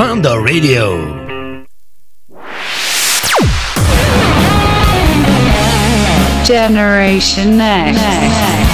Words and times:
Orlando 0.00 0.36
Radio. 0.40 0.96
Generation 6.44 7.56
Next. 7.58 8.67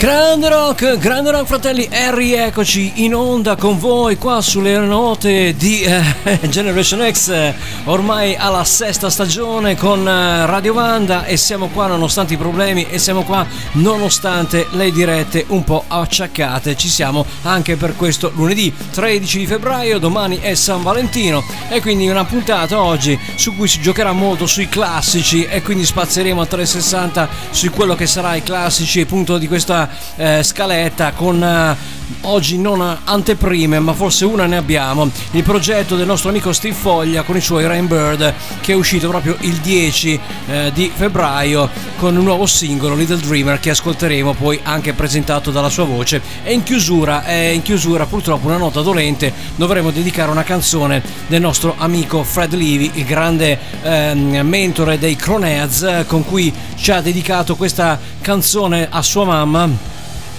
Grande 0.00 0.48
rock, 0.48 0.96
grande 0.96 1.30
rock 1.30 1.44
fratelli, 1.44 1.84
e 1.84 2.14
rieccoci 2.14 3.04
in 3.04 3.14
onda 3.14 3.54
con 3.56 3.78
voi 3.78 4.16
qua 4.16 4.40
sulle 4.40 4.78
note 4.78 5.54
di 5.54 5.82
eh, 5.82 6.02
Generation 6.48 7.06
X, 7.12 7.52
ormai 7.84 8.34
alla 8.34 8.64
sesta 8.64 9.10
stagione 9.10 9.76
con 9.76 10.08
eh, 10.08 10.46
Radio 10.46 10.72
Vanda 10.72 11.26
e 11.26 11.36
siamo 11.36 11.68
qua 11.68 11.86
nonostante 11.86 12.32
i 12.32 12.38
problemi 12.38 12.86
e 12.88 12.98
siamo 12.98 13.24
qua 13.24 13.46
nonostante 13.72 14.68
le 14.70 14.90
dirette 14.90 15.44
un 15.48 15.64
po' 15.64 15.84
acciaccate, 15.86 16.78
ci 16.78 16.88
siamo 16.88 17.26
anche 17.42 17.76
per 17.76 17.94
questo 17.94 18.32
lunedì 18.34 18.74
13 18.92 19.38
di 19.40 19.46
febbraio, 19.46 19.98
domani 19.98 20.38
è 20.38 20.54
San 20.54 20.82
Valentino 20.82 21.44
e 21.68 21.82
quindi 21.82 22.08
una 22.08 22.24
puntata 22.24 22.80
oggi 22.80 23.20
su 23.34 23.54
cui 23.54 23.68
si 23.68 23.82
giocherà 23.82 24.12
molto 24.12 24.46
sui 24.46 24.66
classici 24.66 25.44
e 25.44 25.60
quindi 25.60 25.84
spazieremo 25.84 26.40
a 26.40 26.46
360 26.46 27.28
su 27.50 27.68
quello 27.68 27.94
che 27.94 28.06
sarà 28.06 28.34
i 28.34 28.42
classici 28.42 29.02
appunto 29.02 29.36
di 29.36 29.46
questa 29.46 29.88
eh, 30.16 30.42
scaletta 30.42 31.12
con 31.12 31.42
eh, 31.42 31.76
oggi 32.22 32.58
non 32.58 32.98
anteprime 33.04 33.78
ma 33.78 33.92
forse 33.92 34.24
una 34.24 34.46
ne 34.46 34.56
abbiamo. 34.56 35.10
Il 35.32 35.42
progetto 35.42 35.96
del 35.96 36.06
nostro 36.06 36.30
amico 36.30 36.52
Steve 36.52 36.74
Foglia 36.74 37.22
con 37.22 37.36
i 37.36 37.40
suoi 37.40 37.66
Rainbird 37.66 38.34
che 38.60 38.72
è 38.72 38.74
uscito 38.74 39.08
proprio 39.08 39.36
il 39.40 39.56
10 39.56 40.20
eh, 40.46 40.70
di 40.72 40.90
febbraio 40.94 41.68
con 41.96 42.16
un 42.16 42.24
nuovo 42.24 42.46
singolo 42.46 42.94
Little 42.94 43.18
Dreamer 43.18 43.60
che 43.60 43.70
ascolteremo 43.70 44.34
poi 44.34 44.58
anche 44.62 44.92
presentato 44.92 45.50
dalla 45.50 45.68
sua 45.68 45.84
voce. 45.84 46.20
E 46.42 46.52
in 46.52 46.62
chiusura, 46.62 47.24
eh, 47.26 47.52
in 47.52 47.62
chiusura 47.62 48.06
purtroppo 48.06 48.46
una 48.46 48.56
nota 48.56 48.80
dolente 48.80 49.32
dovremo 49.56 49.90
dedicare 49.90 50.30
una 50.30 50.44
canzone 50.44 51.02
del 51.26 51.40
nostro 51.40 51.74
amico 51.76 52.22
Fred 52.22 52.54
Levy 52.54 52.90
il 52.94 53.04
grande 53.04 53.58
ehm, 53.82 54.40
mentore 54.46 54.98
dei 54.98 55.16
Croneads 55.16 56.04
con 56.06 56.24
cui 56.24 56.52
ci 56.76 56.90
ha 56.90 57.00
dedicato 57.00 57.56
questa 57.56 57.98
canzone 58.20 58.88
a 58.90 59.02
sua 59.02 59.24
mamma 59.24 59.89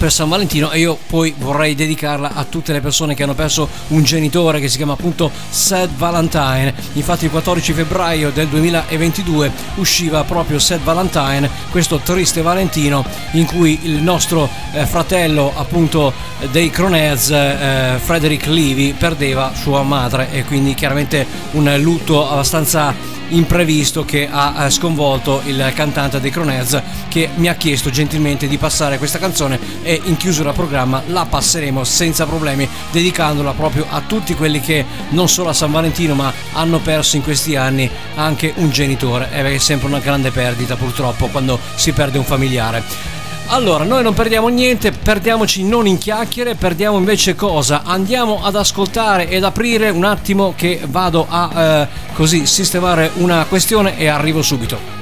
per 0.02 0.10
San 0.10 0.28
Valentino 0.28 0.72
e 0.72 0.80
io 0.80 0.98
poi 1.06 1.32
vorrei 1.38 1.76
dedicarla 1.76 2.32
a 2.34 2.42
tutte 2.42 2.72
le 2.72 2.80
persone 2.80 3.14
che 3.14 3.22
hanno 3.22 3.36
perso 3.36 3.68
un 3.90 4.02
genitore 4.02 4.58
che 4.58 4.66
si 4.66 4.76
chiama 4.76 4.94
appunto 4.94 5.30
Sad 5.48 5.90
Valentine. 5.94 6.74
Infatti 6.94 7.26
il 7.26 7.30
14 7.30 7.72
febbraio 7.72 8.32
del 8.32 8.48
2022 8.48 9.52
usciva 9.76 10.24
proprio 10.24 10.58
Sad 10.58 10.82
Valentine, 10.82 11.48
questo 11.70 11.98
triste 11.98 12.42
Valentino 12.42 13.04
in 13.34 13.46
cui 13.46 13.78
il 13.84 14.02
nostro 14.02 14.48
eh, 14.72 14.86
fratello 14.86 15.52
appunto 15.54 16.12
dei 16.50 16.68
Cronez, 16.68 17.30
eh, 17.30 18.00
Frederick 18.02 18.46
Levy, 18.46 18.94
perdeva 18.94 19.52
sua 19.54 19.82
madre 19.82 20.32
e 20.32 20.42
quindi 20.42 20.74
chiaramente 20.74 21.24
un 21.52 21.72
lutto 21.80 22.28
abbastanza 22.28 23.12
imprevisto 23.32 24.04
che 24.04 24.28
ha 24.30 24.64
eh, 24.64 24.70
sconvolto 24.70 25.42
il 25.44 25.72
cantante 25.74 26.20
dei 26.20 26.30
Cronez 26.30 26.80
che 27.08 27.28
mi 27.36 27.48
ha 27.48 27.54
chiesto 27.54 27.90
gentilmente 27.90 28.46
di 28.46 28.58
passare 28.58 28.98
questa 28.98 29.18
canzone 29.18 29.58
e 29.82 29.91
in 30.04 30.16
chiusura 30.16 30.52
programma 30.52 31.02
la 31.06 31.26
passeremo 31.26 31.84
senza 31.84 32.26
problemi 32.26 32.68
dedicandola 32.90 33.52
proprio 33.52 33.86
a 33.88 34.02
tutti 34.06 34.34
quelli 34.34 34.60
che 34.60 34.84
non 35.10 35.28
solo 35.28 35.50
a 35.50 35.52
San 35.52 35.72
Valentino 35.72 36.14
ma 36.14 36.32
hanno 36.52 36.78
perso 36.78 37.16
in 37.16 37.22
questi 37.22 37.56
anni 37.56 37.90
anche 38.14 38.52
un 38.56 38.70
genitore 38.70 39.30
è 39.30 39.58
sempre 39.58 39.88
una 39.88 39.98
grande 39.98 40.30
perdita 40.30 40.76
purtroppo 40.76 41.26
quando 41.28 41.58
si 41.74 41.92
perde 41.92 42.18
un 42.18 42.24
familiare 42.24 43.20
allora, 43.52 43.84
noi 43.84 44.02
non 44.02 44.14
perdiamo 44.14 44.48
niente, 44.48 44.92
perdiamoci 44.92 45.62
non 45.62 45.86
in 45.86 45.98
chiacchiere, 45.98 46.54
perdiamo 46.54 46.96
invece 46.96 47.34
cosa? 47.34 47.82
Andiamo 47.84 48.42
ad 48.42 48.56
ascoltare 48.56 49.28
ed 49.28 49.44
aprire 49.44 49.90
un 49.90 50.04
attimo 50.04 50.54
che 50.56 50.80
vado 50.86 51.26
a 51.28 51.50
eh, 51.54 51.88
così 52.14 52.46
sistemare 52.46 53.10
una 53.16 53.44
questione 53.44 53.98
e 53.98 54.06
arrivo 54.06 54.40
subito. 54.40 55.01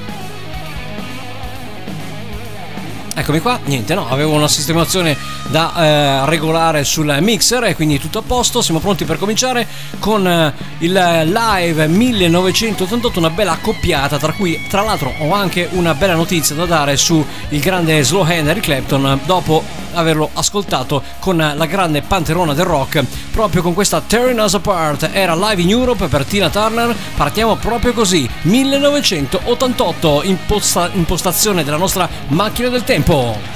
Eccomi 3.13 3.39
qua, 3.41 3.59
niente 3.65 3.93
no, 3.93 4.07
avevo 4.07 4.31
una 4.31 4.47
sistemazione 4.47 5.17
da 5.49 5.73
eh, 5.75 6.25
regolare 6.27 6.85
sul 6.85 7.17
mixer 7.19 7.65
e 7.65 7.75
quindi 7.75 7.99
tutto 7.99 8.19
a 8.19 8.21
posto, 8.21 8.61
siamo 8.61 8.79
pronti 8.79 9.03
per 9.03 9.17
cominciare 9.17 9.67
con 9.99 10.25
eh, 10.25 10.53
il 10.77 10.93
live 10.93 11.87
1988, 11.87 13.19
una 13.19 13.29
bella 13.29 13.51
accoppiata, 13.51 14.17
tra 14.17 14.31
cui 14.31 14.65
tra 14.69 14.81
l'altro 14.81 15.13
ho 15.19 15.33
anche 15.33 15.67
una 15.71 15.93
bella 15.93 16.15
notizia 16.15 16.55
da 16.55 16.65
dare 16.65 16.95
su 16.95 17.23
il 17.49 17.59
grande 17.59 18.01
slow 18.01 18.25
Eric 18.25 18.63
Clapton 18.63 19.19
dopo 19.25 19.61
averlo 19.93 20.29
ascoltato 20.33 21.03
con 21.19 21.35
la 21.35 21.65
grande 21.65 22.01
panterona 22.01 22.53
del 22.53 22.63
rock, 22.63 23.03
proprio 23.31 23.61
con 23.61 23.73
questa 23.73 23.99
Tearing 23.99 24.39
Us 24.39 24.53
Apart, 24.53 25.09
era 25.11 25.35
live 25.35 25.61
in 25.61 25.69
Europe 25.69 26.07
per 26.07 26.23
Tina 26.23 26.49
Turner, 26.49 26.95
partiamo 27.17 27.57
proprio 27.57 27.91
così, 27.91 28.27
1988, 28.43 30.21
imposta- 30.23 30.89
impostazione 30.93 31.65
della 31.65 31.75
nostra 31.75 32.07
macchina 32.27 32.69
del 32.69 32.85
tempo. 32.85 33.00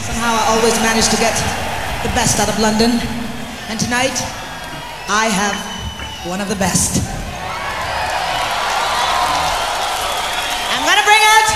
Somehow 0.01 0.33
I 0.33 0.57
always 0.57 0.73
manage 0.81 1.06
to 1.09 1.17
get 1.17 1.33
the 2.01 2.09
best 2.17 2.39
out 2.39 2.50
of 2.50 2.57
London, 2.59 2.97
and 3.69 3.79
tonight 3.79 4.16
I 5.07 5.29
have 5.29 5.56
one 6.25 6.41
of 6.41 6.50
the 6.50 6.56
best. 6.56 6.97
I'm 10.73 10.81
gonna 10.81 11.06
bring 11.06 11.22
it. 11.22 11.47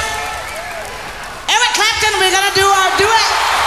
Eric 1.49 1.71
Clapton, 1.73 2.13
we're 2.21 2.33
gonna 2.33 2.53
do 2.53 2.67
our 2.67 2.89
duet. 2.97 3.58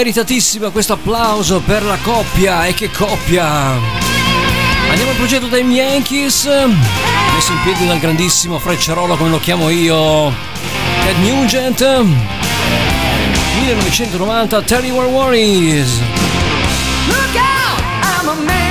meritatissima 0.00 0.70
questo 0.70 0.94
applauso 0.94 1.60
per 1.60 1.82
la 1.82 1.98
coppia 2.02 2.64
e 2.64 2.72
che 2.72 2.90
coppia! 2.90 3.72
Andiamo 4.88 5.10
al 5.10 5.16
progetto 5.16 5.46
dei 5.46 5.62
Yankees, 5.62 6.46
messo 6.46 7.52
in 7.52 7.60
piedi 7.62 7.86
dal 7.86 7.98
grandissimo 7.98 8.58
Frecciarolo 8.58 9.14
come 9.18 9.28
lo 9.28 9.38
chiamo 9.38 9.68
io, 9.68 10.32
Ted 11.04 11.18
Nugent, 11.18 11.80
1990, 13.60 14.62
Tell 14.62 14.84
You 14.84 15.02
Worries. 15.02 16.00
Look 17.06 17.36
out, 17.36 17.82
I'm 18.02 18.28
a 18.28 18.34
man. 18.46 18.69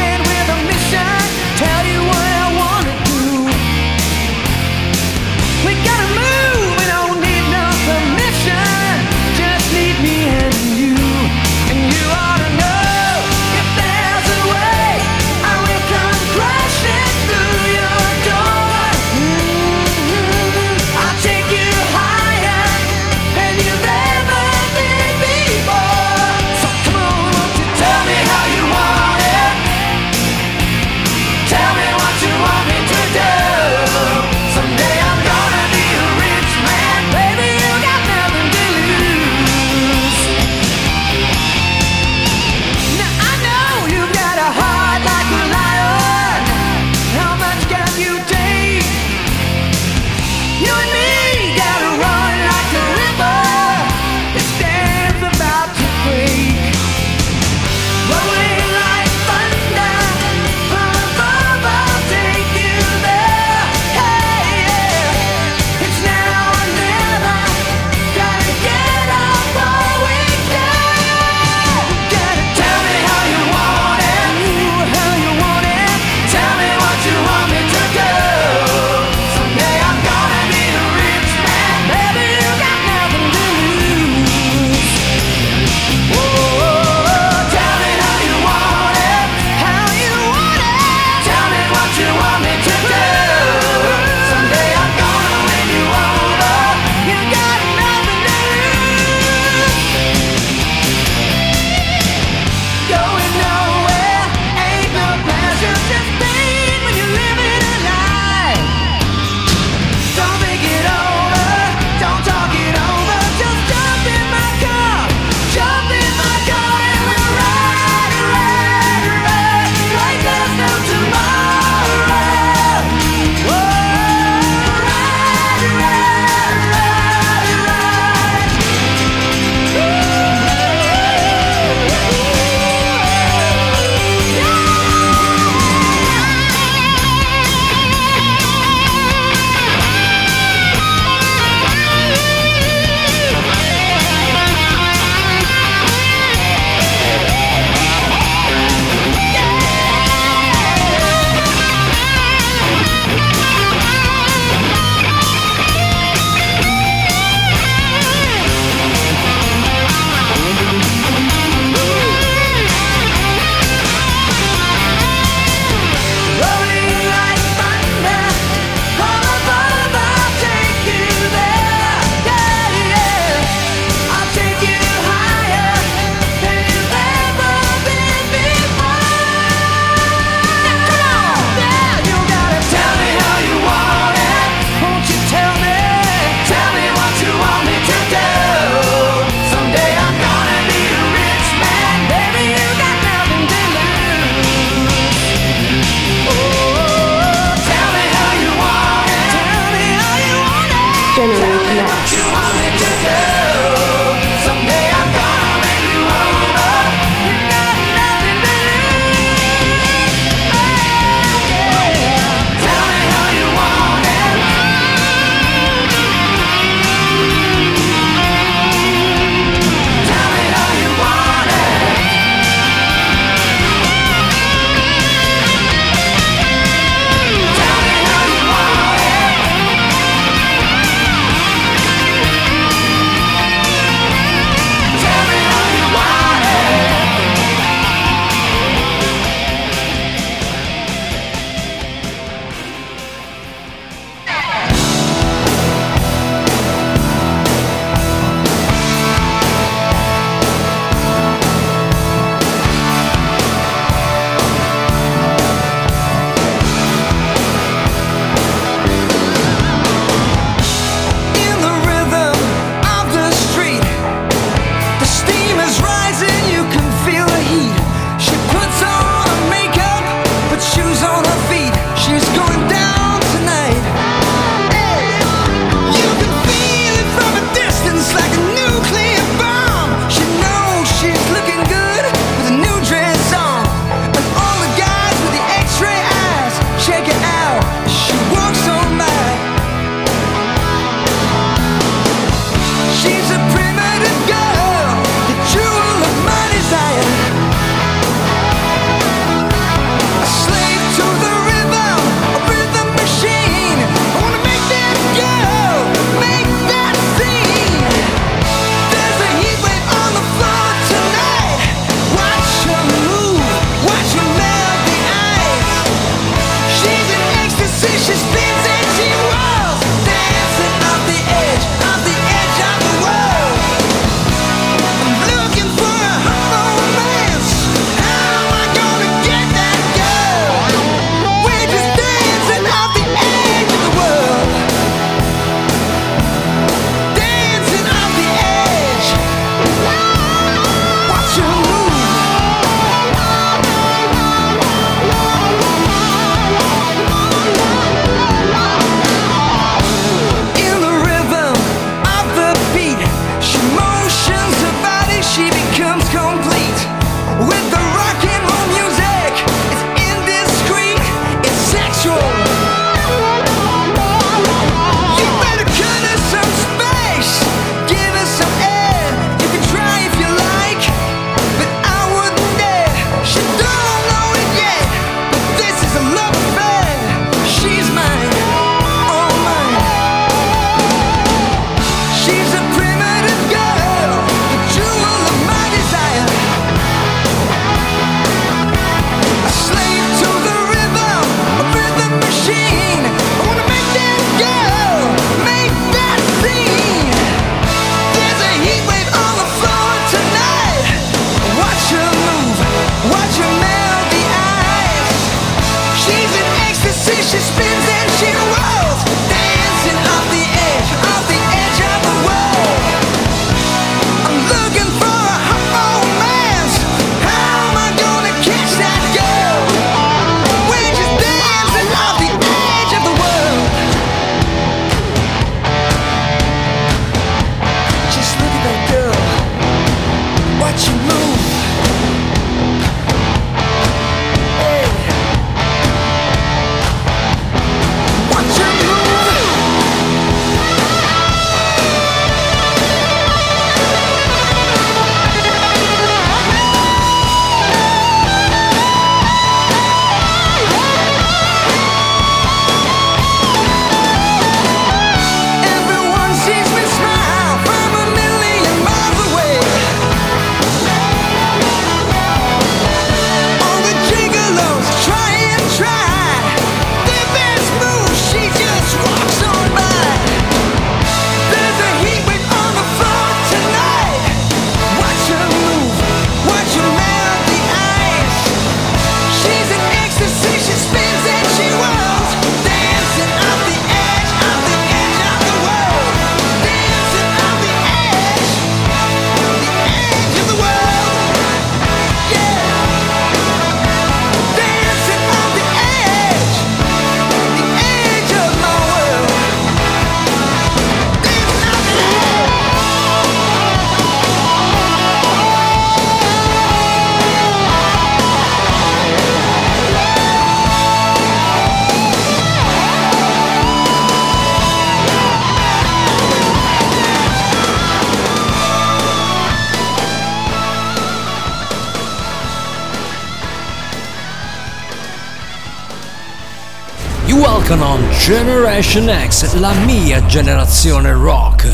Generation 528.20 529.10
X, 529.28 529.56
la 529.56 529.72
mia 529.86 530.24
generazione 530.26 531.12
rock. 531.14 531.68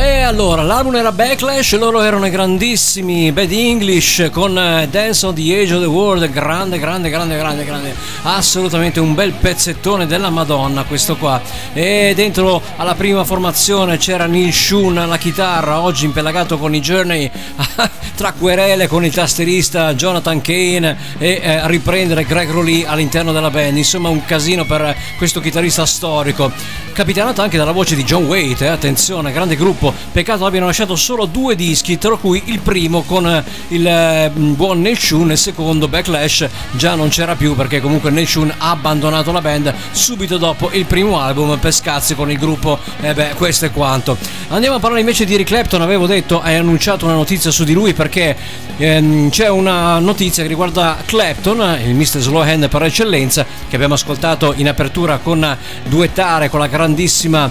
E 0.00 0.20
allora, 0.20 0.62
l'album 0.62 0.94
era 0.94 1.10
Backlash, 1.10 1.76
loro 1.76 2.00
erano 2.02 2.30
grandissimi 2.30 3.32
Bad 3.32 3.50
English 3.50 4.30
con 4.30 4.56
eh, 4.56 4.86
Dance 4.88 5.26
on 5.26 5.34
the 5.34 5.60
Age 5.60 5.74
of 5.74 5.80
the 5.80 5.88
World, 5.88 6.30
grande, 6.30 6.78
grande, 6.78 7.10
grande, 7.10 7.36
grande, 7.36 7.64
grande, 7.64 7.96
assolutamente 8.22 9.00
un 9.00 9.14
bel 9.14 9.32
pezzettone 9.32 10.06
della 10.06 10.30
Madonna 10.30 10.84
questo 10.84 11.16
qua. 11.16 11.42
E 11.72 12.12
dentro 12.14 12.62
alla 12.76 12.94
prima 12.94 13.24
formazione 13.24 13.96
c'era 13.96 14.26
Neil 14.26 14.52
Shun 14.52 14.98
alla 14.98 15.18
chitarra, 15.18 15.80
oggi 15.80 16.04
impelagato 16.04 16.58
con 16.58 16.76
i 16.76 16.80
Journey, 16.80 17.28
tra 18.14 18.32
querele 18.38 18.86
con 18.86 19.04
il 19.04 19.12
tastierista 19.12 19.94
Jonathan 19.94 20.40
Kane 20.40 20.96
e 21.18 21.40
eh, 21.42 21.66
riprendere 21.66 22.24
Greg 22.24 22.48
Rowley 22.48 22.84
all'interno 22.84 23.32
della 23.32 23.50
band, 23.50 23.76
insomma 23.76 24.10
un 24.10 24.24
casino 24.24 24.64
per 24.64 24.94
questo 25.18 25.40
chitarrista 25.40 25.84
storico, 25.84 26.52
capitanato 26.98 27.42
anche 27.42 27.56
dalla 27.56 27.70
voce 27.70 27.94
di 27.94 28.02
John 28.02 28.24
Waite, 28.24 28.64
eh, 28.64 28.68
attenzione, 28.70 29.30
grande 29.30 29.54
gruppo 29.54 29.94
Peccato 30.10 30.44
abbiano 30.44 30.66
lasciato 30.66 30.96
solo 30.96 31.26
due 31.26 31.54
dischi, 31.54 31.96
tra 31.96 32.16
cui 32.16 32.42
il 32.46 32.58
primo 32.58 33.02
con 33.02 33.24
eh, 33.24 33.44
il 33.68 33.86
eh, 33.86 34.30
buon 34.34 34.80
Neil 34.80 34.98
Shun 34.98 35.30
e 35.30 35.34
il 35.34 35.38
secondo 35.38 35.86
Backlash 35.86 36.48
già 36.72 36.96
non 36.96 37.08
c'era 37.08 37.36
più 37.36 37.54
perché 37.54 37.80
comunque 37.80 38.10
Neil 38.10 38.26
Shun 38.26 38.52
ha 38.58 38.70
abbandonato 38.70 39.30
la 39.30 39.40
band 39.40 39.72
subito 39.92 40.38
dopo 40.38 40.70
il 40.72 40.86
primo 40.86 41.20
album 41.20 41.56
per 41.58 41.72
scazzi 41.72 42.16
con 42.16 42.32
il 42.32 42.38
gruppo. 42.38 42.80
E 43.00 43.14
beh, 43.14 43.34
questo 43.36 43.66
è 43.66 43.70
quanto. 43.70 44.16
Andiamo 44.48 44.76
a 44.76 44.78
parlare 44.80 45.00
invece 45.00 45.24
di 45.24 45.34
Eric 45.34 45.46
Clapton, 45.46 45.82
avevo 45.82 46.06
detto, 46.06 46.40
hai 46.40 46.56
annunciato 46.56 47.04
una 47.04 47.14
notizia 47.14 47.52
su 47.52 47.62
di 47.62 47.74
lui 47.74 47.92
perché 47.92 48.36
ehm, 48.76 49.30
c'è 49.30 49.48
una 49.48 50.00
notizia 50.00 50.42
che 50.42 50.48
riguarda 50.48 50.96
Clapton, 51.04 51.78
il 51.84 51.94
Mr. 51.94 52.18
Slowhand 52.18 52.68
per 52.68 52.82
eccellenza, 52.82 53.46
che 53.68 53.76
abbiamo 53.76 53.94
ascoltato 53.94 54.52
in 54.56 54.66
apertura 54.66 55.18
con 55.18 55.56
duettare 55.84 56.48
con 56.48 56.58
la 56.58 56.66
grandissima 56.88 57.50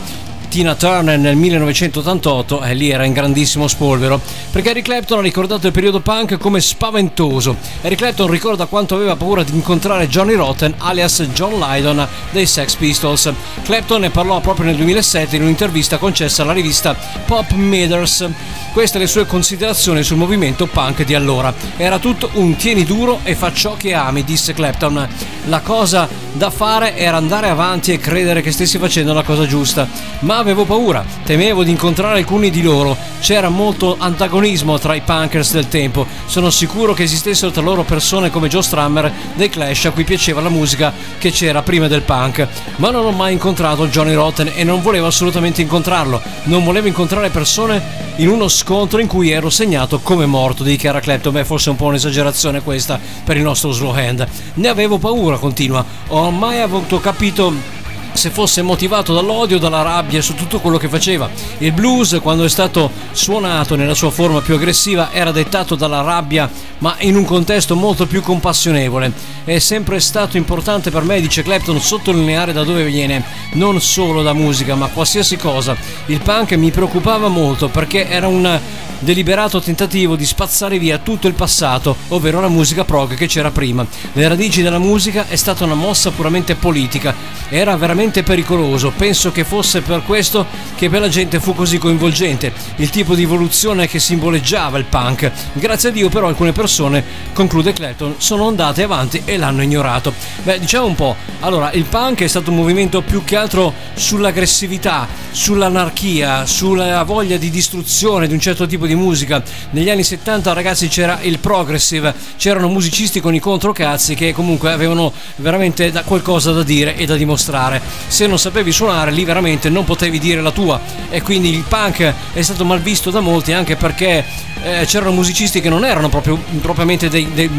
Tina 0.49 0.75
Turner 0.75 1.17
nel 1.17 1.35
1988 1.35 2.61
e 2.61 2.73
lì 2.73 2.89
era 2.89 3.03
in 3.03 3.13
grandissimo 3.13 3.67
spolvero. 3.67 4.19
Perché 4.51 4.69
Eric 4.69 4.85
Clapton 4.85 5.19
ha 5.19 5.21
ricordato 5.21 5.67
il 5.67 5.73
periodo 5.73 5.99
punk 5.99 6.37
come 6.37 6.61
spaventoso. 6.61 7.55
Eric 7.81 7.97
Clapton 7.97 8.29
ricorda 8.29 8.65
quanto 8.65 8.95
aveva 8.95 9.15
paura 9.15 9.43
di 9.43 9.53
incontrare 9.53 10.07
Johnny 10.07 10.35
Rotten 10.35 10.73
alias 10.77 11.21
John 11.33 11.59
Lydon 11.59 12.07
dei 12.31 12.45
Sex 12.45 12.75
Pistols. 12.75 13.31
Clapton 13.63 14.01
ne 14.01 14.09
parlò 14.09 14.39
proprio 14.39 14.67
nel 14.67 14.75
2007 14.75 15.35
in 15.35 15.43
un'intervista 15.43 15.97
concessa 15.97 16.43
alla 16.43 16.53
rivista 16.53 16.95
Pop 17.25 17.51
Matters. 17.51 18.27
Queste 18.71 18.99
le 18.99 19.07
sue 19.07 19.25
considerazioni 19.25 20.03
sul 20.03 20.17
movimento 20.17 20.67
punk 20.67 21.03
di 21.03 21.15
allora. 21.15 21.53
Era 21.77 21.99
tutto 21.99 22.29
un 22.33 22.55
tieni 22.55 22.83
duro 22.83 23.19
e 23.23 23.35
fa 23.35 23.51
ciò 23.51 23.75
che 23.75 23.93
ami 23.93 24.23
disse 24.23 24.53
Clapton. 24.53 25.07
La 25.45 25.61
cosa 25.61 26.07
da 26.33 26.49
fare 26.51 26.95
era 26.95 27.17
andare 27.17 27.49
avanti 27.49 27.91
e 27.91 27.99
credere 27.99 28.41
che 28.41 28.51
stessi 28.51 28.77
facendo 28.77 29.13
la 29.13 29.23
cosa 29.23 29.45
giusta. 29.47 29.87
Ma 30.19 30.36
avevo 30.37 30.65
paura, 30.65 31.03
temevo 31.23 31.63
di 31.63 31.71
incontrare 31.71 32.19
alcuni 32.19 32.51
di 32.51 32.61
loro, 32.61 32.95
c'era 33.19 33.49
molto 33.49 33.95
antagonismo 33.97 34.77
tra 34.77 34.93
i 34.93 35.01
punkers 35.01 35.51
del 35.51 35.67
tempo, 35.67 36.05
sono 36.27 36.51
sicuro 36.51 36.93
che 36.93 37.03
esistessero 37.03 37.51
tra 37.51 37.61
loro 37.61 37.83
persone 37.83 38.29
come 38.29 38.47
Joe 38.47 38.61
Strummer 38.61 39.11
dei 39.33 39.49
Clash 39.49 39.85
a 39.85 39.91
cui 39.91 40.03
piaceva 40.03 40.41
la 40.41 40.49
musica 40.49 40.93
che 41.17 41.31
c'era 41.31 41.63
prima 41.63 41.87
del 41.87 42.03
punk, 42.03 42.47
ma 42.77 42.91
non 42.91 43.05
ho 43.05 43.11
mai 43.11 43.33
incontrato 43.33 43.87
Johnny 43.87 44.13
Rotten 44.13 44.51
e 44.53 44.63
non 44.63 44.81
volevo 44.81 45.07
assolutamente 45.07 45.61
incontrarlo, 45.61 46.21
non 46.43 46.63
volevo 46.63 46.87
incontrare 46.87 47.29
persone 47.29 47.81
in 48.17 48.29
uno 48.29 48.47
scontro 48.47 48.99
in 48.99 49.07
cui 49.07 49.31
ero 49.31 49.49
segnato 49.49 49.99
come 49.99 50.27
morto, 50.27 50.63
dichiara 50.63 50.99
Clapton, 50.99 51.33
beh 51.33 51.45
forse 51.45 51.69
è 51.69 51.71
un 51.71 51.77
po' 51.77 51.85
un'esagerazione 51.85 52.61
questa 52.61 52.99
per 53.23 53.37
il 53.37 53.43
nostro 53.43 53.71
slow 53.71 53.93
hand, 53.95 54.27
ne 54.53 54.67
avevo 54.67 54.99
paura, 54.99 55.37
continua, 55.37 55.83
ho 56.07 56.29
mai 56.29 56.61
avuto 56.61 56.99
capito 56.99 57.75
se 58.13 58.29
fosse 58.29 58.61
motivato 58.61 59.13
dall'odio, 59.13 59.59
dalla 59.59 59.81
rabbia 59.81 60.21
su 60.21 60.33
tutto 60.33 60.59
quello 60.59 60.77
che 60.77 60.89
faceva. 60.89 61.29
Il 61.59 61.71
blues, 61.71 62.17
quando 62.21 62.43
è 62.43 62.49
stato 62.49 62.91
suonato 63.11 63.75
nella 63.75 63.93
sua 63.93 64.09
forma 64.09 64.41
più 64.41 64.55
aggressiva, 64.55 65.11
era 65.11 65.31
dettato 65.31 65.75
dalla 65.75 66.01
rabbia, 66.01 66.49
ma 66.79 66.95
in 66.99 67.15
un 67.15 67.25
contesto 67.25 67.75
molto 67.75 68.07
più 68.07 68.21
compassionevole. 68.21 69.11
È 69.43 69.59
sempre 69.59 69.99
stato 69.99 70.37
importante 70.37 70.89
per 70.89 71.03
me, 71.03 71.21
dice 71.21 71.43
Clapton, 71.43 71.79
sottolineare 71.79 72.53
da 72.53 72.63
dove 72.63 72.83
viene, 72.85 73.23
non 73.53 73.79
solo 73.81 74.23
da 74.23 74.33
musica, 74.33 74.75
ma 74.75 74.87
qualsiasi 74.87 75.37
cosa. 75.37 75.75
Il 76.07 76.21
punk 76.21 76.53
mi 76.53 76.71
preoccupava 76.71 77.27
molto 77.27 77.67
perché 77.69 78.07
era 78.07 78.27
un 78.27 78.59
deliberato 78.99 79.61
tentativo 79.61 80.15
di 80.15 80.25
spazzare 80.25 80.79
via 80.79 80.97
tutto 80.97 81.27
il 81.27 81.33
passato, 81.33 81.95
ovvero 82.09 82.41
la 82.41 82.47
musica 82.47 82.83
prog 82.83 83.13
che 83.13 83.27
c'era 83.27 83.51
prima. 83.51 83.85
Le 84.13 84.27
radici 84.27 84.63
della 84.63 84.79
musica 84.79 85.27
è 85.27 85.35
stata 85.35 85.65
una 85.65 85.75
mossa 85.75 86.09
puramente 86.09 86.55
politica, 86.55 87.13
era 87.49 87.75
veramente 87.75 87.96
pericoloso, 88.23 88.93
penso 88.95 89.31
che 89.31 89.43
fosse 89.43 89.81
per 89.81 90.03
questo 90.03 90.45
che 90.75 90.87
per 90.87 91.01
la 91.01 91.09
gente 91.09 91.39
fu 91.39 91.55
così 91.55 91.79
coinvolgente, 91.79 92.53
il 92.75 92.91
tipo 92.91 93.15
di 93.15 93.23
evoluzione 93.23 93.87
che 93.87 93.99
simboleggiava 93.99 94.77
il 94.77 94.85
punk. 94.85 95.31
Grazie 95.53 95.89
a 95.89 95.91
Dio 95.91 96.07
però 96.07 96.27
alcune 96.27 96.51
persone, 96.51 97.03
conclude 97.33 97.73
Clayton, 97.73 98.15
sono 98.19 98.47
andate 98.47 98.83
avanti 98.83 99.23
e 99.25 99.37
l'hanno 99.37 99.63
ignorato. 99.63 100.13
Beh, 100.43 100.59
diciamo 100.59 100.85
un 100.85 100.93
po', 100.93 101.15
allora 101.39 101.71
il 101.71 101.85
punk 101.85 102.21
è 102.21 102.27
stato 102.27 102.51
un 102.51 102.57
movimento 102.57 103.01
più 103.01 103.23
che 103.23 103.35
altro 103.35 103.73
sull'aggressività, 103.95 105.07
sull'anarchia, 105.31 106.45
sulla 106.45 107.03
voglia 107.03 107.37
di 107.37 107.49
distruzione 107.49 108.27
di 108.27 108.33
un 108.33 108.39
certo 108.39 108.67
tipo 108.67 108.85
di 108.85 108.95
musica. 108.95 109.41
Negli 109.71 109.89
anni 109.89 110.03
70 110.03 110.53
ragazzi 110.53 110.87
c'era 110.87 111.19
il 111.21 111.39
progressive, 111.39 112.13
c'erano 112.37 112.67
musicisti 112.67 113.19
con 113.19 113.33
i 113.33 113.39
controcazzi 113.39 114.13
che 114.13 114.33
comunque 114.33 114.71
avevano 114.71 115.11
veramente 115.37 115.91
qualcosa 116.05 116.51
da 116.51 116.61
dire 116.61 116.95
e 116.95 117.05
da 117.05 117.15
dimostrare. 117.15 117.81
Se 118.07 118.27
non 118.27 118.39
sapevi 118.39 118.71
suonare 118.71 119.11
lì 119.11 119.23
veramente 119.23 119.69
non 119.69 119.83
potevi 119.83 120.19
dire 120.19 120.41
la 120.41 120.51
tua. 120.51 120.79
E 121.09 121.21
quindi 121.21 121.49
il 121.53 121.63
punk 121.67 122.13
è 122.33 122.41
stato 122.41 122.65
mal 122.65 122.81
visto 122.81 123.11
da 123.11 123.19
molti 123.19 123.53
anche 123.53 123.75
perché 123.75 124.25
eh, 124.63 124.85
c'erano 124.85 125.11
musicisti 125.11 125.61
che 125.61 125.69
non 125.69 125.85
erano 125.85 126.09
proprio, 126.09 126.37
propriamente 126.61 127.09
dei, 127.09 127.31
dei, 127.33 127.49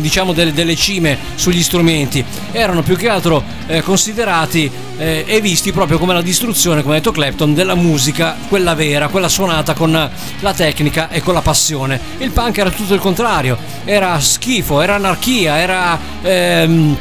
diciamo 0.00 0.32
delle, 0.32 0.52
delle, 0.52 0.74
cime 0.74 1.18
sugli 1.34 1.62
strumenti, 1.62 2.24
erano 2.52 2.82
più 2.82 2.96
che 2.96 3.08
altro 3.08 3.42
eh, 3.66 3.82
considerati 3.82 4.70
eh, 4.98 5.24
e 5.26 5.40
visti 5.40 5.72
proprio 5.72 5.98
come 5.98 6.14
la 6.14 6.22
distruzione, 6.22 6.82
come 6.82 6.94
ha 6.94 6.98
detto 6.98 7.12
Clapton, 7.12 7.54
della 7.54 7.74
musica, 7.74 8.36
quella 8.48 8.74
vera, 8.74 9.08
quella 9.08 9.28
suonata 9.28 9.74
con 9.74 9.92
la 10.40 10.54
tecnica 10.54 11.08
e 11.08 11.20
con 11.20 11.34
la 11.34 11.42
passione. 11.42 12.00
Il 12.18 12.30
punk 12.30 12.58
era 12.58 12.70
tutto 12.70 12.94
il 12.94 13.00
contrario, 13.00 13.56
era 13.84 14.18
schifo, 14.20 14.80
era 14.80 14.94
anarchia, 14.94 15.58
era... 15.58 15.98
Ehm, 16.22 16.98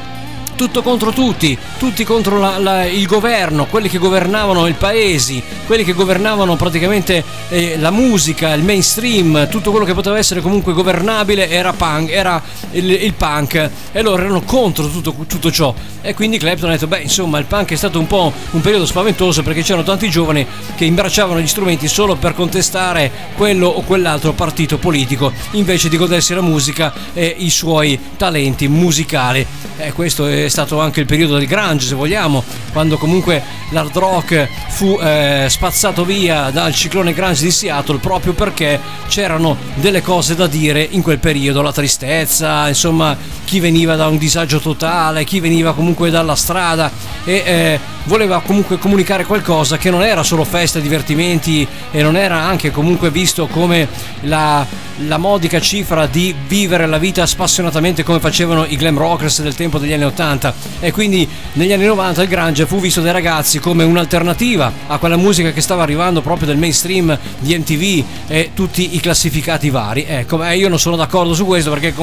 tutto 0.55 0.81
contro 0.81 1.11
tutti, 1.11 1.57
tutti 1.77 2.03
contro 2.03 2.39
la, 2.39 2.57
la, 2.57 2.85
il 2.85 3.05
governo, 3.05 3.65
quelli 3.65 3.89
che 3.89 3.97
governavano 3.97 4.67
il 4.67 4.75
paese, 4.75 5.41
quelli 5.65 5.83
che 5.83 5.93
governavano 5.93 6.55
praticamente 6.55 7.23
eh, 7.49 7.77
la 7.77 7.91
musica, 7.91 8.53
il 8.53 8.63
mainstream, 8.63 9.47
tutto 9.49 9.71
quello 9.71 9.85
che 9.85 9.93
poteva 9.93 10.17
essere 10.17 10.41
comunque 10.41 10.73
governabile 10.73 11.49
era, 11.49 11.73
punk, 11.73 12.09
era 12.09 12.41
il, 12.71 12.89
il 12.89 13.13
punk 13.13 13.69
e 13.91 14.01
loro 14.01 14.21
erano 14.21 14.41
contro 14.41 14.87
tutto, 14.87 15.13
tutto, 15.27 15.51
ciò. 15.51 15.73
E 16.01 16.13
quindi 16.13 16.37
Clapton 16.37 16.69
ha 16.69 16.73
detto, 16.73 16.87
beh 16.87 17.01
insomma 17.01 17.37
il 17.39 17.45
punk 17.45 17.71
è 17.71 17.75
stato 17.75 17.99
un 17.99 18.07
po' 18.07 18.31
un 18.51 18.61
periodo 18.61 18.85
spaventoso 18.85 19.43
perché 19.43 19.61
c'erano 19.61 19.83
tanti 19.83 20.09
giovani 20.09 20.45
che 20.75 20.85
imbracciavano 20.85 21.39
gli 21.39 21.47
strumenti 21.47 21.87
solo 21.87 22.15
per 22.15 22.33
contestare 22.33 23.11
quello 23.35 23.67
o 23.67 23.81
quell'altro 23.81 24.33
partito 24.33 24.77
politico 24.77 25.31
invece 25.51 25.89
di 25.89 25.97
godersi 25.97 26.33
la 26.33 26.41
musica 26.41 26.93
e 27.13 27.35
i 27.39 27.49
suoi 27.49 27.99
talenti 28.17 28.67
musicali. 28.67 29.45
E 29.77 29.91
questo 29.91 30.25
è 30.27 30.44
è 30.45 30.49
stato 30.49 30.79
anche 30.79 30.99
il 30.99 31.05
periodo 31.05 31.37
del 31.37 31.47
grunge 31.47 31.85
se 31.87 31.95
vogliamo, 31.95 32.43
quando 32.71 32.97
comunque 32.97 33.41
l'hard 33.69 33.95
rock 33.97 34.47
fu 34.69 34.99
eh, 35.01 35.47
spazzato 35.49 36.05
via 36.05 36.49
dal 36.51 36.73
ciclone 36.73 37.13
grunge 37.13 37.43
di 37.43 37.51
Seattle 37.51 37.97
proprio 37.97 38.33
perché 38.33 38.79
c'erano 39.07 39.57
delle 39.75 40.01
cose 40.01 40.35
da 40.35 40.47
dire 40.47 40.87
in 40.91 41.01
quel 41.01 41.19
periodo, 41.19 41.61
la 41.61 41.71
tristezza, 41.71 42.67
insomma 42.67 43.15
chi 43.45 43.59
veniva 43.59 43.95
da 43.95 44.07
un 44.07 44.17
disagio 44.17 44.59
totale, 44.59 45.23
chi 45.23 45.39
veniva 45.39 45.73
comunque 45.73 46.09
dalla 46.09 46.35
strada 46.35 46.91
e 47.23 47.43
eh, 47.45 47.79
voleva 48.05 48.41
comunque 48.41 48.77
comunicare 48.77 49.25
qualcosa 49.25 49.77
che 49.77 49.89
non 49.89 50.03
era 50.03 50.23
solo 50.23 50.43
festa, 50.43 50.79
divertimenti 50.79 51.67
e 51.91 52.01
non 52.01 52.15
era 52.15 52.41
anche 52.41 52.71
comunque 52.71 53.09
visto 53.09 53.47
come 53.47 53.87
la, 54.21 54.65
la 55.07 55.17
modica 55.17 55.59
cifra 55.59 56.05
di 56.05 56.33
vivere 56.47 56.85
la 56.85 56.97
vita 56.97 57.25
spassionatamente 57.25 58.03
come 58.03 58.19
facevano 58.19 58.65
i 58.65 58.75
glam 58.75 58.97
rockers 58.97 59.41
del 59.41 59.55
tempo 59.55 59.79
degli 59.79 59.93
anni 59.93 60.05
80 60.05 60.34
90 60.35 60.53
e 60.79 60.91
quindi 60.91 61.27
negli 61.53 61.71
anni 61.71 61.85
90 61.85 62.21
il 62.21 62.27
grunge 62.27 62.65
fu 62.65 62.79
visto 62.79 63.01
dai 63.01 63.11
ragazzi 63.11 63.59
come 63.59 63.83
un'alternativa 63.83 64.71
a 64.87 64.97
quella 64.97 65.17
musica 65.17 65.51
che 65.51 65.61
stava 65.61 65.83
arrivando 65.83 66.21
proprio 66.21 66.47
del 66.47 66.57
mainstream 66.57 67.17
di 67.39 67.57
MTV 67.57 68.05
e 68.27 68.51
tutti 68.53 68.95
i 68.95 68.99
classificati 68.99 69.69
vari. 69.69 70.05
Ecco, 70.07 70.43
eh, 70.43 70.57
io 70.57 70.69
non 70.69 70.79
sono 70.79 70.95
d'accordo 70.95 71.33
su 71.33 71.45
questo 71.45 71.71
perché 71.71 71.93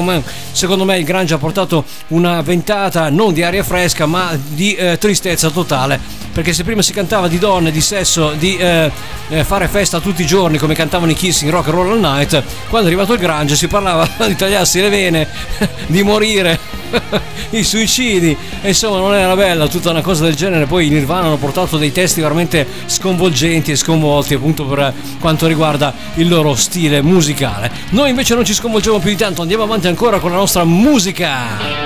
secondo 0.51 0.85
me 0.85 0.97
il 0.97 1.05
grunge 1.05 1.33
ha 1.33 1.37
portato 1.37 1.85
una 2.09 2.41
ventata 2.41 3.09
non 3.09 3.33
di 3.33 3.43
aria 3.43 3.63
fresca 3.63 4.05
ma 4.05 4.37
di 4.49 4.73
eh, 4.75 4.97
tristezza 4.97 5.49
totale. 5.49 6.21
Perché 6.33 6.51
se 6.51 6.63
prima 6.63 6.81
si 6.81 6.93
cantava 6.93 7.27
di 7.27 7.37
donne, 7.37 7.69
di 7.69 7.81
sesso, 7.81 8.31
di 8.31 8.57
eh, 8.57 8.89
eh 9.29 9.43
fare 9.43 9.67
festa 9.67 9.99
tutti 9.99 10.23
i 10.23 10.25
giorni 10.25 10.57
come 10.57 10.73
cantavano 10.73 11.11
i 11.11 11.13
Kiss 11.13 11.41
in 11.41 11.51
Rock 11.51 11.67
and 11.67 11.75
Roll 11.75 11.91
All 11.91 11.99
Night, 11.99 12.41
quando 12.69 12.89
è 12.89 12.91
arrivato 12.91 13.13
il 13.13 13.19
grunge 13.19 13.55
si 13.55 13.67
parlava 13.67 14.09
di 14.25 14.35
tagliarsi 14.35 14.81
le 14.81 14.89
vene, 14.89 15.27
di 15.85 16.01
morire, 16.01 16.59
i 17.51 17.63
suicidi 17.63 18.22
piedi 18.23 18.37
insomma 18.61 18.97
non 18.97 19.13
era 19.13 19.35
bella 19.35 19.67
tutta 19.67 19.89
una 19.89 20.01
cosa 20.01 20.23
del 20.23 20.35
genere. 20.35 20.65
Poi 20.65 20.87
i 20.87 20.89
Nirvana 20.89 21.27
hanno 21.27 21.37
portato 21.37 21.77
dei 21.77 21.91
testi 21.91 22.21
veramente 22.21 22.65
sconvolgenti 22.85 23.71
e 23.71 23.75
sconvolti 23.75 24.33
appunto 24.33 24.65
per 24.65 24.93
quanto 25.19 25.45
riguarda 25.47 25.93
il 26.15 26.29
loro 26.29 26.55
stile 26.55 27.01
musicale. 27.01 27.69
Noi 27.89 28.09
invece 28.09 28.35
non 28.35 28.45
ci 28.45 28.53
sconvolgiamo 28.53 28.99
più 28.99 29.09
di 29.09 29.17
tanto 29.17 29.41
andiamo 29.41 29.63
avanti 29.63 29.87
ancora 29.87 30.19
con 30.19 30.31
la 30.31 30.37
nostra 30.37 30.63
musica. 30.63 31.81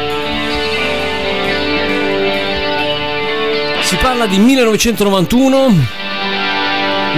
Si 3.82 3.96
parla 3.96 4.28
di 4.28 4.38
1991 4.38 6.06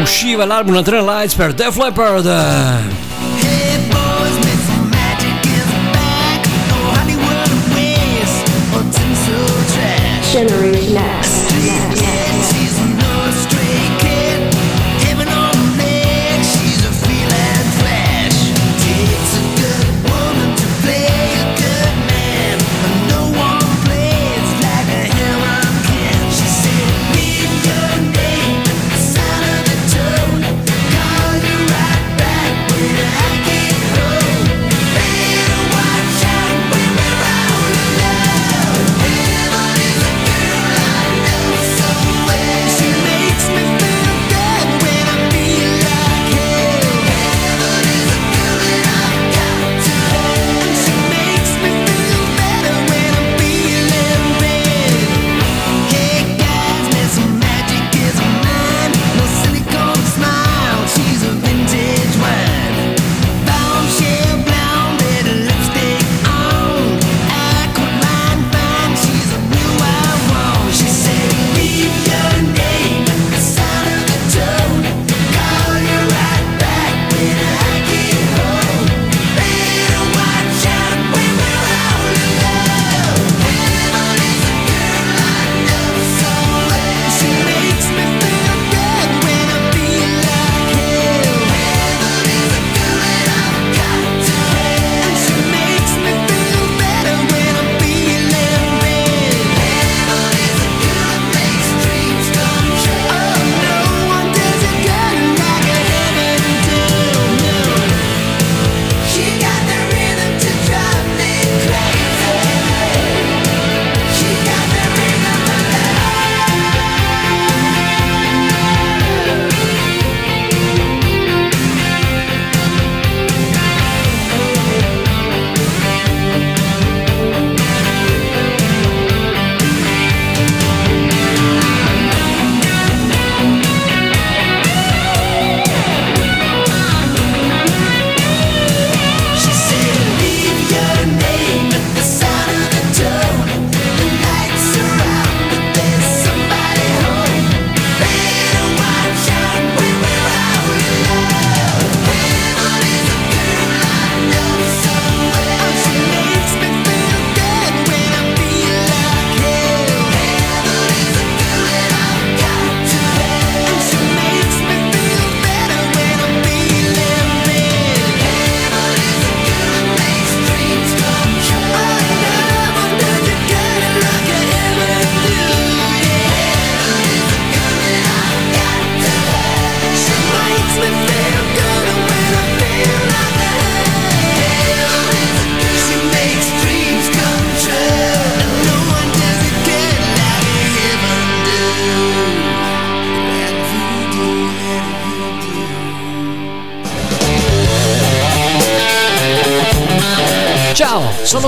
usciva 0.01 0.45
l'album 0.45 0.77
Adrenaline 0.77 1.11
Lights 1.11 1.33
per 1.33 1.53
Def 1.53 1.75
Leppard. 1.77 3.08
Generation 10.31 10.95
X. 10.95 11.38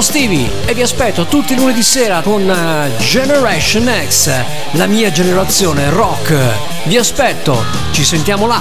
Stevie 0.02 0.50
e 0.66 0.74
vi 0.74 0.82
aspetto 0.82 1.26
tutti 1.26 1.54
i 1.54 1.56
lunedì 1.56 1.84
sera 1.84 2.22
con 2.22 2.50
eh, 2.50 2.92
Generation 2.98 3.92
X, 4.08 4.32
la 4.72 4.88
mia 4.88 5.12
generazione 5.12 5.90
rock. 5.90 6.36
Vi 6.84 6.98
aspetto, 6.98 7.64
ci 7.92 8.04
sentiamo 8.04 8.48
là. 8.48 8.60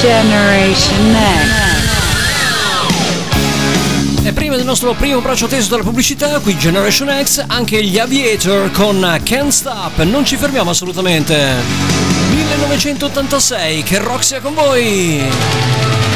Generation 0.00 1.16
X. 1.16 1.90
E 4.22 4.32
prima 4.32 4.56
del 4.56 4.66
nostro 4.66 4.92
primo 4.94 5.20
braccio 5.20 5.46
teso 5.46 5.70
dalla 5.70 5.82
pubblicità, 5.82 6.38
qui 6.40 6.56
Generation 6.58 7.10
X, 7.24 7.44
anche 7.46 7.82
gli 7.82 7.98
Aviator 7.98 8.70
con 8.70 9.02
eh, 9.02 9.22
Can't 9.22 9.52
Stop. 9.52 10.02
Non 10.02 10.24
ci 10.24 10.36
fermiamo 10.36 10.70
assolutamente. 10.70 11.54
1986, 12.28 13.82
che 13.82 13.98
rock 13.98 14.24
sia 14.24 14.40
con 14.40 14.54
voi! 14.54 16.09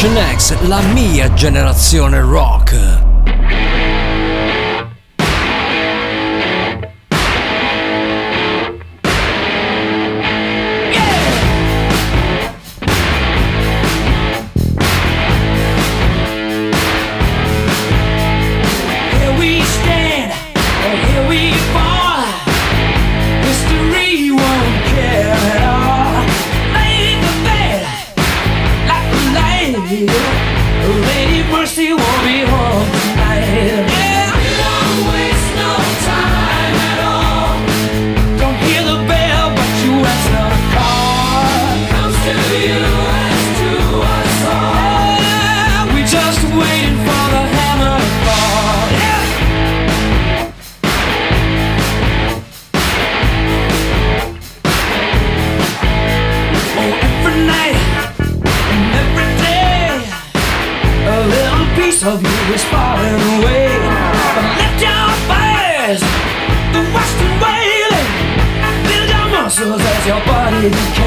Generation 0.00 0.16
X, 0.32 0.60
la 0.62 0.80
mia 0.80 1.30
generazione 1.34 2.22
rock. 2.22 2.49
It's 70.62 70.99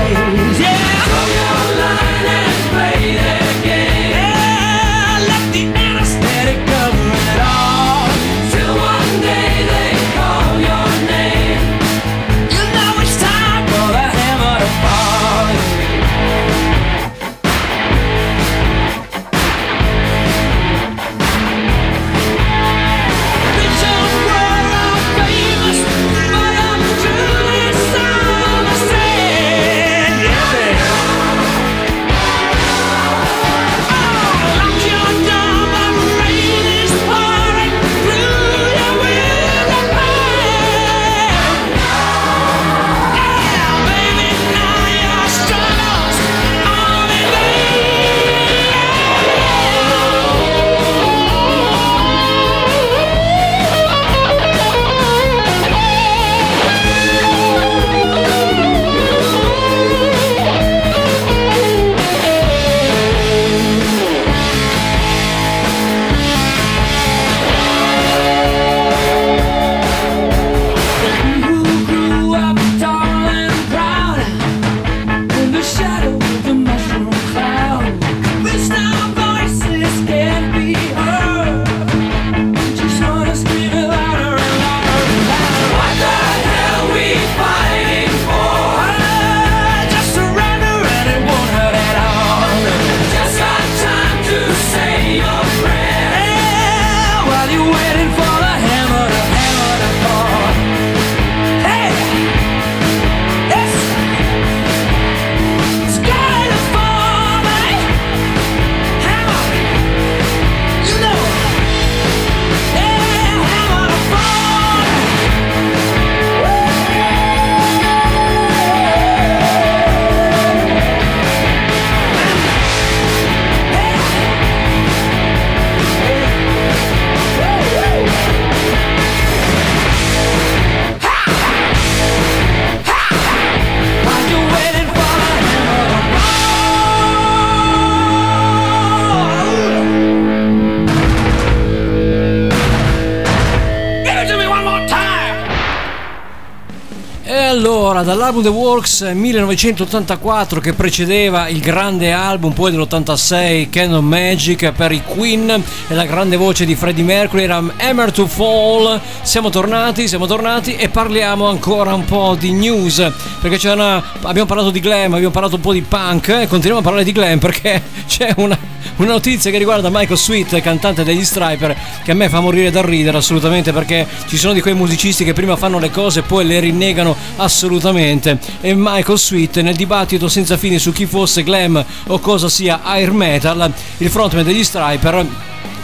dall'album 148.24 148.44
The 148.44 148.58
Works 148.58 149.02
1984 149.02 150.62
che 150.62 150.72
precedeva 150.72 151.50
il 151.50 151.60
grande 151.60 152.14
album 152.14 152.54
poi 152.54 152.72
dell'86 152.72 153.70
Canon 153.70 154.06
Magic 154.06 154.72
per 154.72 154.94
i 154.94 155.04
Queen 155.04 155.50
e 155.50 155.94
la 155.94 156.06
grande 156.06 156.38
voce 156.38 156.64
di 156.64 156.74
Freddie 156.74 157.04
Mercury 157.04 157.44
era 157.44 157.62
Hammer 157.80 158.14
to 158.14 158.26
Fall. 158.26 158.98
Siamo 159.24 159.50
tornati, 159.50 160.08
siamo 160.08 160.26
tornati 160.26 160.76
e 160.76 160.88
parliamo 160.88 161.48
ancora 161.48 161.94
un 161.94 162.06
po' 162.06 162.38
di 162.40 162.54
news 162.54 163.06
perché 163.42 163.58
c'è 163.58 163.74
una 163.74 164.02
abbiamo 164.22 164.48
parlato 164.48 164.70
di 164.70 164.80
glam, 164.80 165.14
abbiamo 165.16 165.34
parlato 165.34 165.56
un 165.56 165.62
po' 165.62 165.74
di 165.74 165.82
punk 165.82 166.30
e 166.30 166.48
continuiamo 166.48 166.80
a 166.80 166.82
parlare 166.82 167.04
di 167.04 167.12
glam 167.12 167.40
perché 167.40 167.82
c'è 168.08 168.34
una, 168.38 168.58
una 168.98 169.14
notizia 169.14 169.50
che 169.50 169.58
riguarda 169.58 169.90
Michael 169.90 170.18
Sweet, 170.18 170.62
cantante 170.62 171.04
degli 171.04 171.24
Striper, 171.24 171.76
che 172.04 172.12
a 172.12 172.14
me 172.14 172.30
fa 172.30 172.40
morire 172.40 172.70
dal 172.70 172.84
ridere 172.84 173.18
assolutamente 173.18 173.72
perché 173.72 174.08
ci 174.28 174.38
sono 174.38 174.54
di 174.54 174.62
quei 174.62 174.76
musicisti 174.76 175.24
che 175.24 175.34
prima 175.34 175.56
fanno 175.56 175.80
le 175.80 175.90
cose 175.90 176.20
e 176.20 176.24
poi 176.24 176.46
le 176.46 176.60
rinnegano 176.60 177.16
assolutamente. 177.38 178.38
E 178.62 178.74
Michael 178.76 179.18
Sweet 179.18 179.62
nel 179.62 179.76
dibattito 179.76 180.28
senza 180.28 180.58
fine 180.58 180.78
su 180.78 180.92
chi 180.92 181.06
fosse 181.06 181.44
glam 181.44 181.84
o 182.08 182.20
cosa 182.20 182.50
sia 182.50 182.82
air 182.84 183.12
metal, 183.12 183.72
il 183.98 184.10
frontman 184.10 184.44
degli 184.44 184.64
Striper 184.64 185.26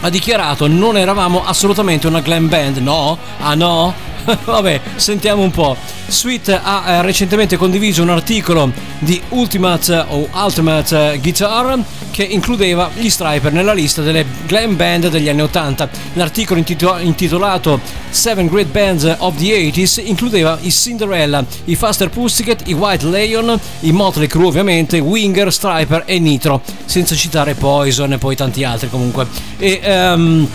ha 0.02 0.08
dichiarato 0.08 0.66
non 0.66 0.96
eravamo 0.96 1.44
assolutamente 1.44 2.06
una 2.06 2.20
glam 2.20 2.48
band, 2.48 2.78
no? 2.78 3.18
Ah 3.40 3.54
no? 3.54 4.09
Vabbè, 4.44 4.80
sentiamo 4.96 5.42
un 5.42 5.50
po'. 5.50 5.76
Sweet 6.06 6.60
ha 6.62 6.84
eh, 6.86 7.02
recentemente 7.02 7.56
condiviso 7.56 8.02
un 8.02 8.10
articolo 8.10 8.72
di 8.98 9.20
Ultimate 9.30 10.04
o 10.08 10.28
Ultimate 10.32 11.12
eh, 11.12 11.18
Guitar 11.18 11.78
che 12.10 12.24
includeva 12.24 12.90
gli 12.94 13.08
Striper 13.08 13.52
nella 13.52 13.72
lista 13.72 14.02
delle 14.02 14.24
glam 14.46 14.76
band 14.76 15.08
degli 15.08 15.28
anni 15.28 15.42
80. 15.42 15.88
L'articolo 16.14 16.58
intito- 16.58 16.98
intitolato 16.98 17.80
Seven 18.10 18.46
Great 18.46 18.68
Bands 18.68 19.16
of 19.18 19.36
the 19.36 19.70
80s 19.70 20.02
includeva 20.04 20.58
i 20.60 20.70
Cinderella, 20.70 21.44
i 21.66 21.76
Faster 21.76 22.10
Pussycat, 22.10 22.66
i 22.66 22.72
White 22.72 23.06
Lion, 23.06 23.58
i 23.80 23.92
Motley 23.92 24.26
Crue 24.26 24.46
ovviamente, 24.46 24.98
Winger, 24.98 25.52
Striper 25.52 26.02
e 26.06 26.18
Nitro, 26.18 26.60
senza 26.84 27.14
citare 27.14 27.54
Poison 27.54 28.12
e 28.12 28.18
poi 28.18 28.36
tanti 28.36 28.64
altri 28.64 28.90
comunque. 28.90 29.26
E 29.58 29.80
ehm, 29.82 30.48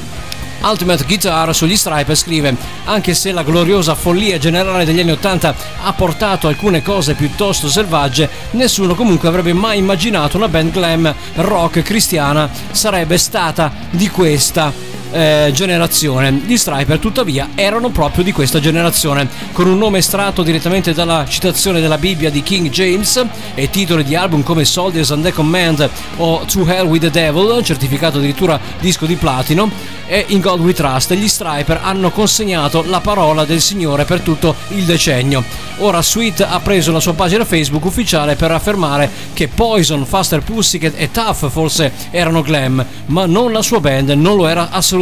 Ultimate 0.62 1.06
Guitar 1.06 1.54
sugli 1.54 1.76
Striper 1.76 2.16
scrive 2.16 2.56
anche 2.86 3.14
se 3.14 3.32
la 3.32 3.44
gloriosa 3.44 3.96
follia 3.96 4.38
generale 4.38 4.86
degli 4.86 5.00
anni 5.00 5.12
80 5.12 5.56
ha 5.84 5.94
portato 5.94 6.48
alcune 6.48 6.82
cose 6.82 7.14
piuttosto 7.14 7.70
selvagge, 7.70 8.30
nessuno 8.52 8.96
comunque 8.96 9.28
avrebbe 9.28 9.54
mai 9.54 9.78
immaginato 9.78 10.38
una 10.38 10.48
band 10.48 10.72
glam 10.72 11.14
rock 11.36 11.82
cristiana 11.82 12.50
sarebbe 12.72 13.18
stata 13.18 13.72
di 13.90 14.10
questa 14.10 14.95
eh, 15.12 15.52
generazione. 15.54 16.32
Gli 16.32 16.58
Striper 16.58 17.00
tuttavia 17.00 17.50
erano 17.56 17.90
proprio 17.90 18.24
di 18.24 18.32
questa 18.32 18.60
generazione, 18.60 19.28
con 19.52 19.68
un 19.68 19.78
nome 19.78 20.00
estratto 20.00 20.44
direttamente 20.44 20.94
dalla 20.94 21.26
citazione 21.28 21.80
della 21.80 21.98
Bibbia 21.98 22.30
di 22.30 22.44
King 22.44 22.70
James 22.70 23.24
e 23.54 23.70
titoli 23.70 24.04
di 24.04 24.16
album 24.16 24.44
come 24.44 24.66
Soldiers 24.66 25.10
Under 25.10 25.34
Command 25.34 25.90
o 26.18 26.46
To 26.52 26.68
Hell 26.68 26.88
with 26.88 27.02
the 27.02 27.12
Devil, 27.12 27.64
certificato 27.64 28.18
addirittura 28.18 28.60
disco 28.80 29.06
di 29.06 29.16
platino, 29.16 29.70
e 30.08 30.26
In 30.30 30.42
God 30.42 30.60
We 30.60 30.74
Trust, 30.74 31.14
gli 31.14 31.28
Striper 31.28 31.80
hanno 31.82 32.12
consegnato 32.12 32.84
la 32.86 33.00
parola 33.00 33.46
del 33.46 33.62
Signore 33.62 34.06
per 34.06 34.22
tutto 34.22 34.56
il 34.70 34.84
decennio. 34.84 35.44
Ora 35.78 36.02
Sweet 36.02 36.42
ha 36.42 36.60
preso 36.60 36.92
la 36.92 37.00
sua 37.00 37.14
pagina 37.14 37.44
Facebook 37.44 37.86
ufficiale 37.86 38.36
per 38.36 38.52
affermare 38.52 39.10
che 39.34 39.48
Poison, 39.48 40.06
Faster 40.06 40.42
Pussycat 40.42 40.94
e 40.96 41.12
Tough 41.12 41.50
forse 41.50 41.92
erano 42.12 42.42
glam, 42.42 42.86
ma 43.08 43.26
non 43.26 43.52
la 43.52 43.62
sua 43.62 43.80
band, 43.80 44.10
non 44.10 44.36
lo 44.36 44.48
era 44.48 44.70
assolutamente. 44.72 44.95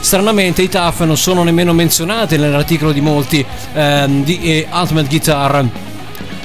Stranamente 0.00 0.62
i 0.62 0.68
Tough 0.68 1.00
non 1.00 1.16
sono 1.16 1.42
nemmeno 1.42 1.72
menzionati 1.72 2.36
nell'articolo 2.36 2.92
di 2.92 3.00
molti 3.00 3.44
ehm, 3.74 4.24
di 4.24 4.40
eh, 4.42 4.68
Ultimate 4.72 5.08
Guitar. 5.08 5.68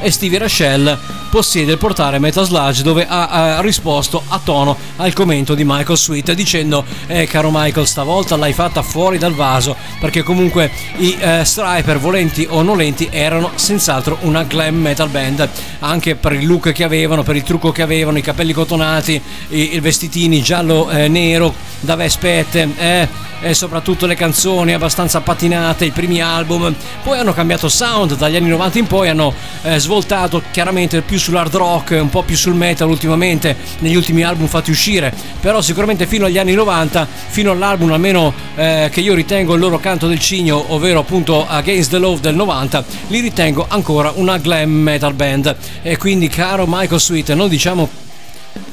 E 0.01 0.11
Stevie 0.11 0.39
Rachel 0.39 0.97
possiede 1.35 1.73
il 1.73 1.77
portale 1.77 2.17
Metasludge 2.17 2.81
dove 2.81 3.05
ha, 3.05 3.57
ha 3.57 3.59
risposto 3.59 4.23
a 4.29 4.39
tono 4.41 4.77
al 4.95 5.11
commento 5.11 5.53
di 5.53 5.65
Michael 5.65 5.97
Sweet 5.97 6.31
dicendo 6.31 6.85
eh, 7.07 7.27
caro 7.27 7.49
Michael 7.51 7.85
stavolta 7.85 8.37
l'hai 8.37 8.53
fatta 8.53 8.81
fuori 8.81 9.17
dal 9.17 9.33
vaso 9.33 9.75
perché 9.99 10.23
comunque 10.23 10.71
i 10.99 11.17
eh, 11.19 11.43
Striper 11.43 11.99
volenti 11.99 12.47
o 12.49 12.61
nolenti 12.61 13.09
erano 13.11 13.51
senz'altro 13.55 14.17
una 14.21 14.43
glam 14.43 14.77
metal 14.77 15.09
band 15.09 15.49
anche 15.79 16.15
per 16.15 16.31
il 16.31 16.47
look 16.47 16.71
che 16.71 16.85
avevano 16.85 17.21
per 17.21 17.35
il 17.35 17.43
trucco 17.43 17.73
che 17.73 17.81
avevano 17.81 18.17
i 18.17 18.21
capelli 18.21 18.53
cotonati 18.53 19.21
i, 19.49 19.75
i 19.75 19.79
vestitini 19.81 20.41
giallo 20.41 20.89
eh, 20.89 21.09
nero 21.09 21.53
da 21.81 21.95
vespette 21.95 22.69
eh, 22.77 23.07
e 23.41 23.53
soprattutto 23.53 24.05
le 24.05 24.15
canzoni 24.15 24.73
abbastanza 24.73 25.21
patinate, 25.21 25.85
i 25.85 25.91
primi 25.91 26.21
album. 26.21 26.73
Poi 27.03 27.19
hanno 27.19 27.33
cambiato 27.33 27.69
sound, 27.69 28.15
dagli 28.15 28.35
anni 28.35 28.49
90 28.49 28.79
in 28.79 28.87
poi 28.87 29.09
hanno 29.09 29.33
eh, 29.61 29.79
svoltato 29.79 30.41
chiaramente 30.51 31.01
più 31.01 31.19
sull'hard 31.25 31.55
rock, 31.55 31.97
un 31.99 32.09
po' 32.09 32.21
più 32.21 32.35
sul 32.35 32.53
metal 32.53 32.87
ultimamente, 32.87 33.55
negli 33.79 33.95
ultimi 33.95 34.21
album 34.21 34.45
fatti 34.45 34.69
uscire. 34.69 35.11
Però 35.41 35.59
sicuramente 35.59 36.05
fino 36.05 36.25
agli 36.25 36.37
anni 36.37 36.53
90, 36.53 37.07
fino 37.27 37.49
all'album 37.49 37.91
almeno 37.91 38.31
eh, 38.55 38.89
che 38.91 38.99
io 39.01 39.15
ritengo 39.15 39.55
il 39.55 39.59
loro 39.59 39.79
canto 39.79 40.07
del 40.07 40.19
cigno, 40.19 40.73
ovvero 40.73 40.99
appunto 40.99 41.47
Against 41.47 41.89
the 41.89 41.97
Love 41.97 42.21
del 42.21 42.35
90, 42.35 42.85
li 43.07 43.21
ritengo 43.21 43.65
ancora 43.67 44.11
una 44.15 44.37
glam 44.37 44.69
metal 44.69 45.13
band. 45.13 45.55
E 45.81 45.97
quindi 45.97 46.27
caro 46.27 46.65
Michael 46.67 47.01
Sweet, 47.01 47.33
non 47.33 47.49
diciamo 47.49 47.89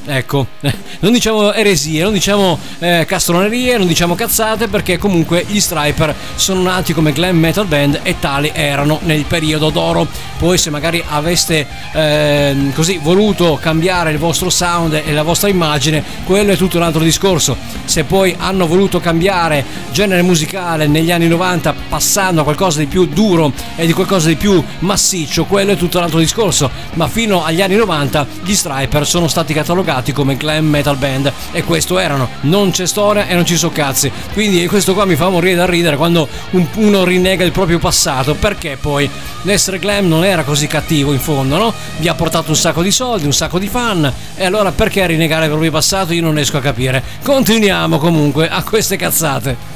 Ecco, 0.05 0.47
non 0.99 1.13
diciamo 1.13 1.53
eresie, 1.53 2.03
non 2.03 2.11
diciamo 2.11 2.59
eh, 2.79 3.05
castronerie, 3.07 3.77
non 3.77 3.87
diciamo 3.87 4.15
cazzate 4.15 4.67
perché 4.67 4.97
comunque 4.97 5.45
gli 5.47 5.61
Striper 5.61 6.13
sono 6.35 6.61
nati 6.61 6.93
come 6.93 7.13
glam 7.13 7.37
metal 7.37 7.65
band 7.65 8.01
e 8.03 8.19
tali 8.19 8.51
erano 8.53 8.99
nel 9.03 9.23
periodo 9.23 9.69
d'oro. 9.69 10.05
Poi 10.37 10.57
se 10.57 10.69
magari 10.69 11.01
aveste 11.07 11.65
eh, 11.93 12.71
così 12.73 12.99
voluto 13.01 13.57
cambiare 13.61 14.11
il 14.11 14.17
vostro 14.17 14.49
sound 14.49 14.93
e 14.93 15.13
la 15.13 15.23
vostra 15.23 15.47
immagine, 15.47 16.03
quello 16.25 16.51
è 16.51 16.57
tutto 16.57 16.77
un 16.77 16.83
altro 16.83 17.01
discorso. 17.01 17.55
Se 17.85 18.03
poi 18.03 18.35
hanno 18.37 18.67
voluto 18.67 18.99
cambiare 18.99 19.63
genere 19.91 20.21
musicale 20.21 20.85
negli 20.85 21.11
anni 21.11 21.27
90 21.27 21.73
passando 21.87 22.41
a 22.41 22.43
qualcosa 22.43 22.79
di 22.79 22.87
più 22.87 23.05
duro 23.05 23.53
e 23.77 23.85
di 23.85 23.93
qualcosa 23.93 24.27
di 24.27 24.35
più 24.35 24.61
massiccio, 24.79 25.45
quello 25.45 25.71
è 25.71 25.77
tutto 25.77 25.97
un 25.97 26.03
altro 26.03 26.19
discorso. 26.19 26.69
Ma 26.95 27.07
fino 27.07 27.45
agli 27.45 27.61
anni 27.61 27.75
90 27.75 28.27
gli 28.43 28.53
Striper 28.53 29.07
sono 29.07 29.29
stati 29.29 29.53
catalogati 29.53 29.91
come 30.13 30.35
glam 30.37 30.65
metal 30.65 30.95
band 30.97 31.31
e 31.51 31.63
questo 31.63 31.99
erano. 31.99 32.27
Non 32.41 32.71
c'è 32.71 32.87
storia 32.87 33.27
e 33.27 33.35
non 33.35 33.45
ci 33.45 33.55
so 33.57 33.69
cazzi. 33.69 34.11
Quindi 34.33 34.65
questo 34.67 34.93
qua 34.93 35.05
mi 35.05 35.15
fa 35.15 35.29
morire 35.29 35.55
da 35.55 35.65
ridere 35.65 35.95
quando 35.97 36.27
un- 36.51 36.65
uno 36.75 37.03
rinnega 37.03 37.43
il 37.43 37.51
proprio 37.51 37.77
passato 37.79 38.33
perché 38.35 38.77
poi 38.79 39.09
l'essere 39.43 39.77
glam 39.79 40.07
non 40.07 40.23
era 40.25 40.43
così 40.43 40.67
cattivo 40.67 41.11
in 41.13 41.19
fondo, 41.19 41.57
no? 41.57 41.73
Vi 41.97 42.07
ha 42.07 42.13
portato 42.15 42.49
un 42.49 42.55
sacco 42.55 42.81
di 42.81 42.91
soldi, 42.91 43.25
un 43.25 43.33
sacco 43.33 43.59
di 43.59 43.67
fan 43.67 44.11
e 44.35 44.45
allora 44.45 44.71
perché 44.71 45.05
rinnegare 45.05 45.43
il 45.45 45.49
proprio 45.51 45.71
passato 45.71 46.13
io 46.13 46.21
non 46.21 46.33
riesco 46.33 46.57
a 46.57 46.61
capire. 46.61 47.01
Continuiamo 47.23 47.97
comunque 47.97 48.49
a 48.49 48.63
queste 48.63 48.95
cazzate. 48.95 49.71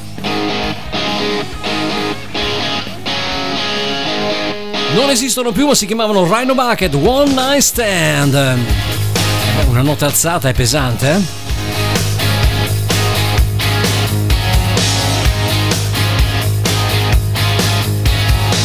Non 4.96 5.10
esistono 5.12 5.52
più, 5.52 5.68
ma 5.68 5.76
si 5.76 5.86
chiamavano 5.86 6.24
Rhino 6.26 6.56
Bucket 6.56 6.94
One 6.96 7.32
Night 7.34 7.62
Stand. 7.62 8.58
Una 9.66 9.82
nota 9.82 10.06
alzata 10.06 10.50
è 10.50 10.54
pesante, 10.54 11.12
eh? 11.12 11.46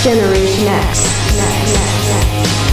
Generation 0.03 0.67
X. 0.93 1.13
Tell 1.37 2.72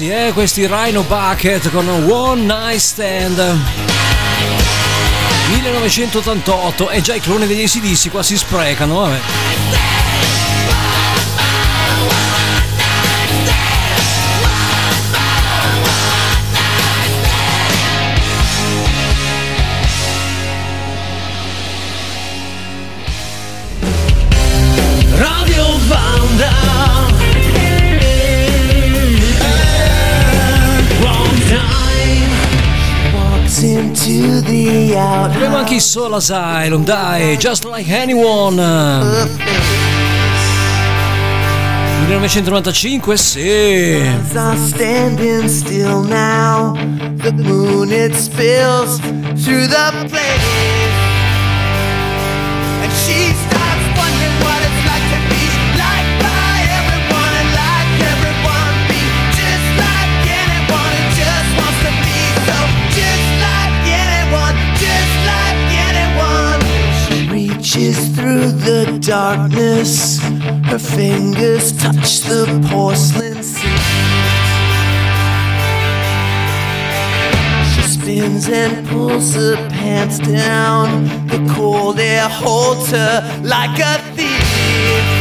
ACDC, 0.00 0.08
eh? 0.08 0.32
questi 0.32 0.66
Rhino 0.66 1.02
Bucket 1.02 1.70
con 1.70 1.86
One 1.88 2.42
Night 2.42 2.78
Stand. 2.78 3.58
1988 5.50 6.90
e 6.90 7.00
già 7.00 7.14
i 7.14 7.20
cloni 7.20 7.46
degli 7.46 7.62
ACDC 7.62 8.10
qua 8.10 8.22
si 8.22 8.36
sprecano, 8.36 9.00
vabbè. 9.00 9.89
Abbiamo 35.50 35.66
anche 35.66 35.74
i 35.74 35.80
Soul 35.80 36.14
Asylum, 36.14 36.84
dai, 36.84 37.36
Just 37.36 37.64
Like 37.64 37.92
Anyone. 37.92 38.62
1995, 42.06 43.16
sì. 43.16 44.00
Standing 44.28 45.48
still 45.48 46.04
now. 46.04 46.76
The 47.16 47.32
moon 47.32 47.90
it 47.90 48.14
spills 48.14 49.00
through 49.42 49.66
the 49.66 49.92
place. 50.08 50.38
And 52.82 52.92
she 52.92 53.34
reaches 67.74 68.08
through 68.16 68.50
the 68.50 68.98
darkness. 69.00 70.18
Her 70.64 70.78
fingers 70.78 71.72
touch 71.76 72.20
the 72.20 72.46
porcelain. 72.70 73.36
She 77.72 77.82
spins 77.82 78.48
and 78.48 78.86
pulls 78.88 79.34
her 79.34 79.56
pants 79.68 80.18
down. 80.18 81.04
The 81.28 81.52
cold 81.54 82.00
air 82.00 82.28
holds 82.28 82.90
her 82.90 83.40
like 83.42 83.78
a 83.78 83.98
thief. 84.14 85.19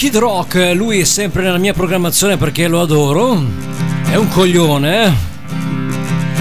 Kid 0.00 0.16
Rock, 0.16 0.72
lui 0.72 1.00
è 1.00 1.04
sempre 1.04 1.42
nella 1.42 1.58
mia 1.58 1.74
programmazione 1.74 2.38
perché 2.38 2.66
lo 2.68 2.80
adoro. 2.80 3.38
È 4.10 4.14
un 4.14 4.28
coglione, 4.28 5.04
eh? 5.04 5.12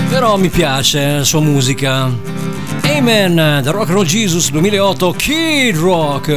Però 0.08 0.38
mi 0.38 0.48
piace 0.48 1.18
la 1.18 1.26
sua 1.26 1.42
musica. 1.42 2.10
Amen, 2.84 3.62
The 3.62 3.72
Rock 3.72 3.90
and 3.90 3.98
Roll 3.98 4.06
Jesus 4.06 4.50
2008, 4.52 5.12
Kid 5.12 5.76
Rock. 5.76 6.30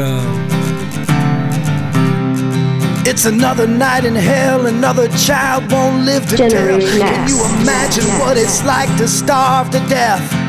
It's 3.05 3.25
another 3.25 3.69
night 3.69 4.03
in 4.05 4.17
hell, 4.17 4.67
another 4.67 5.09
child 5.11 5.71
won't 5.71 6.03
live 6.03 6.27
to 6.27 6.37
tell. 6.49 6.81
Can 6.81 7.29
you 7.29 7.41
imagine 7.61 8.05
what 8.19 8.37
it's 8.37 8.65
like 8.65 8.93
to 8.97 9.07
starve 9.07 9.71
to 9.71 9.79
death? 9.87 10.42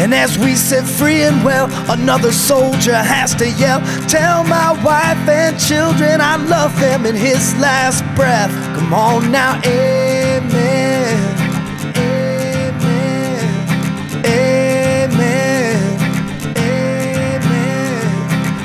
And 0.00 0.14
as 0.14 0.38
we 0.38 0.54
set 0.54 0.84
free 0.84 1.22
and 1.22 1.44
well, 1.44 1.68
another 1.90 2.32
soldier 2.32 2.94
has 2.94 3.34
to 3.36 3.48
yell, 3.50 3.80
Tell 4.08 4.42
my 4.44 4.72
wife 4.82 5.28
and 5.28 5.58
children 5.60 6.20
I 6.20 6.36
love 6.36 6.78
them 6.80 7.04
in 7.04 7.14
his 7.14 7.54
last 7.56 8.02
breath. 8.16 8.50
Come 8.76 8.94
on 8.94 9.30
now, 9.30 9.60
amen. 9.66 11.38
Amen. 11.96 12.86
Amen. 14.24 15.98
Amen. 16.56 17.42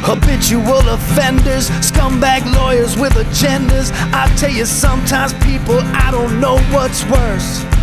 Habitual 0.02 0.90
offenders, 0.90 1.70
scumbag 1.82 2.52
lawyers 2.56 2.98
with 2.98 3.14
agendas. 3.14 3.92
I 4.14 4.34
tell 4.38 4.52
you, 4.52 4.66
sometimes 4.66 5.34
people, 5.46 5.80
I 5.82 6.10
don't 6.10 6.40
know 6.40 6.58
what's 6.72 7.04
worse. 7.06 7.77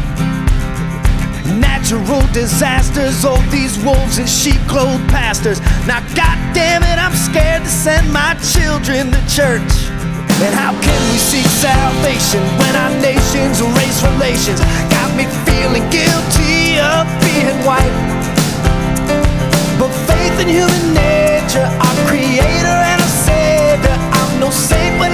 Natural 1.85 2.27
disasters, 2.33 3.27
All 3.27 3.37
these 3.53 3.77
wolves 3.85 4.17
in 4.17 4.27
sheep 4.27 4.57
clothed 4.67 5.07
pastors. 5.11 5.61
Now, 5.85 6.01
goddamn 6.17 6.81
it, 6.83 6.97
I'm 6.97 7.13
scared 7.13 7.61
to 7.61 7.69
send 7.69 8.11
my 8.11 8.33
children 8.41 9.13
to 9.13 9.21
church. 9.29 9.69
And 10.41 10.55
how 10.57 10.73
can 10.81 11.01
we 11.13 11.19
seek 11.21 11.45
salvation 11.45 12.41
when 12.57 12.73
our 12.73 12.89
nation's 13.05 13.61
race 13.77 14.01
relations 14.01 14.65
got 14.89 15.13
me 15.13 15.29
feeling 15.45 15.85
guilty 15.93 16.81
of 16.81 17.05
being 17.21 17.53
white? 17.69 17.97
But 19.77 19.93
faith 20.09 20.41
in 20.41 20.49
human 20.49 20.97
nature, 20.97 21.69
our 21.69 21.97
creator 22.09 22.79
and 22.81 22.97
our 22.97 23.15
savior. 23.29 23.93
I'm 23.93 24.41
no 24.41 24.49
saint, 24.49 24.97
but 24.97 25.13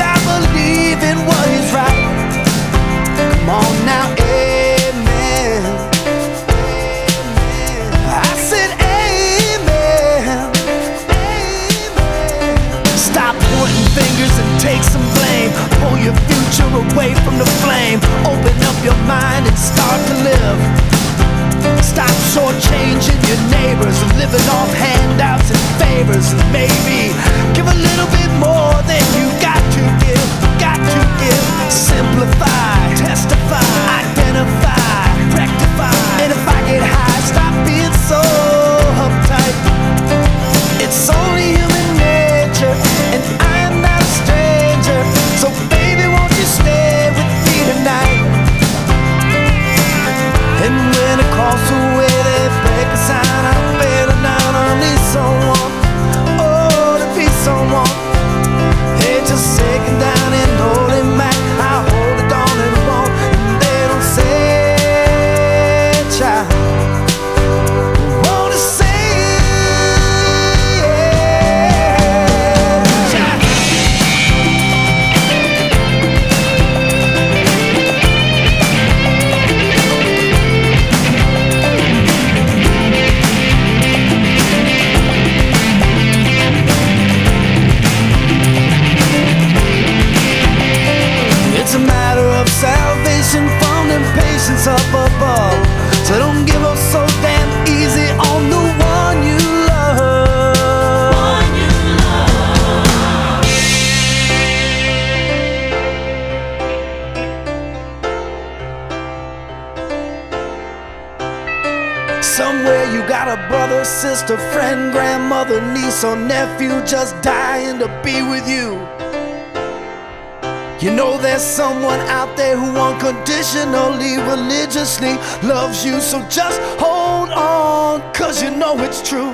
you. 125.84 126.00
So 126.00 126.20
just 126.28 126.60
hold 126.78 127.30
on, 127.30 128.00
cause 128.12 128.42
you 128.42 128.50
know 128.50 128.78
it's 128.80 129.06
true. 129.08 129.32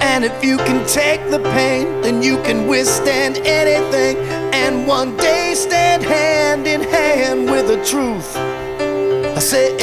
And 0.00 0.24
if 0.24 0.44
you 0.44 0.56
can 0.58 0.86
take 0.86 1.20
the 1.30 1.40
pain, 1.50 2.00
then 2.00 2.22
you 2.22 2.36
can 2.42 2.66
withstand 2.66 3.38
anything. 3.38 4.16
And 4.54 4.86
one 4.86 5.16
day 5.16 5.54
stand 5.54 6.02
hand 6.02 6.66
in 6.66 6.80
hand 6.80 7.50
with 7.50 7.66
the 7.68 7.84
truth. 7.84 8.36
I 9.36 9.38
say, 9.38 9.76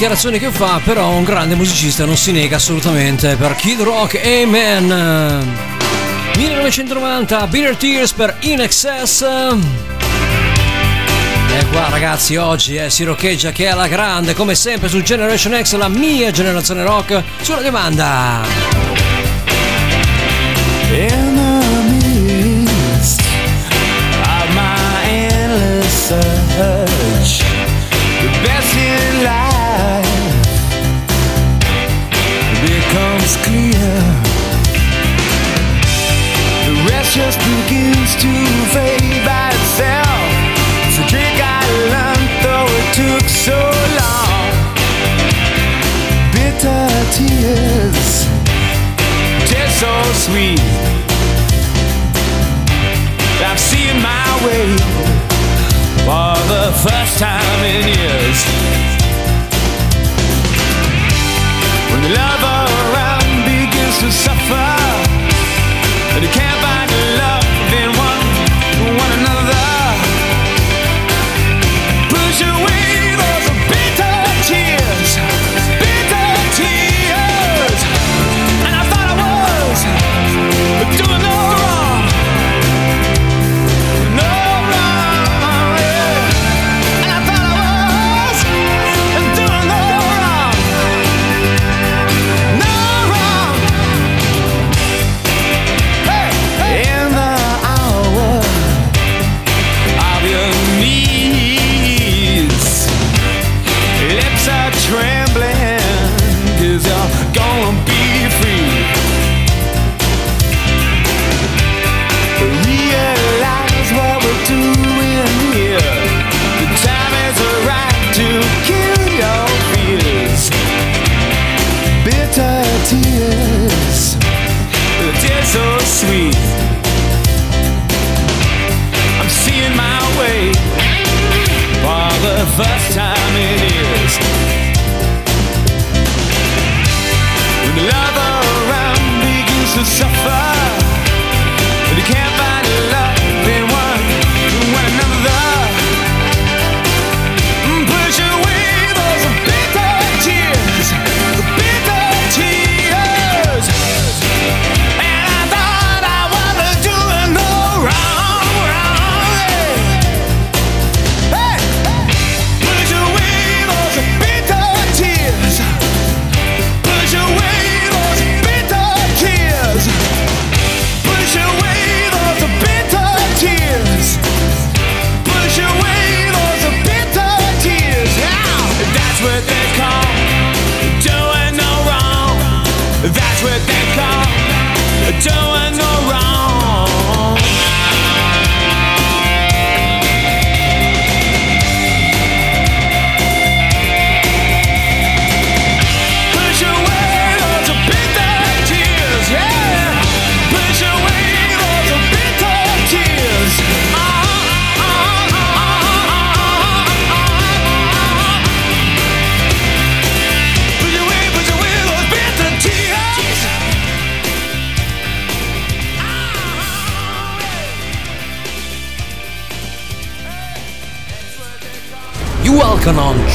dichiarazioni 0.00 0.38
che 0.38 0.50
fa, 0.50 0.80
però 0.82 1.10
un 1.10 1.24
grande 1.24 1.54
musicista 1.54 2.06
non 2.06 2.16
si 2.16 2.32
nega 2.32 2.56
assolutamente 2.56 3.36
per 3.36 3.54
Kid 3.54 3.82
Rock, 3.82 4.18
Amen. 4.24 5.46
1990, 6.36 7.46
Bitter 7.48 7.76
Tears 7.76 8.14
per 8.14 8.34
In 8.40 8.62
Excess. 8.62 9.20
E 9.20 9.58
qua 11.70 11.90
ragazzi 11.90 12.36
oggi 12.36 12.76
eh, 12.76 12.88
si 12.88 13.04
roccheggia 13.04 13.52
che 13.52 13.64
è 13.64 13.68
alla 13.68 13.88
grande, 13.88 14.32
come 14.32 14.54
sempre 14.54 14.88
su 14.88 15.02
Generation 15.02 15.62
X, 15.62 15.76
la 15.76 15.88
mia 15.88 16.30
generazione 16.30 16.82
rock, 16.82 17.22
sulla 17.42 17.60
domanda. 17.60 18.40
Yeah. 20.90 21.19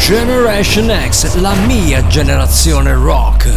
Generation 0.07 0.93
X, 1.09 1.33
la 1.37 1.55
mia 1.65 2.05
generazione 2.05 2.93
rock. 2.93 3.51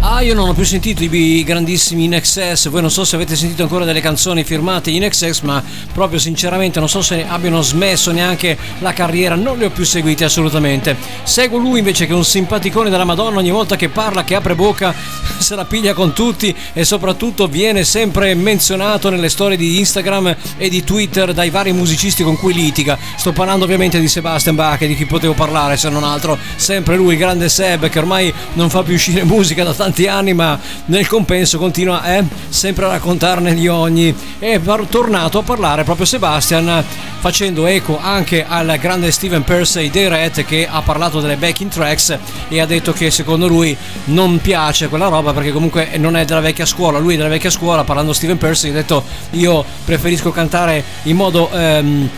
Ah, 0.00 0.20
io 0.20 0.32
non 0.32 0.48
ho 0.48 0.52
più 0.52 0.64
sentito 0.64 1.02
i 1.02 1.42
grandissimi 1.42 2.04
In 2.04 2.14
Excess, 2.14 2.68
voi 2.68 2.82
non 2.82 2.90
so 2.90 3.04
se 3.04 3.16
avete 3.16 3.34
sentito 3.34 3.62
ancora 3.62 3.84
delle 3.84 4.00
canzoni 4.00 4.44
firmate 4.44 4.90
In 4.90 5.02
Excess, 5.02 5.40
ma 5.40 5.62
proprio 5.92 6.20
sinceramente 6.20 6.78
non 6.78 6.90
so 6.90 7.00
se 7.00 7.24
abbiano 7.26 7.62
smesso 7.62 8.12
neanche 8.12 8.56
la 8.78 8.92
carriera, 8.92 9.34
non 9.34 9.56
le 9.56 9.64
ho 9.64 9.70
più 9.70 9.84
seguite 9.84 10.24
assolutamente. 10.24 10.94
Seguo 11.24 11.58
lui 11.58 11.78
invece 11.78 12.06
che 12.06 12.12
è 12.12 12.14
un 12.14 12.24
simpaticone 12.24 12.90
della 12.90 13.04
Madonna, 13.04 13.38
ogni 13.38 13.50
volta 13.50 13.74
che 13.74 13.88
parla, 13.88 14.24
che 14.24 14.34
apre 14.34 14.54
bocca, 14.54 14.94
se 15.48 15.54
la 15.54 15.64
piglia 15.64 15.94
con 15.94 16.12
tutti 16.12 16.54
e 16.72 16.84
soprattutto 16.84 17.46
viene 17.46 17.84
sempre 17.84 18.34
menzionato 18.34 19.10
nelle 19.10 19.28
storie 19.28 19.56
di 19.56 19.78
Instagram 19.78 20.36
e 20.56 20.68
di 20.68 20.84
Twitter 20.84 21.32
dai 21.32 21.50
vari 21.50 21.72
musicisti 21.72 22.22
con 22.22 22.36
cui 22.36 22.52
litiga. 22.52 22.98
Sto 23.16 23.32
parlando 23.32 23.64
ovviamente 23.64 24.00
di 24.00 24.08
Sebastian 24.08 24.54
Bach 24.54 24.80
e 24.82 24.86
di 24.86 24.96
chi 24.96 25.06
potevo 25.06 25.34
parlare 25.34 25.76
se 25.76 25.88
non 25.88 26.04
altro, 26.04 26.38
sempre 26.56 26.96
lui, 26.96 27.12
il 27.12 27.18
grande 27.18 27.48
Seb 27.48 27.88
che 27.88 27.98
ormai 27.98 28.32
non 28.54 28.70
fa 28.70 28.82
più 28.82 28.94
uscire 28.94 29.24
musica 29.24 29.64
da 29.64 29.74
tanti 29.74 30.06
anni 30.06 30.34
ma 30.34 30.58
nel 30.86 31.06
compenso 31.06 31.58
continua 31.58 32.16
eh, 32.16 32.24
sempre 32.48 32.84
a 32.84 32.88
raccontarne 32.88 33.54
gli 33.54 33.66
ogni 33.66 34.14
e 34.38 34.52
è 34.52 34.60
tornato 34.88 35.38
a 35.38 35.42
parlare 35.42 35.84
proprio 35.84 36.06
Sebastian 36.06 36.84
facendo 37.18 37.66
eco 37.66 37.98
anche 38.00 38.44
al 38.46 38.76
grande 38.80 39.10
Steven 39.10 39.42
Persey 39.42 39.90
dei 39.90 40.08
Red 40.08 40.44
che 40.44 40.68
ha 40.70 40.82
parlato 40.82 41.20
delle 41.20 41.36
backing 41.36 41.70
tracks 41.70 42.16
e 42.48 42.60
ha 42.60 42.66
detto 42.66 42.92
che 42.92 43.10
secondo 43.10 43.48
lui 43.48 43.76
non 44.04 44.40
piace 44.40 44.88
quella 44.88 45.08
roba 45.08 45.27
perché 45.32 45.52
comunque 45.52 45.96
non 45.96 46.16
è 46.16 46.24
della 46.24 46.40
vecchia 46.40 46.66
scuola 46.66 46.98
lui 46.98 47.14
è 47.14 47.16
della 47.16 47.28
vecchia 47.28 47.50
scuola 47.50 47.84
parlando 47.84 48.12
Steven 48.12 48.38
Persey 48.38 48.70
ha 48.70 48.74
detto 48.74 49.02
io 49.30 49.64
preferisco 49.84 50.30
cantare 50.30 50.82
in 51.04 51.16
modo 51.16 51.50
ehm, 51.50 52.08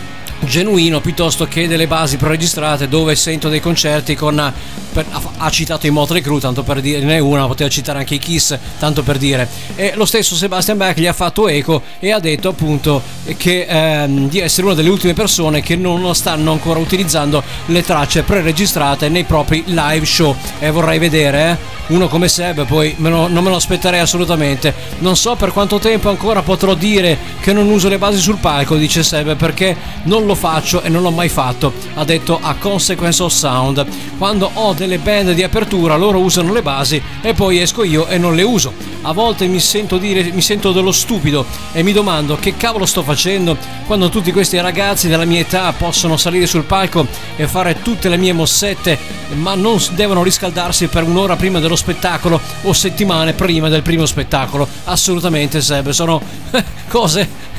genuino 0.43 0.99
piuttosto 1.01 1.45
che 1.47 1.67
delle 1.67 1.87
basi 1.87 2.17
preregistrate 2.17 2.87
dove 2.87 3.15
sento 3.15 3.49
dei 3.49 3.59
concerti 3.59 4.15
con 4.15 4.51
per- 4.91 5.05
ha- 5.37 5.49
citato 5.49 5.87
i 5.87 5.89
Motley 5.89 6.21
Crue 6.21 6.39
tanto 6.39 6.63
per 6.63 6.81
dirne 6.81 7.19
una 7.19 7.47
poteva 7.47 7.69
citare 7.69 7.99
anche 7.99 8.15
i 8.15 8.19
Kiss 8.19 8.57
tanto 8.79 9.03
per 9.03 9.17
dire. 9.17 9.47
E 9.75 9.93
lo 9.95 10.05
stesso 10.05 10.35
Sebastian 10.35 10.77
Bach 10.77 10.97
gli 10.97 11.07
ha 11.07 11.13
fatto 11.13 11.47
eco 11.47 11.81
e 11.99 12.11
ha 12.11 12.19
detto 12.19 12.49
appunto 12.49 13.01
che 13.37 13.65
ehm, 13.67 14.29
di 14.29 14.39
essere 14.39 14.67
una 14.67 14.75
delle 14.75 14.89
ultime 14.89 15.13
persone 15.13 15.61
che 15.61 15.75
non 15.75 16.13
stanno 16.15 16.51
ancora 16.51 16.79
utilizzando 16.79 17.43
le 17.67 17.83
tracce 17.83 18.23
preregistrate 18.23 19.09
nei 19.09 19.23
propri 19.23 19.63
live 19.67 20.05
show. 20.05 20.35
E 20.59 20.69
vorrei 20.71 20.99
vedere 20.99 21.51
eh, 21.87 21.93
uno 21.93 22.07
come 22.07 22.27
Seb 22.27 22.65
poi 22.65 22.93
me 22.97 23.09
lo- 23.09 23.27
non 23.27 23.43
me 23.43 23.49
lo 23.49 23.55
aspetterei 23.57 23.99
assolutamente. 23.99 24.73
Non 24.99 25.15
so 25.15 25.35
per 25.35 25.51
quanto 25.51 25.79
tempo 25.79 26.09
ancora 26.09 26.41
potrò 26.41 26.73
dire 26.73 27.17
che 27.39 27.53
non 27.53 27.67
uso 27.69 27.87
le 27.89 27.97
basi 27.97 28.19
sul 28.19 28.37
palco 28.37 28.75
dice 28.75 29.03
Seb 29.03 29.35
perché 29.35 29.75
non 30.03 30.25
lo 30.25 30.30
faccio 30.35 30.81
e 30.81 30.89
non 30.89 31.01
l'ho 31.01 31.11
mai 31.11 31.29
fatto 31.29 31.73
ha 31.95 32.03
detto 32.03 32.39
a 32.41 32.55
Consequence 32.55 33.23
of 33.23 33.33
Sound. 33.33 33.85
Quando 34.17 34.49
ho 34.53 34.73
delle 34.73 34.97
band 34.97 35.31
di 35.31 35.43
apertura 35.43 35.95
loro 35.95 36.19
usano 36.19 36.53
le 36.53 36.61
basi 36.61 37.01
e 37.21 37.33
poi 37.33 37.59
esco 37.59 37.83
io 37.83 38.07
e 38.07 38.17
non 38.17 38.35
le 38.35 38.43
uso. 38.43 38.73
A 39.03 39.13
volte 39.13 39.47
mi 39.47 39.59
sento 39.59 39.97
dire 39.97 40.31
mi 40.31 40.41
sento 40.41 40.71
dello 40.71 40.91
stupido 40.91 41.45
e 41.73 41.81
mi 41.83 41.91
domando 41.91 42.37
che 42.37 42.55
cavolo 42.55 42.85
sto 42.85 43.01
facendo 43.01 43.57
quando 43.87 44.09
tutti 44.09 44.31
questi 44.31 44.59
ragazzi 44.59 45.07
della 45.07 45.25
mia 45.25 45.39
età 45.39 45.73
possono 45.73 46.17
salire 46.17 46.45
sul 46.45 46.63
palco 46.63 47.07
e 47.35 47.47
fare 47.47 47.81
tutte 47.81 48.09
le 48.09 48.17
mie 48.17 48.33
mossette 48.33 48.97
ma 49.35 49.55
non 49.55 49.79
devono 49.91 50.23
riscaldarsi 50.23 50.87
per 50.87 51.03
un'ora 51.03 51.35
prima 51.35 51.59
dello 51.59 51.75
spettacolo 51.75 52.39
o 52.63 52.73
settimane 52.73 53.33
prima 53.33 53.69
del 53.69 53.81
primo 53.81 54.05
spettacolo. 54.05 54.67
Assolutamente 54.85 55.61
Seb 55.61 55.89
sono 55.89 56.21
cose 56.87 57.49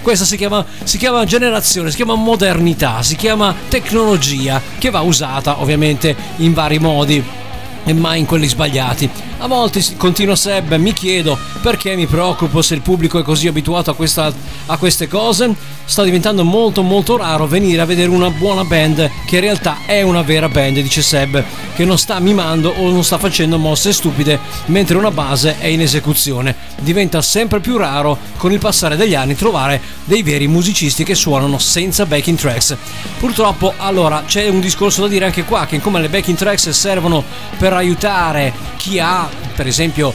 questa 0.00 0.24
si 0.24 0.38
chiama, 0.38 0.64
si 0.82 0.96
chiama 0.96 1.26
generazione, 1.26 1.90
si 1.90 1.96
chiama 1.96 2.11
modernità, 2.14 3.02
si 3.02 3.16
chiama 3.16 3.54
tecnologia 3.68 4.60
che 4.78 4.90
va 4.90 5.00
usata 5.00 5.60
ovviamente 5.60 6.14
in 6.36 6.52
vari 6.52 6.78
modi 6.78 7.22
e 7.84 7.92
mai 7.92 8.20
in 8.20 8.26
quelli 8.26 8.46
sbagliati. 8.46 9.10
A 9.42 9.48
volte, 9.48 9.82
continua 9.96 10.36
Seb, 10.36 10.72
mi 10.76 10.92
chiedo 10.92 11.36
perché 11.62 11.96
mi 11.96 12.06
preoccupo 12.06 12.62
se 12.62 12.74
il 12.74 12.80
pubblico 12.80 13.18
è 13.18 13.24
così 13.24 13.48
abituato 13.48 13.90
a, 13.90 13.94
questa- 13.96 14.32
a 14.66 14.76
queste 14.76 15.08
cose. 15.08 15.52
Sta 15.84 16.04
diventando 16.04 16.44
molto 16.44 16.82
molto 16.82 17.16
raro 17.16 17.48
venire 17.48 17.82
a 17.82 17.84
vedere 17.84 18.08
una 18.08 18.30
buona 18.30 18.62
band 18.62 19.10
che 19.26 19.34
in 19.34 19.40
realtà 19.40 19.78
è 19.84 20.00
una 20.02 20.22
vera 20.22 20.48
band, 20.48 20.78
dice 20.78 21.02
Seb, 21.02 21.44
che 21.74 21.84
non 21.84 21.98
sta 21.98 22.20
mimando 22.20 22.70
o 22.70 22.88
non 22.88 23.02
sta 23.02 23.18
facendo 23.18 23.58
mosse 23.58 23.92
stupide 23.92 24.38
mentre 24.66 24.96
una 24.96 25.10
base 25.10 25.58
è 25.58 25.66
in 25.66 25.80
esecuzione. 25.80 26.54
Diventa 26.78 27.20
sempre 27.20 27.58
più 27.58 27.76
raro 27.76 28.16
con 28.36 28.52
il 28.52 28.60
passare 28.60 28.94
degli 28.96 29.16
anni 29.16 29.34
trovare 29.34 29.80
dei 30.04 30.22
veri 30.22 30.46
musicisti 30.46 31.02
che 31.02 31.16
suonano 31.16 31.58
senza 31.58 32.06
backing 32.06 32.38
tracks. 32.38 32.76
Purtroppo, 33.18 33.74
allora, 33.76 34.22
c'è 34.24 34.48
un 34.48 34.60
discorso 34.60 35.02
da 35.02 35.08
dire 35.08 35.24
anche 35.24 35.42
qua, 35.42 35.66
che 35.66 35.80
come 35.80 36.00
le 36.00 36.08
backing 36.08 36.38
tracks 36.38 36.68
servono 36.70 37.24
per 37.58 37.72
aiutare 37.72 38.70
chi 38.76 38.98
ha, 38.98 39.28
per 39.54 39.66
esempio, 39.66 40.14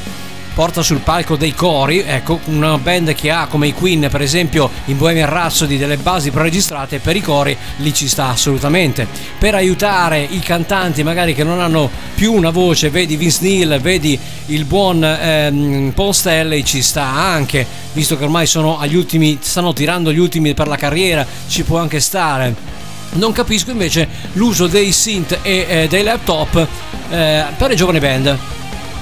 porta 0.57 0.81
sul 0.81 1.01
palco 1.01 1.35
dei 1.35 1.53
cori, 1.53 1.99
ecco, 1.99 2.39
una 2.45 2.79
band 2.79 3.13
che 3.13 3.29
ha 3.29 3.45
come 3.45 3.67
i 3.67 3.73
Queen, 3.73 4.07
per 4.09 4.23
esempio, 4.23 4.71
in 4.85 4.97
Bohemian 4.97 5.29
Rhapsody 5.29 5.77
delle 5.77 5.97
basi 5.97 6.31
preregistrate 6.31 6.97
per 6.97 7.15
i 7.15 7.21
cori, 7.21 7.55
lì 7.75 7.93
ci 7.93 8.07
sta 8.07 8.29
assolutamente. 8.29 9.07
Per 9.37 9.53
aiutare 9.53 10.19
i 10.27 10.39
cantanti 10.39 11.03
magari 11.03 11.35
che 11.35 11.43
non 11.43 11.61
hanno 11.61 11.87
più 12.15 12.33
una 12.33 12.49
voce, 12.49 12.89
vedi 12.89 13.17
Vince 13.17 13.37
Neil, 13.41 13.79
vedi 13.79 14.17
il 14.47 14.65
buon 14.65 15.03
ehm, 15.03 15.91
Paul 15.93 16.15
Stanley, 16.15 16.63
ci 16.63 16.81
sta 16.81 17.05
anche, 17.05 17.63
visto 17.93 18.17
che 18.17 18.23
ormai 18.23 18.47
sono 18.47 18.79
agli 18.79 18.95
ultimi, 18.95 19.37
stanno 19.39 19.73
tirando 19.73 20.11
gli 20.11 20.17
ultimi 20.17 20.55
per 20.55 20.67
la 20.67 20.75
carriera, 20.75 21.23
ci 21.47 21.61
può 21.61 21.77
anche 21.77 21.99
stare. 21.99 22.55
Non 23.11 23.31
capisco 23.31 23.69
invece 23.69 24.07
l'uso 24.33 24.65
dei 24.65 24.91
synth 24.91 25.37
e 25.43 25.65
eh, 25.69 25.87
dei 25.87 26.01
laptop 26.01 26.67
eh, 27.11 27.43
per 27.55 27.69
le 27.69 27.75
giovani 27.75 27.99
band. 27.99 28.37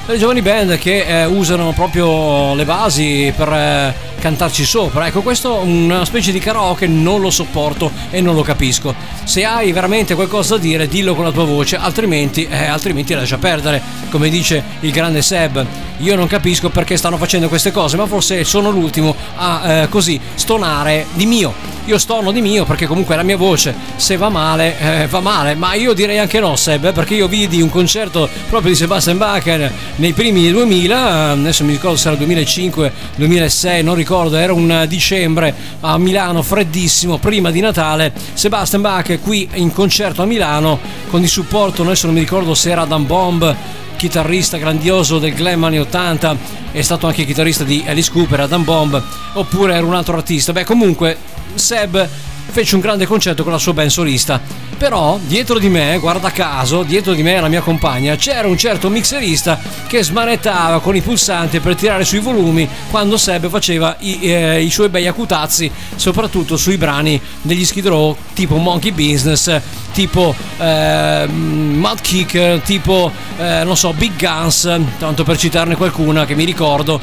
Le 0.07 0.19
giovani 0.19 0.43
band 0.43 0.77
che 0.77 1.03
eh, 1.03 1.25
usano 1.25 1.71
proprio 1.73 2.53
le 2.53 2.63
basi 2.63 3.33
per 3.35 3.51
eh, 3.51 3.93
cantarci 4.25 4.65
sopra. 4.65 5.05
Ecco, 5.05 5.21
questo 5.21 5.57
una 5.57 6.03
specie 6.03 6.31
di 6.31 6.39
karaoke 6.39 6.87
non 6.87 7.21
lo 7.21 7.29
sopporto 7.29 7.91
e 8.09 8.21
non 8.21 8.33
lo 8.33 8.41
capisco. 8.41 8.95
Se 9.23 9.45
hai 9.45 9.71
veramente 9.71 10.15
qualcosa 10.15 10.55
da 10.55 10.61
dire, 10.61 10.87
dillo 10.87 11.13
con 11.13 11.25
la 11.25 11.31
tua 11.31 11.43
voce, 11.43 11.75
altrimenti, 11.75 12.47
eh, 12.49 12.65
altrimenti 12.65 13.13
lascia 13.13 13.37
perdere. 13.37 13.79
Come 14.09 14.29
dice 14.29 14.63
il 14.79 14.91
grande 14.91 15.21
Seb, 15.21 15.63
io 15.99 16.15
non 16.15 16.25
capisco 16.25 16.69
perché 16.69 16.97
stanno 16.97 17.17
facendo 17.17 17.47
queste 17.47 17.71
cose, 17.71 17.97
ma 17.97 18.07
forse 18.07 18.43
sono 18.43 18.71
l'ultimo 18.71 19.15
a 19.35 19.61
eh, 19.83 19.89
così 19.89 20.19
stonare 20.33 21.05
di 21.13 21.27
mio. 21.27 21.53
Io 21.85 21.99
stono 21.99 22.31
di 22.31 22.41
mio 22.41 22.65
perché 22.65 22.87
comunque 22.87 23.15
la 23.15 23.21
mia 23.21 23.37
voce, 23.37 23.75
se 23.95 24.17
va 24.17 24.29
male, 24.29 25.03
eh, 25.03 25.07
va 25.07 25.19
male. 25.19 25.53
Ma 25.53 25.75
io 25.75 25.93
direi 25.93 26.17
anche 26.17 26.39
no, 26.39 26.55
Seb, 26.55 26.85
eh, 26.85 26.91
perché 26.93 27.13
io 27.13 27.27
vidi 27.27 27.61
un 27.61 27.69
concerto 27.69 28.27
proprio 28.49 28.71
di 28.71 28.77
Sebastian 28.77 29.17
Bach 29.17 29.69
nei 29.97 30.13
primi 30.13 30.49
2000, 30.49 31.29
adesso 31.31 31.63
mi 31.63 31.73
ricordo 31.73 31.95
se 31.95 32.07
era 32.07 32.17
2005, 32.17 32.91
2006, 33.17 33.83
non 33.83 33.93
ricordo, 33.93 34.14
era 34.15 34.53
un 34.53 34.85
dicembre 34.87 35.53
a 35.81 35.97
Milano, 35.97 36.41
freddissimo, 36.41 37.17
prima 37.17 37.51
di 37.51 37.59
Natale. 37.59 38.13
Sebastian 38.33 38.81
Bach 38.81 39.19
qui 39.21 39.47
in 39.55 39.73
concerto 39.73 40.21
a 40.21 40.25
Milano 40.25 40.79
con 41.09 41.21
il 41.21 41.27
supporto, 41.27 41.81
adesso 41.81 42.05
non 42.05 42.15
mi 42.15 42.21
ricordo 42.21 42.53
se 42.53 42.71
era 42.71 42.85
Dan 42.85 43.05
Bomb 43.05 43.55
chitarrista 43.97 44.57
grandioso 44.57 45.19
del 45.19 45.33
glam 45.33 45.63
anni 45.63 45.79
80 45.79 46.37
è 46.71 46.81
stato 46.81 47.07
anche 47.07 47.25
chitarrista 47.25 47.63
di 47.63 47.83
Alice 47.87 48.11
Cooper, 48.11 48.41
Adam 48.41 48.63
Bomb 48.63 49.01
oppure 49.33 49.75
era 49.75 49.85
un 49.85 49.93
altro 49.93 50.15
artista 50.15 50.51
beh 50.51 50.65
comunque 50.65 51.17
Seb 51.53 52.07
fece 52.47 52.75
un 52.75 52.81
grande 52.81 53.05
concerto 53.05 53.43
con 53.43 53.51
la 53.51 53.57
sua 53.57 53.73
band 53.73 53.89
solista. 53.89 54.41
Però 54.77 55.17
dietro 55.25 55.57
di 55.57 55.69
me, 55.69 55.97
guarda 55.99 56.31
caso, 56.31 56.83
dietro 56.83 57.13
di 57.13 57.23
me 57.23 57.35
e 57.35 57.39
la 57.39 57.47
mia 57.47 57.61
compagna 57.61 58.15
c'era 58.17 58.47
un 58.47 58.57
certo 58.57 58.89
mixerista 58.89 59.57
che 59.87 60.03
smanettava 60.03 60.81
con 60.81 60.95
i 60.95 61.01
pulsanti 61.01 61.61
per 61.61 61.75
tirare 61.75 62.03
sui 62.03 62.19
volumi 62.19 62.67
quando 62.89 63.17
Seb 63.17 63.47
faceva 63.47 63.95
i, 63.99 64.19
eh, 64.21 64.61
i 64.61 64.69
suoi 64.69 64.89
bei 64.89 65.07
acutazzi, 65.07 65.71
soprattutto 65.95 66.57
sui 66.57 66.75
brani 66.77 67.19
degli 67.41 67.63
Skid 67.63 67.87
Row 67.87 68.15
tipo 68.33 68.57
Monkey 68.57 68.91
Business, 68.91 69.61
tipo 69.93 70.35
eh, 70.57 71.25
Mudkick, 71.27 72.61
tipo 72.63 73.11
eh, 73.37 73.63
non 73.63 73.77
so, 73.77 73.93
Big 73.93 74.11
Guns, 74.17 74.69
tanto 74.99 75.23
per 75.23 75.37
citarne 75.37 75.75
qualcuna 75.77 76.25
che 76.25 76.35
mi 76.35 76.43
ricordo 76.43 76.99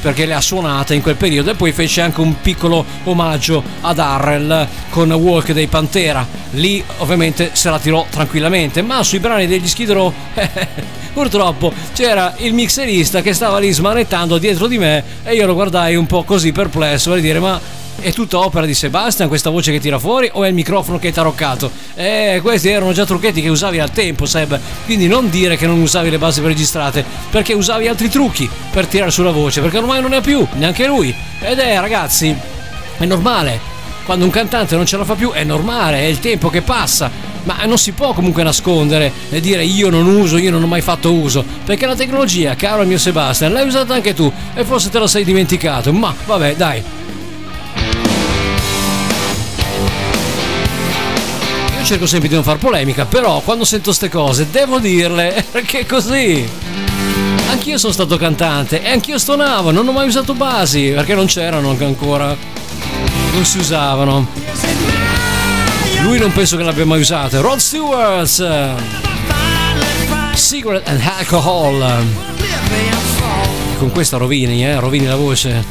perché 0.00 0.26
le 0.26 0.34
ha 0.34 0.40
suonate 0.40 0.94
in 0.94 1.02
quel 1.02 1.16
periodo 1.16 1.50
e 1.50 1.54
poi 1.54 1.72
fece 1.72 2.00
anche 2.00 2.20
un 2.20 2.40
piccolo 2.40 2.84
omaggio 3.04 3.62
ad 3.80 3.98
Arrel 3.98 4.66
con 4.90 5.10
Walk 5.12 5.52
dei 5.52 5.66
Pantera. 5.66 6.26
Lì 6.52 6.82
ovviamente 6.98 7.50
se 7.52 7.70
la 7.70 7.78
tirò 7.78 8.06
tranquillamente, 8.08 8.82
ma 8.82 9.02
sui 9.02 9.18
brani 9.18 9.46
degli 9.46 9.66
Skid 9.66 9.90
Row 9.90 10.12
purtroppo 11.12 11.72
c'era 11.94 12.34
il 12.38 12.52
mixerista 12.52 13.22
che 13.22 13.32
stava 13.32 13.58
lì 13.58 13.72
smanettando 13.72 14.36
dietro 14.36 14.66
di 14.66 14.76
me 14.76 15.02
e 15.24 15.34
io 15.34 15.46
lo 15.46 15.54
guardai 15.54 15.96
un 15.96 16.04
po' 16.04 16.24
così 16.24 16.52
perplesso 16.52 17.10
per 17.10 17.20
dire 17.20 17.40
ma 17.40 17.58
è 18.00 18.12
tutta 18.12 18.38
opera 18.38 18.66
di 18.66 18.74
Sebastian 18.74 19.28
questa 19.28 19.50
voce 19.50 19.72
che 19.72 19.80
tira 19.80 19.98
fuori 19.98 20.28
o 20.32 20.44
è 20.44 20.48
il 20.48 20.54
microfono 20.54 20.98
che 20.98 21.08
è 21.08 21.12
taroccato? 21.12 21.70
Eh, 21.94 22.40
questi 22.42 22.68
erano 22.68 22.92
già 22.92 23.04
trucchetti 23.04 23.40
che 23.40 23.48
usavi 23.48 23.78
al 23.78 23.90
tempo, 23.90 24.26
Seb. 24.26 24.58
Quindi 24.84 25.08
non 25.08 25.30
dire 25.30 25.56
che 25.56 25.66
non 25.66 25.80
usavi 25.80 26.10
le 26.10 26.18
basi 26.18 26.40
registrate, 26.40 27.04
perché 27.30 27.54
usavi 27.54 27.88
altri 27.88 28.08
trucchi 28.08 28.48
per 28.70 28.86
tirare 28.86 29.10
sulla 29.10 29.30
voce, 29.30 29.60
perché 29.60 29.78
ormai 29.78 30.00
non 30.00 30.10
ne 30.10 30.16
ha 30.16 30.20
più, 30.20 30.46
neanche 30.54 30.86
lui. 30.86 31.14
Ed 31.40 31.58
è, 31.58 31.80
ragazzi, 31.80 32.34
è 32.98 33.04
normale. 33.04 33.74
Quando 34.04 34.24
un 34.24 34.30
cantante 34.30 34.76
non 34.76 34.86
ce 34.86 34.96
la 34.96 35.04
fa 35.04 35.14
più 35.14 35.32
è 35.32 35.42
normale, 35.42 35.98
è 35.98 36.04
il 36.04 36.20
tempo 36.20 36.48
che 36.48 36.62
passa. 36.62 37.10
Ma 37.42 37.64
non 37.64 37.78
si 37.78 37.92
può 37.92 38.12
comunque 38.12 38.42
nascondere 38.42 39.12
e 39.30 39.40
dire 39.40 39.64
io 39.64 39.88
non 39.88 40.06
uso, 40.06 40.36
io 40.36 40.50
non 40.50 40.62
ho 40.62 40.66
mai 40.66 40.80
fatto 40.80 41.12
uso. 41.12 41.44
Perché 41.64 41.86
la 41.86 41.94
tecnologia, 41.94 42.54
caro 42.54 42.84
mio 42.84 42.98
Sebastian, 42.98 43.52
l'hai 43.52 43.66
usata 43.66 43.94
anche 43.94 44.14
tu 44.14 44.30
e 44.54 44.64
forse 44.64 44.90
te 44.90 44.98
la 44.98 45.06
sei 45.06 45.24
dimenticato. 45.24 45.92
Ma 45.92 46.14
vabbè, 46.24 46.54
dai. 46.54 46.82
Cerco 51.86 52.06
sempre 52.06 52.28
di 52.28 52.34
non 52.34 52.42
far 52.42 52.58
polemica, 52.58 53.04
però 53.04 53.40
quando 53.42 53.64
sento 53.64 53.92
ste 53.92 54.08
cose 54.08 54.50
devo 54.50 54.80
dirle 54.80 55.44
perché 55.52 55.80
è 55.80 55.86
così. 55.86 56.44
Anch'io 57.48 57.78
sono 57.78 57.92
stato 57.92 58.16
cantante 58.16 58.82
e 58.82 58.90
anch'io 58.90 59.18
stonavo, 59.18 59.70
non 59.70 59.86
ho 59.86 59.92
mai 59.92 60.08
usato 60.08 60.34
basi 60.34 60.90
perché 60.92 61.14
non 61.14 61.26
c'erano 61.26 61.76
ancora. 61.78 62.36
Non 63.32 63.44
si 63.44 63.58
usavano. 63.58 64.26
Lui 66.02 66.18
non 66.18 66.32
penso 66.32 66.56
che 66.56 66.64
l'abbia 66.64 66.84
mai 66.84 66.98
usato. 66.98 67.40
Rod 67.40 67.58
Stewart. 67.58 68.74
Cigarette 70.34 70.90
and 70.90 71.00
Alcohol. 71.18 72.04
Con 73.78 73.92
questa 73.92 74.16
rovini, 74.16 74.66
eh? 74.66 74.80
Rovini 74.80 75.06
la 75.06 75.16
voce. 75.16 75.64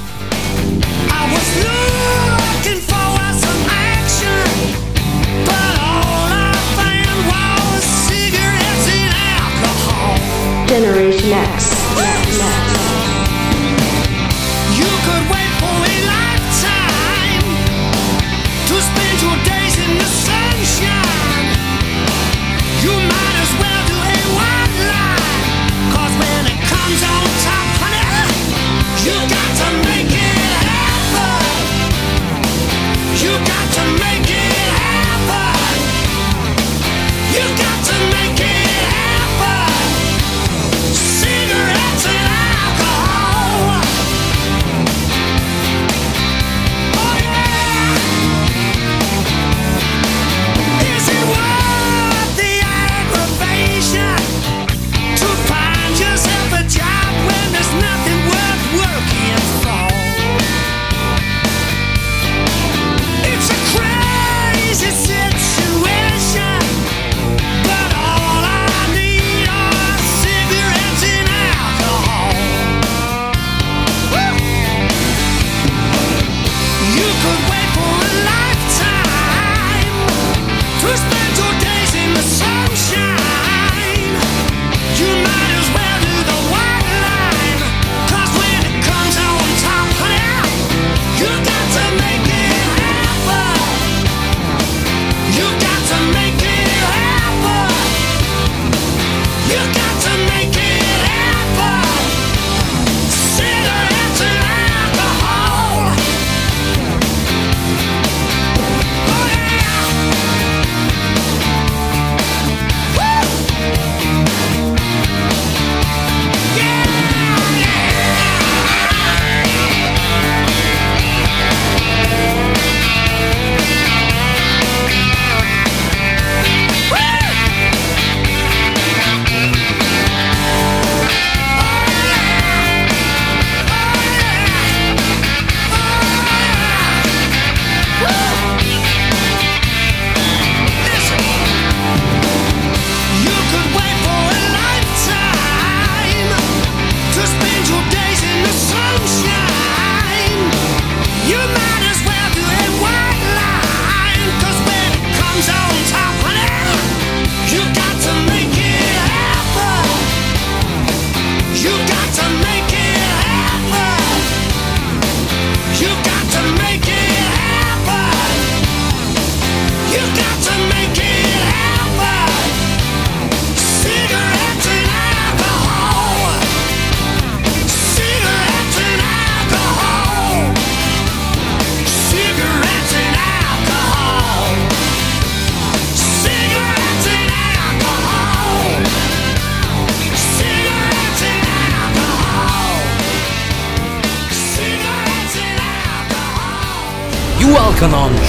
Generation 10.76 11.32
X. 11.32 11.75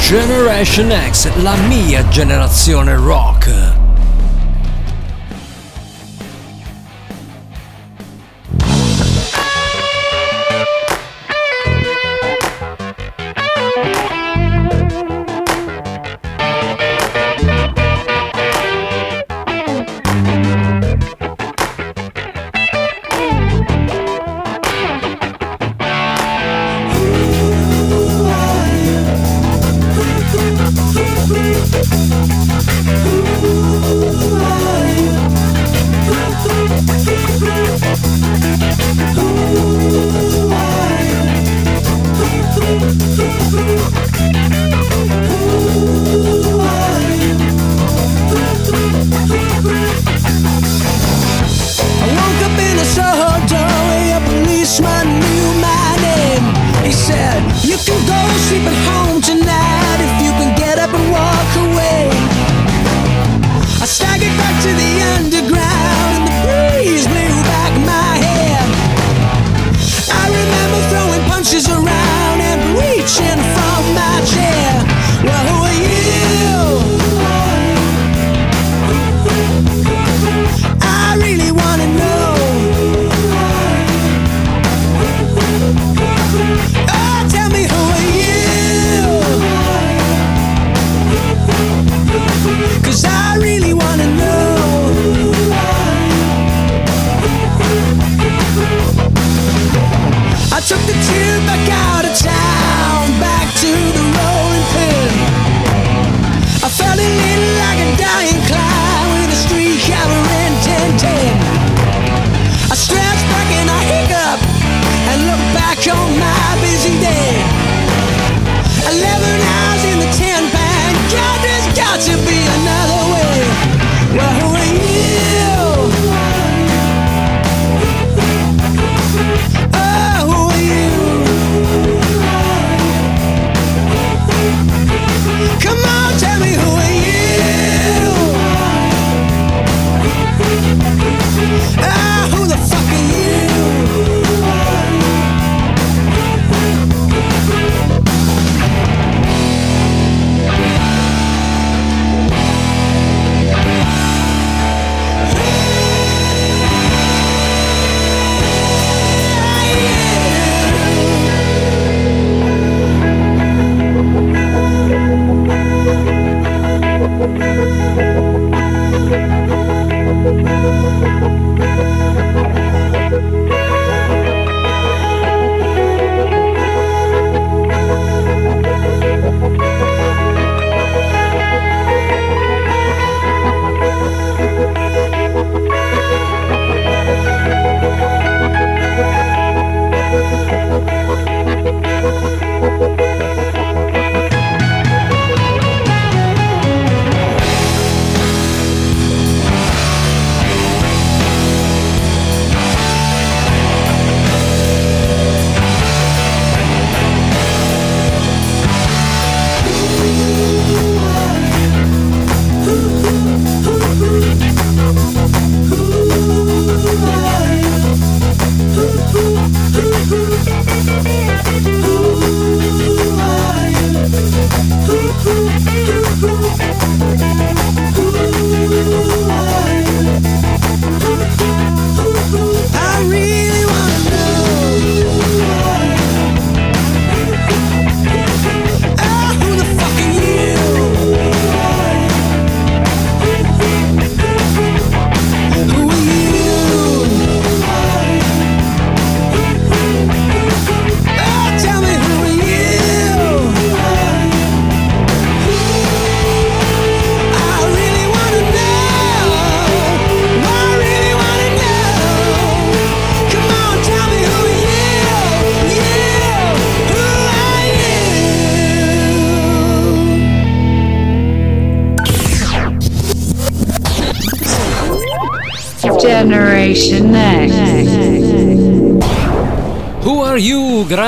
Generation 0.09 0.93
X, 0.93 1.29
la 1.43 1.57
mia 1.57 2.07
generazione 2.07 2.95
rock. 2.95 3.36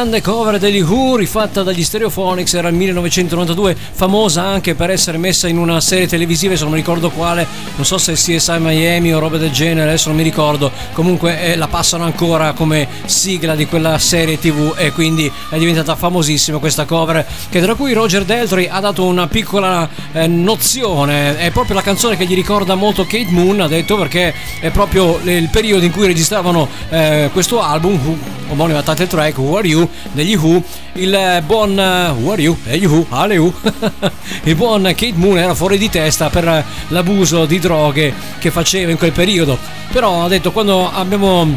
Grande 0.09 0.23
cover 0.23 0.59
degli 0.59 0.81
Who 0.81 1.17
rifatta 1.17 1.63
dagli 1.63 1.85
Stereophonics, 1.85 2.55
era 2.55 2.69
il 2.69 2.75
1992, 2.75 3.77
famosa 3.93 4.43
anche 4.43 4.75
per 4.75 4.89
essere 4.89 5.19
messa 5.19 5.49
in 5.49 5.59
una 5.59 5.83
serie 5.83 6.07
televisiva, 6.07 6.57
se 6.57 6.63
non 6.63 6.73
mi 6.73 6.79
ricordo 6.79 7.11
quale, 7.11 7.47
non 7.77 7.85
so 7.85 7.99
se 7.99 8.15
CSI 8.15 8.57
Miami 8.59 9.13
o 9.13 9.19
roba 9.19 9.37
del 9.37 9.51
genere, 9.51 9.89
adesso 9.89 10.09
non 10.09 10.17
mi 10.17 10.23
ricordo, 10.23 10.73
comunque 10.95 11.43
eh, 11.43 11.57
la 11.57 11.69
passano 11.69 12.05
ancora 12.05 12.53
come 12.53 12.89
sigla 13.05 13.55
di 13.55 13.67
quella 13.67 13.99
serie 13.99 14.39
tv 14.39 14.73
e 14.79 14.93
quindi 14.93 15.31
è 15.51 15.59
diventata 15.59 15.95
famosissima 15.95 16.57
questa 16.57 16.87
cover, 16.87 17.27
che 17.51 17.61
tra 17.61 17.75
cui 17.75 17.93
Roger 17.93 18.25
Deltry 18.25 18.67
ha 18.67 18.81
dato 18.81 19.05
una 19.05 19.27
piccola 19.27 19.87
eh, 20.13 20.27
nozione, 20.27 21.37
è 21.37 21.51
proprio 21.51 21.75
la 21.75 21.83
canzone 21.83 22.17
che 22.17 22.25
gli 22.25 22.35
ricorda 22.35 22.75
molto 22.77 23.03
Kate 23.03 23.29
Moon, 23.29 23.61
ha 23.61 23.69
detto 23.69 23.99
perché 23.99 24.33
è 24.59 24.71
proprio 24.71 25.21
il 25.25 25.51
periodo 25.51 25.85
in 25.85 25.93
cui 25.93 26.07
registravano 26.07 26.67
eh, 26.89 27.29
questo 27.31 27.61
album, 27.61 28.38
Who, 28.49 28.53
omonimo 28.53 28.79
a 28.79 28.83
title 28.83 29.07
track, 29.07 29.37
Who 29.39 29.57
Are 29.57 29.67
You, 29.67 29.89
degli 30.13 30.37
Who, 30.37 30.63
il 30.95 31.43
buon 31.47 31.79
eh, 31.79 32.11
Who 32.11 32.33
Are 32.33 32.41
You, 32.41 32.57
degli 32.65 32.87
Who, 32.87 33.07
alle 33.11 33.37
Who, 33.37 33.53
il 34.45 34.55
buon 34.55 34.83
Kate 34.83 35.15
Moon 35.15 35.39
era 35.39 35.55
fuori 35.55 35.79
di 35.79 35.89
testa 35.89 36.31
per 36.31 36.65
l'abuso 36.89 37.45
di 37.45 37.59
droghe 37.59 38.13
che 38.39 38.51
faceva 38.51 38.91
in 38.91 38.99
quel 38.99 39.13
periodo, 39.13 39.59
però 39.93 40.25
ha 40.25 40.29
detto 40.29 40.53
quando 40.53 40.91
abbiamo 40.91 41.57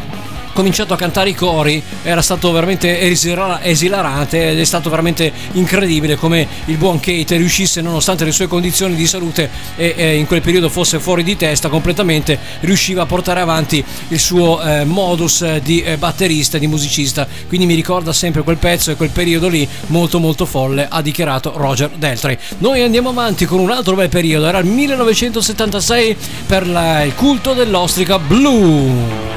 cominciato 0.52 0.94
a 0.94 0.98
cantare 0.98 1.30
i 1.30 1.36
cori 1.36 1.82
era 2.04 2.22
stato 2.22 2.52
veramente 2.52 3.00
esila- 3.00 3.64
esilarante 3.64 4.50
ed 4.52 4.60
è 4.60 4.64
stato 4.64 4.90
veramente 4.90 5.32
incredibile 5.54 6.16
come 6.16 6.48
il 6.66 6.78
buon 6.78 7.00
Kate 7.00 7.38
riuscisse 7.38 7.82
nonostante 7.82 8.26
le 8.26 8.32
sue 8.32 8.48
condizioni 8.48 8.96
di 8.96 9.08
salute 9.08 9.50
e, 9.76 10.16
in 10.18 10.28
quel 10.28 10.42
periodo 10.42 10.70
fosse 10.70 11.00
fuori 11.00 11.24
di 11.24 11.36
testa 11.36 11.70
completamente 11.70 12.38
riusciva 12.62 13.04
a 13.04 13.06
portare 13.06 13.40
avanti 13.40 13.84
il 14.10 14.20
suo 14.20 14.62
eh, 14.62 14.84
modus 14.86 15.58
di 15.58 15.82
eh, 15.82 15.98
batterista 15.98 16.58
di 16.58 16.68
musicista. 16.68 17.28
Quindi 17.48 17.66
mi 17.66 17.76
ricorda 17.76 18.14
sempre 18.14 18.44
quel 18.44 18.58
pezzo 18.58 18.92
e 18.92 18.96
quel 18.96 19.10
periodo 19.10 19.48
lì 19.48 19.68
molto 19.88 20.20
molto 20.20 20.46
folle 20.46 20.88
ha 20.90 21.02
dichiarato 21.02 21.54
Roger 21.56 21.90
Deltry 21.90 22.38
noi 22.60 22.82
andiamo 22.82 23.10
avanti 23.10 23.46
con 23.46 23.60
un 23.60 23.72
altro 23.72 23.96
bel 23.96 24.10
periodo 24.10 24.46
era 24.48 24.60
il 24.60 24.66
1976 24.66 26.16
per 26.46 26.68
la- 26.68 27.04
il 27.04 27.16
culto 27.16 27.54
dell'ostrica 27.54 28.20
blu 28.20 29.31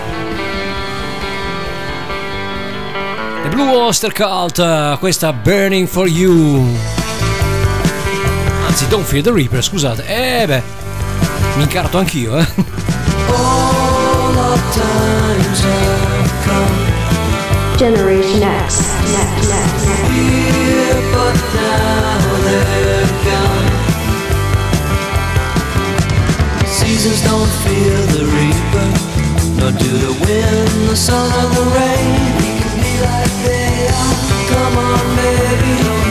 Blue 3.54 3.70
Oyster 3.70 4.12
Cult, 4.12 4.58
eh, 4.58 4.96
questa 4.98 5.32
Burning 5.32 5.86
for 5.86 6.08
You. 6.08 6.76
Anzi, 8.66 8.88
Don't 8.88 9.06
Fear 9.06 9.22
the 9.22 9.30
Reaper, 9.30 9.62
scusate. 9.62 10.04
Eh 10.06 10.44
beh, 10.44 10.62
mi 11.56 11.62
incarto 11.62 11.98
anch'io, 11.98 12.36
eh. 12.36 12.46
Generation 17.76 18.42
X. 18.42 18.78
Next, 19.12 19.48
next, 19.48 19.84
next. 19.86 20.04
Seasons 26.66 27.22
don't 27.22 27.50
fear 27.64 27.96
the 28.14 28.24
reaper, 28.38 28.88
nor 29.58 29.70
do 29.78 29.90
the 30.04 30.12
wind, 30.26 30.88
the 30.88 30.96
sun, 30.96 31.30
or 31.32 31.48
the 31.54 31.64
rain. 31.78 32.03
Come 34.74 34.84
on, 34.86 35.16
baby, 35.16 36.03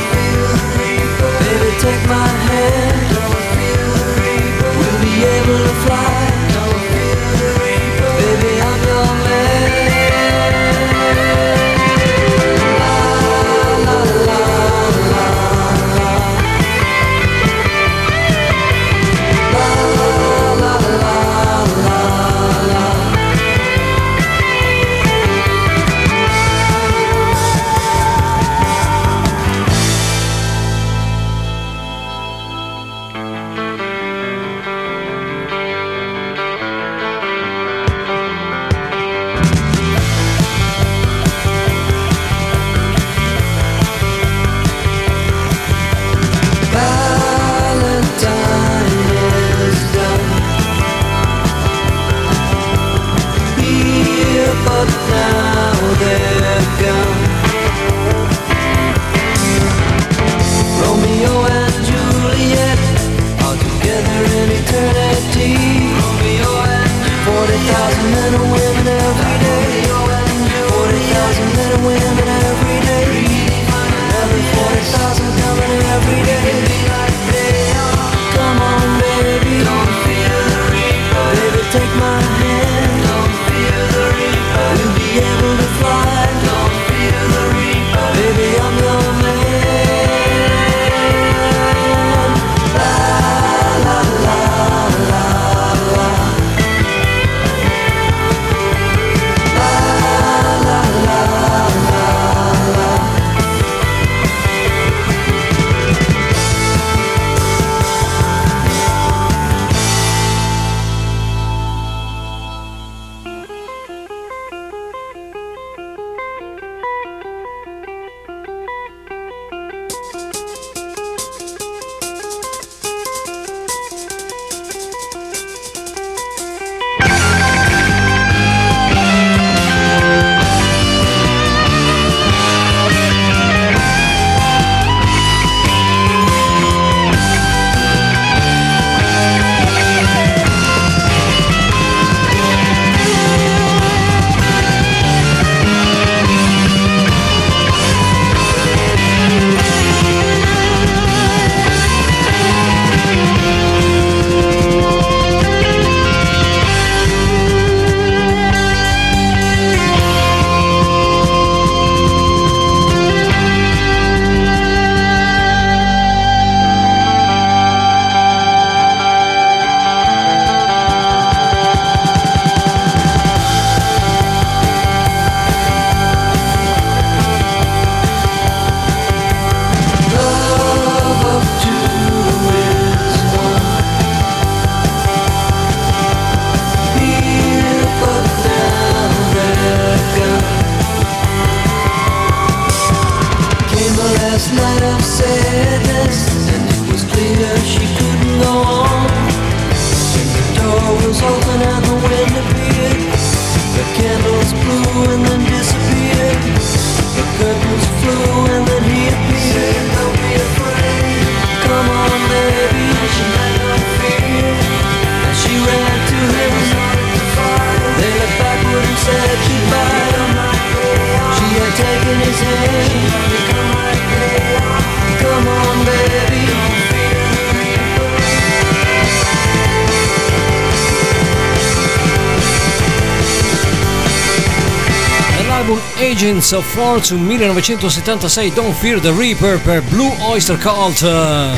Agents 236.24 236.54
of 236.54 236.66
Fortune 236.66 237.22
1976 237.28 238.54
Don't 238.54 238.74
Fear 238.74 239.02
the 239.02 239.12
Reaper 239.12 239.60
per 239.60 239.82
Blue 239.82 240.10
Oyster 240.22 240.58
Cult. 240.58 241.02
Una 241.02 241.54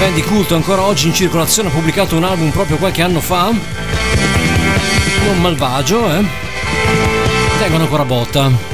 band 0.00 0.14
di 0.14 0.22
culto 0.22 0.56
ancora 0.56 0.82
oggi 0.82 1.06
in 1.06 1.14
circolazione, 1.14 1.68
ha 1.68 1.70
pubblicato 1.70 2.16
un 2.16 2.24
album 2.24 2.50
proprio 2.50 2.76
qualche 2.76 3.02
anno 3.02 3.20
fa. 3.20 3.52
Non 5.26 5.40
malvagio, 5.40 6.12
eh. 6.12 6.24
Tengono 7.60 7.84
ancora 7.84 8.04
botta. 8.04 8.71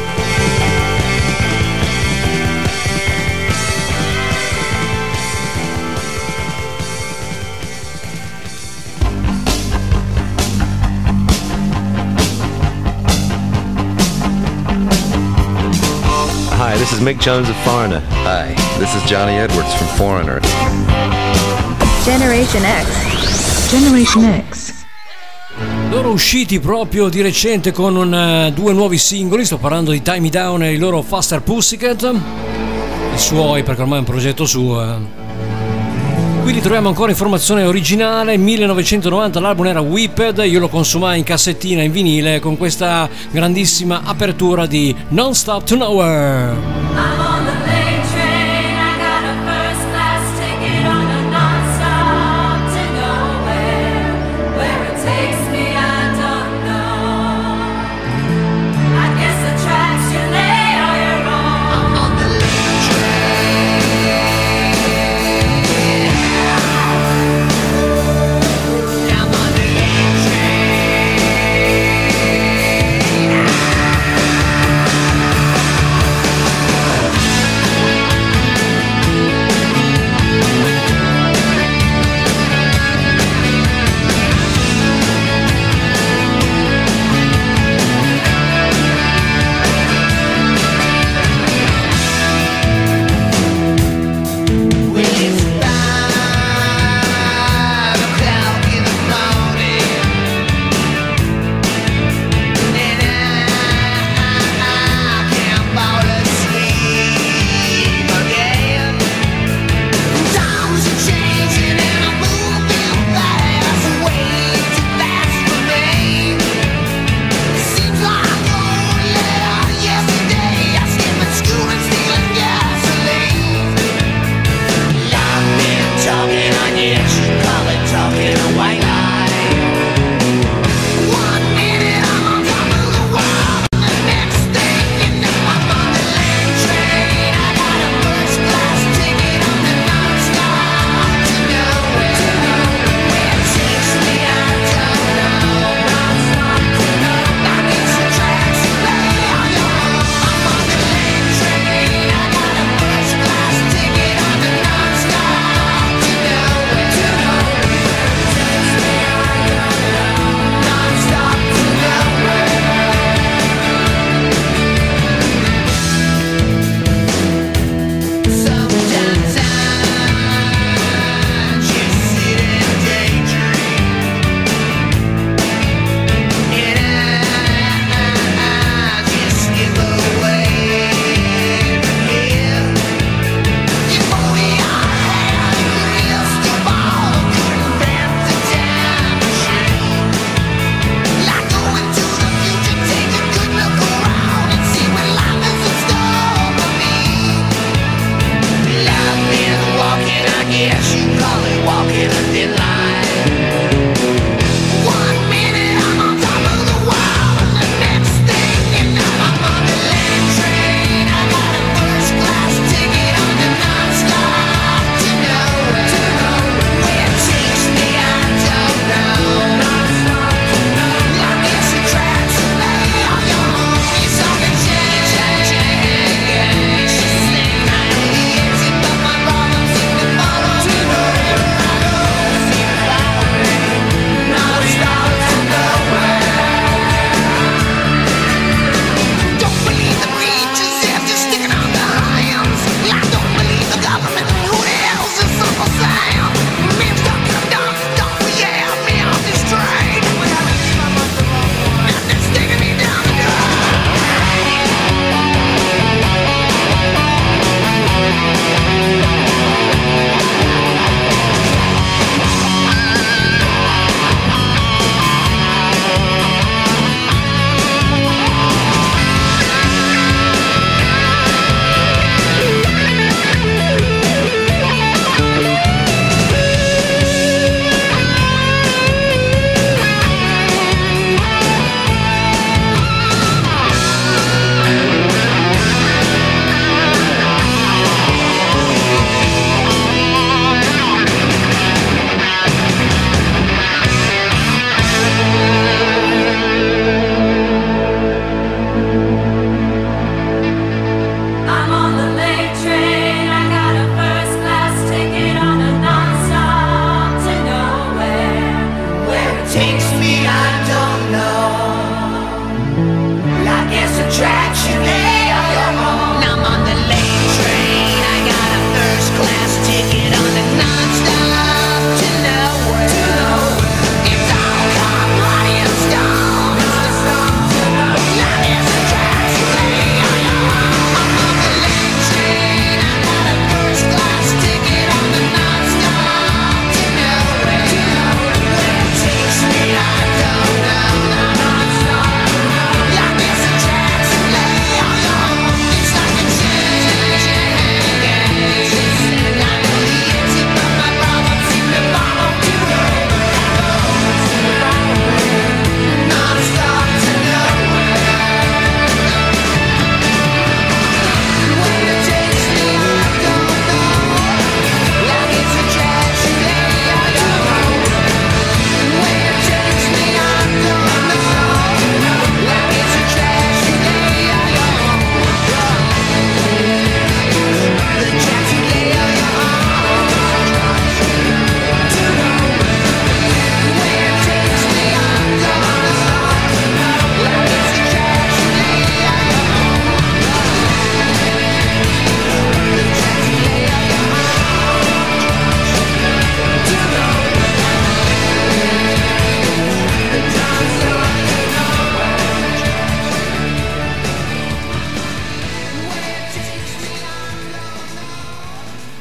This 16.88 16.98
is 16.98 17.04
Mick 17.04 17.18
Jones 17.20 17.50
of 17.50 17.56
Foreigner. 17.64 18.00
Hi, 18.24 18.54
this 18.78 18.94
is 18.94 19.02
Johnny 19.02 19.36
Edwards 19.36 19.74
from 19.74 19.88
Foreigner. 19.88 20.40
Generation 22.02 22.64
X. 22.64 23.70
Generation 23.70 24.44
X. 24.48 24.86
Loro 25.90 26.10
usciti 26.10 26.60
proprio 26.60 27.10
di 27.10 27.20
recente 27.20 27.72
con 27.72 27.94
un, 27.94 28.14
eh, 28.14 28.52
due 28.54 28.72
nuovi 28.72 28.96
singoli, 28.96 29.44
sto 29.44 29.58
parlando 29.58 29.90
di 29.90 30.00
Time 30.00 30.20
Me 30.20 30.30
Down 30.30 30.62
e 30.62 30.72
il 30.72 30.80
loro 30.80 31.02
Faster 31.02 31.42
Pussycat, 31.42 32.14
i 33.14 33.18
suoi 33.18 33.62
perché 33.62 33.82
ormai 33.82 33.96
è 33.96 34.00
un 34.00 34.06
progetto 34.06 34.46
suo. 34.46 35.17
Qui 36.48 36.56
ritroviamo 36.56 36.88
ancora 36.88 37.10
informazione 37.10 37.64
originale, 37.64 38.38
1990 38.38 39.38
l'album 39.38 39.66
era 39.66 39.82
Whipped, 39.82 40.38
io 40.46 40.60
lo 40.60 40.70
consumai 40.70 41.18
in 41.18 41.24
cassettina 41.24 41.82
in 41.82 41.92
vinile 41.92 42.40
con 42.40 42.56
questa 42.56 43.06
grandissima 43.30 44.00
apertura 44.02 44.64
di 44.64 44.96
Non 45.08 45.34
Stop 45.34 45.64
to 45.64 45.76
Nowhere. 45.76 47.37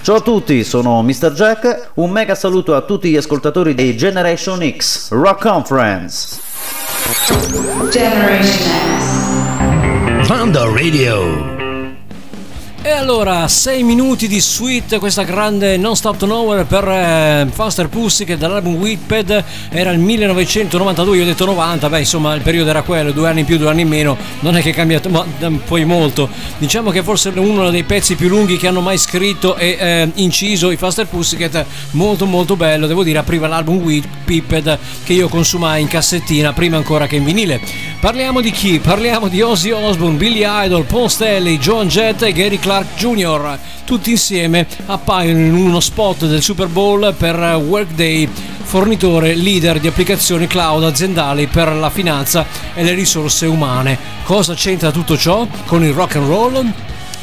Ciao 0.08 0.16
a 0.16 0.22
tutti, 0.22 0.64
sono 0.64 1.04
Mr. 1.04 1.34
Jack. 1.34 1.90
Un 1.96 2.12
mega 2.12 2.34
saluto 2.34 2.76
a 2.76 2.82
tutti 2.84 3.10
gli 3.10 3.18
ascoltatori 3.18 3.74
di 3.74 3.98
Generation 3.98 4.74
X 4.78 5.12
Rock 5.12 5.42
Conference. 5.42 6.40
Vanda 10.26 10.64
Radio. 10.64 11.57
E 12.84 12.92
allora, 12.92 13.48
6 13.48 13.84
minuti 13.84 14.28
di 14.28 14.40
suite, 14.40 15.00
questa 15.00 15.24
grande 15.24 15.78
Non 15.78 15.96
Stop 15.96 16.16
to 16.16 16.26
Nowhere 16.26 16.64
per 16.64 16.88
eh, 16.88 17.48
Faster 17.52 17.90
Pussy 17.90 18.24
che 18.24 18.38
dall'album 18.38 18.76
Whipped 18.76 19.44
era 19.70 19.92
il 19.92 20.00
1992, 20.00 21.18
io 21.18 21.24
ho 21.24 21.26
detto 21.26 21.46
90, 21.46 21.90
beh 21.90 22.00
insomma 22.00 22.34
il 22.36 22.42
periodo 22.42 22.70
era 22.70 22.84
quello, 22.84 23.12
due 23.12 23.28
anni 23.28 23.42
in 23.42 23.46
più, 23.46 23.58
due 23.58 23.70
anni 23.70 23.82
in 23.82 23.88
meno, 23.90 24.16
non 24.42 24.56
è 24.56 24.62
che 24.62 24.70
è 24.70 24.74
cambiato 24.74 25.10
ma, 25.10 25.26
poi 25.66 25.84
molto. 25.86 26.30
Diciamo 26.60 26.92
che 26.92 27.02
forse 27.02 27.34
è 27.34 27.38
uno 27.38 27.70
dei 27.72 27.84
pezzi 27.84 28.16
più 28.16 28.30
lunghi 28.30 28.58
che 28.58 28.68
hanno 28.68 28.82
mai 28.82 28.98
scritto 28.98 29.58
e 29.58 29.76
eh, 29.78 30.12
inciso 30.14 30.70
i 30.70 30.78
Faster 30.78 31.08
Pussycat, 31.08 31.66
molto 31.92 32.26
molto 32.26 32.56
bello, 32.56 32.88
devo 32.88 33.04
dire, 33.04 33.18
apriva 33.18 33.48
l'album 33.48 33.78
Whipped 33.80 34.78
che 35.04 35.14
io 35.14 35.28
consumai 35.28 35.82
in 35.82 35.88
cassettina 35.88 36.54
prima 36.54 36.78
ancora 36.78 37.08
che 37.08 37.18
in 37.18 37.26
vinile. 37.26 37.60
Parliamo 38.00 38.40
di 38.40 38.52
chi? 38.52 38.80
Parliamo 38.80 39.28
di 39.28 39.42
Ozzy 39.42 39.72
Osbourne, 39.72 40.18
Billy 40.18 40.44
Idol, 40.46 40.86
Paul 40.86 41.10
Stanley, 41.10 41.58
John 41.58 41.88
Jett 41.88 42.22
e 42.22 42.32
Gary 42.32 42.60
Clark 42.60 42.67
Jr. 42.68 43.58
Tutti 43.86 44.12
insieme 44.12 44.68
appaiono 44.88 45.40
in 45.40 45.56
uno 45.56 45.80
spot 45.80 46.26
del 46.26 46.42
Super 46.42 46.68
Bowl 46.68 47.16
per 47.18 47.38
Workday, 47.38 48.28
fornitore 48.64 49.36
leader 49.36 49.80
di 49.80 49.88
applicazioni 49.88 50.48
cloud 50.48 50.84
aziendali 50.84 51.48
per 51.48 51.72
la 51.72 51.90
finanza 51.90 52.46
e 52.74 52.84
le 52.84 52.94
risorse 52.94 53.46
umane. 53.46 53.98
Cosa 54.26 54.54
c'entra 54.54 54.92
tutto 54.92 55.18
ciò 55.18 55.48
con 55.66 55.86
il 55.86 55.94
rock 55.94 56.18
and 56.18 56.28
roll? 56.28 56.74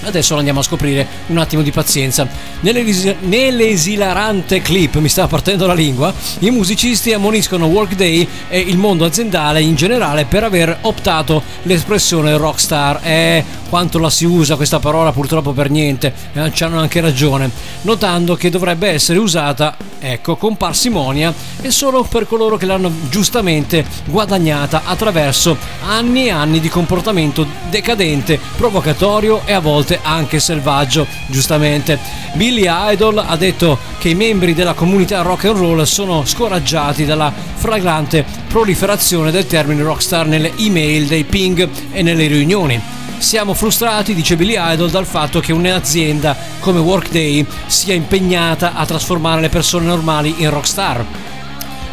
Adesso 0.06 0.32
lo 0.32 0.38
andiamo 0.38 0.60
a 0.60 0.62
scoprire, 0.62 1.06
un 1.28 1.38
attimo 1.38 1.62
di 1.62 1.70
pazienza. 1.70 2.28
Nell'esilarante 2.60 4.60
clip, 4.60 4.96
mi 4.96 5.08
sta 5.08 5.26
partendo 5.26 5.66
la 5.66 5.72
lingua, 5.72 6.12
i 6.40 6.50
musicisti 6.50 7.14
ammoniscono 7.14 7.64
Workday 7.66 8.28
e 8.48 8.58
il 8.58 8.76
mondo 8.76 9.06
aziendale 9.06 9.62
in 9.62 9.76
generale 9.76 10.26
per 10.26 10.44
aver 10.44 10.76
optato 10.82 11.42
l'espressione 11.62 12.36
rockstar. 12.36 13.00
E 13.02 13.42
quanto 13.74 13.98
la 13.98 14.08
si 14.08 14.24
usa 14.24 14.54
questa 14.54 14.78
parola 14.78 15.10
purtroppo 15.10 15.50
per 15.50 15.68
niente, 15.68 16.14
eh, 16.34 16.52
ci 16.52 16.62
hanno 16.62 16.78
anche 16.78 17.00
ragione, 17.00 17.50
notando 17.80 18.36
che 18.36 18.48
dovrebbe 18.48 18.86
essere 18.88 19.18
usata, 19.18 19.76
ecco, 19.98 20.36
con 20.36 20.56
parsimonia 20.56 21.34
e 21.60 21.72
solo 21.72 22.04
per 22.04 22.28
coloro 22.28 22.56
che 22.56 22.66
l'hanno 22.66 22.88
giustamente 23.10 23.84
guadagnata 24.04 24.82
attraverso 24.84 25.56
anni 25.88 26.26
e 26.26 26.30
anni 26.30 26.60
di 26.60 26.68
comportamento 26.68 27.44
decadente, 27.68 28.38
provocatorio 28.56 29.40
e 29.44 29.52
a 29.52 29.58
volte 29.58 29.98
anche 30.00 30.38
selvaggio, 30.38 31.04
giustamente. 31.26 31.98
Billy 32.34 32.66
Idol 32.68 33.18
ha 33.18 33.36
detto 33.36 33.76
che 33.98 34.10
i 34.10 34.14
membri 34.14 34.54
della 34.54 34.74
comunità 34.74 35.22
rock 35.22 35.46
and 35.46 35.56
roll 35.56 35.82
sono 35.82 36.24
scoraggiati 36.24 37.04
dalla 37.04 37.32
flagrante 37.56 38.24
proliferazione 38.46 39.32
del 39.32 39.48
termine 39.48 39.82
rockstar 39.82 40.28
nelle 40.28 40.52
email, 40.58 41.08
dei 41.08 41.24
ping 41.24 41.68
e 41.90 42.02
nelle 42.02 42.28
riunioni. 42.28 43.02
Siamo 43.18 43.54
frustrati, 43.54 44.14
dice 44.14 44.36
Billy 44.36 44.56
Idol, 44.56 44.90
dal 44.90 45.06
fatto 45.06 45.40
che 45.40 45.52
un'azienda 45.52 46.36
come 46.60 46.78
Workday 46.78 47.46
sia 47.66 47.94
impegnata 47.94 48.74
a 48.74 48.84
trasformare 48.84 49.40
le 49.40 49.48
persone 49.48 49.86
normali 49.86 50.34
in 50.38 50.50
rockstar. 50.50 51.04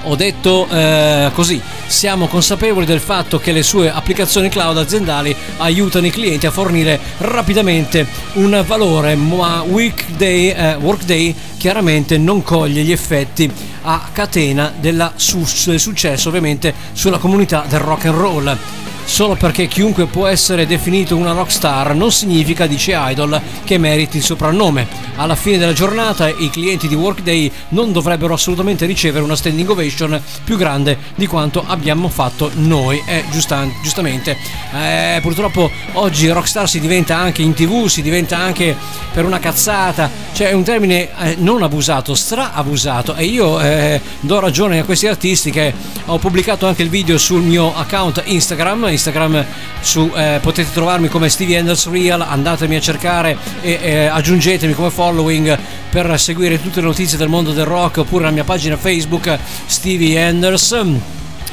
Ho 0.04 0.16
detto 0.16 0.68
eh, 0.68 1.30
così, 1.34 1.62
siamo 1.86 2.28
consapevoli 2.28 2.86
del 2.86 3.00
fatto 3.00 3.38
che 3.38 3.52
le 3.52 3.62
sue 3.62 3.92
applicazioni 3.92 4.50
cloud 4.50 4.78
aziendali 4.78 5.34
aiutano 5.58 6.08
i 6.08 6.10
clienti 6.10 6.48
a 6.48 6.52
fornire 6.52 7.00
rapidamente 7.20 8.08
un 8.34 8.64
valore, 8.66 9.16
ma 9.16 9.62
Weekday, 9.62 10.50
eh, 10.50 10.76
Workday 10.76 11.36
chiaramente 11.58 12.18
non 12.18 12.42
coglie 12.42 12.82
gli 12.82 12.92
effetti 12.92 13.50
a 13.84 14.10
catena 14.12 14.74
del 14.78 15.12
successo 15.16 16.30
ovviamente 16.30 16.74
sulla 16.94 17.20
comunità 17.20 17.64
del 17.68 17.80
rock 17.80 18.06
and 18.06 18.18
roll. 18.18 18.58
Solo 19.04 19.36
perché 19.36 19.68
chiunque 19.68 20.06
può 20.06 20.26
essere 20.28 20.66
definito 20.66 21.18
una 21.18 21.34
rockstar 21.34 21.94
non 21.94 22.12
significa, 22.12 22.66
dice 22.66 22.94
Idol, 22.96 23.40
che 23.66 23.78
meriti 23.78 24.18
il 24.18 24.24
soprannome. 24.24 24.88
Alla 25.18 25.36
fine 25.36 25.58
della 25.58 25.74
giornata 25.74 26.30
i 26.30 26.50
clienti 26.50 26.88
di 26.88 26.96
Workday 26.96 27.52
non 27.70 27.92
dovrebbero 27.92 28.34
assolutamente 28.34 28.86
ricevere 28.86 29.24
una 29.24 29.36
standing 29.36 29.70
ovation 29.70 30.20
più 30.44 30.58
grande 30.58 30.98
di 31.16 31.28
quanto 31.28 31.64
abbiamo 31.66 32.08
fatto 32.08 32.50
noi. 32.56 33.04
Eh, 33.06 33.26
giusta- 33.32 33.68
giustamente. 33.84 34.38
Eh, 34.74 35.20
purtroppo 35.22 35.70
oggi 35.94 36.30
rockstar 36.30 36.70
si 36.70 36.80
diventa 36.80 37.18
anche 37.18 37.42
in 37.42 37.54
tv, 37.54 37.88
si 37.88 38.02
diventa 38.02 38.38
anche 38.38 38.76
per 39.12 39.26
una 39.26 39.40
cazzata. 39.40 40.10
Cioè 40.32 40.50
è 40.50 40.54
un 40.54 40.64
termine 40.64 41.10
eh, 41.20 41.36
non 41.38 41.62
abusato, 41.62 42.16
stra-abusato. 42.16 43.16
E 43.16 43.26
io 43.26 43.60
eh, 43.60 44.00
do 44.22 44.40
ragione 44.40 44.80
a 44.80 44.86
questi 44.86 45.08
artisti 45.08 45.52
che 45.52 45.74
ho 46.06 46.18
pubblicato 46.18 46.66
anche 46.66 46.82
il 46.82 46.90
video 46.90 47.18
sul 47.18 47.42
mio 47.42 47.76
account 47.76 48.24
Instagram 48.26 48.91
Instagram 48.92 49.46
su, 49.82 50.12
eh, 50.16 50.40
potete 50.42 50.72
trovarmi 50.72 51.08
come 51.08 51.30
Stevie 51.30 51.58
Enders 51.58 51.90
Real, 51.90 52.22
andatemi 52.22 52.76
a 52.76 52.80
cercare 52.80 53.38
e 53.62 53.80
eh, 53.82 54.06
aggiungetemi 54.06 54.74
come 54.74 54.90
following 54.90 55.58
per 55.90 56.20
seguire 56.20 56.62
tutte 56.62 56.82
le 56.82 56.88
notizie 56.88 57.18
del 57.18 57.28
mondo 57.30 57.52
del 57.52 57.66
rock 57.66 57.98
oppure 57.98 58.26
la 58.26 58.32
mia 58.32 58.44
pagina 58.44 58.78
Facebook 58.78 59.38
Stevie 59.66 60.20
Enders 60.20 60.78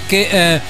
che 0.07 0.29
eh, 0.31 0.61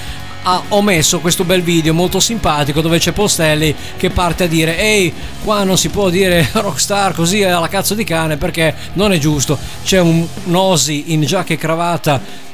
ha, 0.42 0.62
ho 0.68 0.82
messo 0.82 1.20
questo 1.20 1.44
bel 1.44 1.62
video 1.62 1.92
molto 1.92 2.20
simpatico 2.20 2.80
dove 2.80 2.98
c'è 2.98 3.12
Postelli 3.12 3.74
che 3.96 4.10
parte 4.10 4.44
a 4.44 4.46
dire 4.46 4.78
ehi 4.78 5.12
qua 5.44 5.62
non 5.64 5.76
si 5.76 5.88
può 5.88 6.08
dire 6.08 6.48
rockstar 6.52 7.12
così 7.12 7.42
alla 7.42 7.68
cazzo 7.68 7.94
di 7.94 8.04
cane 8.04 8.36
perché 8.36 8.74
non 8.94 9.12
è 9.12 9.18
giusto. 9.18 9.58
C'è 9.84 10.00
un, 10.00 10.26
Ozzy 10.50 11.04
in 11.08 11.22
giacca 11.22 11.54
e 11.54 11.56
cravatta 11.56 12.46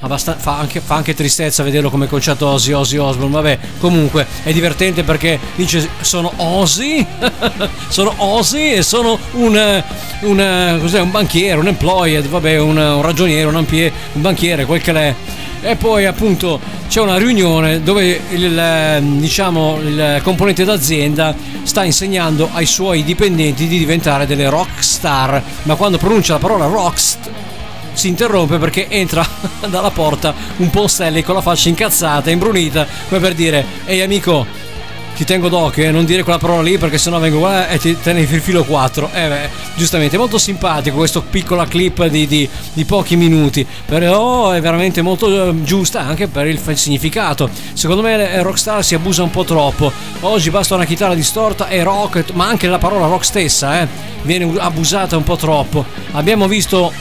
abbastan- 0.00 0.38
fa, 0.38 0.58
anche, 0.58 0.80
fa 0.80 0.96
anche 0.96 1.14
tristezza 1.14 1.62
vederlo 1.62 1.90
come 1.90 2.06
conciato 2.06 2.46
Ozzy 2.46 2.72
Ozzy 2.72 2.96
Osbourne. 2.96 3.34
Vabbè 3.34 3.58
comunque 3.78 4.26
è 4.42 4.52
divertente 4.52 5.02
perché 5.02 5.38
dice 5.56 5.88
sono 6.00 6.32
Ozzy? 6.36 7.04
Sono 7.88 8.12
Ozzy 8.18 8.72
e 8.74 8.82
sono 8.82 9.18
un, 9.32 9.56
eh, 9.56 9.82
un, 10.20 10.40
eh, 10.40 10.78
cos'è, 10.80 11.00
un 11.00 11.10
banchiere 11.10 11.58
un 11.58 11.66
employed 11.66 12.26
vabbè 12.26 12.58
un, 12.58 12.76
un 12.76 13.02
ragioniere 13.02 13.48
un, 13.48 13.56
ampie, 13.56 13.90
un 14.12 14.22
banchiere 14.22 14.64
quel 14.64 14.80
che 14.80 14.92
l'è. 14.92 15.14
E 15.60 15.74
poi 15.74 16.06
appunto 16.06 16.60
c'è 16.88 17.00
una 17.00 17.16
riunione 17.16 17.82
dove 17.82 18.20
il, 18.30 18.58
eh, 18.58 19.00
diciamo, 19.02 19.78
il 19.80 20.20
componente 20.22 20.64
d'azienda 20.64 21.34
sta 21.62 21.84
insegnando 21.84 22.48
ai 22.52 22.66
suoi 22.66 23.02
dipendenti 23.02 23.66
di 23.66 23.78
diventare 23.78 24.26
delle 24.26 24.48
rock 24.48 24.84
star. 24.84 25.42
Ma 25.62 25.74
quando 25.74 25.98
pronuncia 25.98 26.34
la 26.34 26.38
parola 26.38 26.66
rockstar 26.66 27.48
si 27.98 28.06
interrompe 28.06 28.58
perché 28.58 28.88
entra 28.88 29.26
dalla 29.68 29.90
porta 29.90 30.32
un 30.58 30.70
postelli 30.70 31.24
con 31.24 31.34
la 31.34 31.40
faccia 31.40 31.68
incazzata, 31.68 32.30
imbrunita, 32.30 32.86
come 33.08 33.20
per 33.20 33.34
dire, 33.34 33.64
ehi 33.84 34.00
amico, 34.00 34.46
ti 35.16 35.24
tengo 35.24 35.48
d'occhio 35.48 35.84
e 35.84 35.90
non 35.90 36.04
dire 36.04 36.22
quella 36.22 36.38
parola 36.38 36.62
lì 36.62 36.78
perché 36.78 36.96
sennò 36.96 37.18
vengo 37.18 37.40
qua 37.40 37.66
e 37.66 37.78
ti 37.78 37.98
te 38.00 38.12
ne 38.12 38.24
filo 38.24 38.62
4. 38.62 39.10
Eh 39.12 39.26
beh, 39.26 39.48
giustamente, 39.74 40.14
è 40.14 40.18
molto 40.18 40.38
simpatico 40.38 40.96
questo 40.96 41.22
piccola 41.22 41.66
clip 41.66 42.06
di, 42.06 42.24
di, 42.28 42.48
di 42.72 42.84
pochi 42.84 43.16
minuti, 43.16 43.66
però 43.84 44.52
è 44.52 44.60
veramente 44.60 45.02
molto 45.02 45.48
eh, 45.48 45.64
giusta 45.64 46.02
anche 46.02 46.28
per 46.28 46.46
il, 46.46 46.60
il 46.64 46.78
significato. 46.78 47.50
Secondo 47.72 48.02
me 48.02 48.30
eh, 48.30 48.42
Rockstar 48.42 48.84
si 48.84 48.94
abusa 48.94 49.24
un 49.24 49.30
po' 49.30 49.42
troppo. 49.42 49.90
Oggi 50.20 50.50
basta 50.50 50.76
una 50.76 50.84
chitarra 50.84 51.16
distorta 51.16 51.66
e 51.66 51.82
rock, 51.82 52.30
ma 52.34 52.46
anche 52.46 52.68
la 52.68 52.78
parola 52.78 53.06
rock 53.06 53.24
stessa, 53.24 53.80
eh, 53.80 53.88
viene 54.22 54.48
abusata 54.60 55.16
un 55.16 55.24
po' 55.24 55.34
troppo. 55.34 55.84
Abbiamo 56.12 56.46
visto 56.46 56.92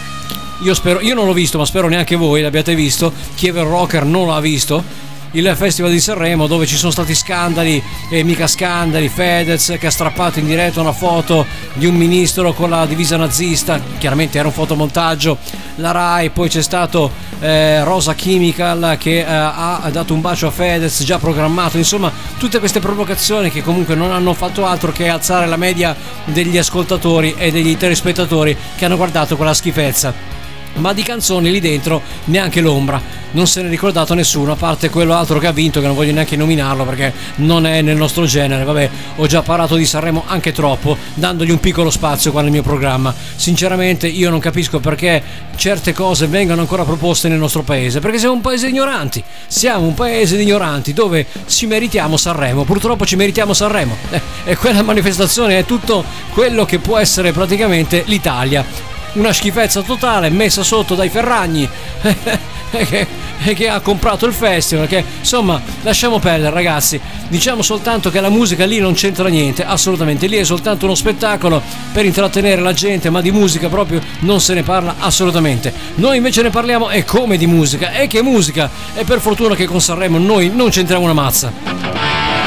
io, 0.59 0.73
spero, 0.73 0.99
io 1.01 1.13
non 1.13 1.25
l'ho 1.25 1.33
visto, 1.33 1.57
ma 1.57 1.65
spero 1.65 1.87
neanche 1.87 2.15
voi 2.15 2.41
l'abbiate 2.41 2.73
visto. 2.75 3.13
Kiever 3.35 3.65
Rocker 3.65 4.05
non 4.05 4.27
l'ha 4.27 4.39
visto. 4.39 5.05
Il 5.31 5.53
festival 5.57 5.91
di 5.91 5.99
Sanremo 5.99 6.47
dove 6.47 6.65
ci 6.65 6.77
sono 6.77 6.91
stati 6.91 7.13
scandali 7.13 7.83
e 8.09 8.23
mica 8.23 8.47
scandali. 8.47 9.09
Fedez 9.09 9.75
che 9.77 9.87
ha 9.87 9.91
strappato 9.91 10.39
in 10.39 10.47
diretta 10.47 10.79
una 10.79 10.93
foto 10.93 11.45
di 11.73 11.85
un 11.85 11.95
ministro 11.95 12.53
con 12.53 12.69
la 12.69 12.85
divisa 12.85 13.17
nazista. 13.17 13.79
Chiaramente 13.99 14.39
era 14.39 14.47
un 14.47 14.53
fotomontaggio. 14.53 15.37
La 15.75 15.91
Rai, 15.91 16.29
poi 16.29 16.49
c'è 16.49 16.63
stato 16.63 17.11
eh, 17.39 17.83
Rosa 17.83 18.15
Chemical 18.15 18.95
che 18.97 19.19
eh, 19.19 19.25
ha 19.25 19.87
dato 19.91 20.13
un 20.13 20.21
bacio 20.21 20.47
a 20.47 20.51
Fedez 20.51 21.03
già 21.03 21.19
programmato. 21.19 21.77
Insomma, 21.77 22.11
tutte 22.39 22.59
queste 22.59 22.79
provocazioni 22.79 23.51
che 23.51 23.61
comunque 23.61 23.95
non 23.95 24.11
hanno 24.11 24.33
fatto 24.33 24.65
altro 24.65 24.91
che 24.91 25.09
alzare 25.09 25.45
la 25.45 25.57
media 25.57 25.95
degli 26.23 26.57
ascoltatori 26.57 27.35
e 27.37 27.51
degli 27.51 27.75
telespettatori 27.77 28.57
che 28.75 28.85
hanno 28.85 28.97
guardato 28.97 29.35
quella 29.35 29.53
schifezza. 29.53 30.37
Ma 30.77 30.93
di 30.93 31.03
canzoni 31.03 31.51
lì 31.51 31.59
dentro 31.59 32.01
neanche 32.25 32.61
l'ombra. 32.61 33.25
Non 33.31 33.45
se 33.45 33.61
ne 33.61 33.67
è 33.67 33.69
ricordato 33.69 34.13
nessuno, 34.13 34.53
a 34.53 34.55
parte 34.55 34.89
quello 34.89 35.13
altro 35.13 35.37
che 35.37 35.47
ha 35.47 35.51
vinto, 35.51 35.79
che 35.81 35.85
non 35.85 35.95
voglio 35.95 36.13
neanche 36.13 36.35
nominarlo 36.35 36.85
perché 36.85 37.13
non 37.35 37.65
è 37.65 37.81
nel 37.81 37.97
nostro 37.97 38.25
genere. 38.25 38.63
Vabbè, 38.63 38.89
ho 39.17 39.27
già 39.27 39.41
parlato 39.41 39.75
di 39.75 39.85
Sanremo 39.85 40.23
anche 40.25 40.51
troppo, 40.51 40.97
dandogli 41.13 41.51
un 41.51 41.59
piccolo 41.59 41.89
spazio 41.89 42.31
qua 42.31 42.41
nel 42.41 42.51
mio 42.51 42.63
programma. 42.63 43.13
Sinceramente, 43.35 44.07
io 44.07 44.29
non 44.29 44.39
capisco 44.39 44.79
perché 44.79 45.21
certe 45.55 45.93
cose 45.93 46.27
vengano 46.27 46.61
ancora 46.61 46.83
proposte 46.83 47.27
nel 47.27 47.37
nostro 47.37 47.63
paese, 47.63 47.99
perché 47.99 48.17
siamo 48.17 48.35
un 48.35 48.41
paese 48.41 48.67
di 48.67 48.71
ignoranti. 48.71 49.23
Siamo 49.47 49.85
un 49.85 49.93
paese 49.93 50.37
di 50.37 50.43
ignoranti 50.43 50.93
dove 50.93 51.25
ci 51.47 51.65
meritiamo 51.65 52.15
Sanremo. 52.15 52.63
Purtroppo 52.63 53.05
ci 53.05 53.17
meritiamo 53.17 53.53
Sanremo. 53.53 53.95
Eh, 54.09 54.21
e 54.45 54.55
quella 54.55 54.81
manifestazione 54.81 55.59
è 55.59 55.65
tutto 55.65 56.03
quello 56.31 56.65
che 56.65 56.79
può 56.79 56.97
essere 56.97 57.33
praticamente 57.33 58.03
l'Italia 58.05 58.96
una 59.17 59.33
schifezza 59.33 59.81
totale 59.81 60.29
messa 60.29 60.63
sotto 60.63 60.95
dai 60.95 61.09
Ferragni 61.09 61.67
che, 62.69 63.07
che 63.53 63.69
ha 63.69 63.79
comprato 63.79 64.25
il 64.25 64.33
festival 64.33 64.87
che 64.87 65.03
insomma 65.19 65.61
lasciamo 65.81 66.19
perdere 66.19 66.53
ragazzi. 66.53 66.99
Diciamo 67.27 67.61
soltanto 67.61 68.09
che 68.09 68.21
la 68.21 68.29
musica 68.29 68.65
lì 68.65 68.79
non 68.79 68.93
c'entra 68.93 69.27
niente 69.27 69.65
assolutamente. 69.65 70.27
Lì 70.27 70.37
è 70.37 70.43
soltanto 70.43 70.85
uno 70.85 70.95
spettacolo 70.95 71.61
per 71.91 72.05
intrattenere 72.05 72.61
la 72.61 72.73
gente 72.73 73.09
ma 73.09 73.21
di 73.21 73.31
musica 73.31 73.67
proprio 73.67 74.01
non 74.19 74.39
se 74.39 74.53
ne 74.53 74.63
parla 74.63 74.95
assolutamente. 74.99 75.73
Noi 75.95 76.17
invece 76.17 76.41
ne 76.41 76.49
parliamo 76.49 76.89
e 76.89 77.03
come 77.03 77.37
di 77.37 77.47
musica? 77.47 77.91
E 77.91 78.07
che 78.07 78.21
musica? 78.21 78.69
E 78.95 79.03
per 79.03 79.19
fortuna 79.19 79.55
che 79.55 79.65
con 79.65 79.81
Sanremo 79.81 80.17
noi 80.17 80.51
non 80.53 80.69
c'entriamo 80.69 81.03
una 81.03 81.13
mazza 81.13 82.46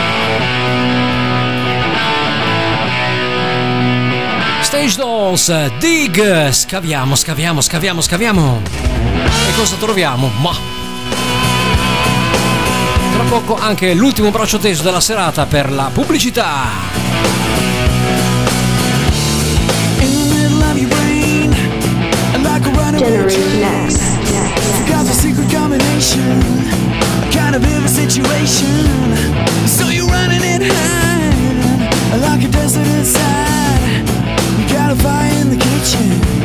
Stage 4.71 4.97
Dolls, 4.99 5.53
Dig, 5.81 6.49
scaviamo, 6.53 7.17
scaviamo, 7.17 7.61
scaviamo, 7.61 8.01
scaviamo. 8.01 8.63
E 9.25 9.55
cosa 9.57 9.75
troviamo? 9.75 10.31
Ma 10.41 10.57
tra 13.13 13.25
poco 13.25 13.59
anche 13.59 13.93
l'ultimo 13.95 14.31
braccio 14.31 14.59
teso 14.59 14.85
della 14.85 15.01
serata 15.01 15.47
per 15.47 15.73
la 15.73 15.91
pubblicità. 15.93 16.69
Generation 22.97 23.89
X. 23.89 23.99
Got 24.87 25.05
the 25.05 25.13
secret 25.13 25.53
combination, 25.53 26.41
a 27.23 27.29
kind 27.33 27.57
of 27.57 27.63
vivid 27.63 27.89
situation. 27.89 28.87
So 29.67 29.89
you're 29.89 30.07
running 30.07 30.45
it 30.45 30.63
high, 30.63 32.19
like 32.21 32.45
a 32.45 32.49
desert 32.49 32.87
inside. 32.87 34.10
You 34.91 34.97
got 34.97 35.05
a 35.05 35.09
fire 35.09 35.41
in 35.41 35.51
the 35.51 35.57
kitchen, 35.57 36.40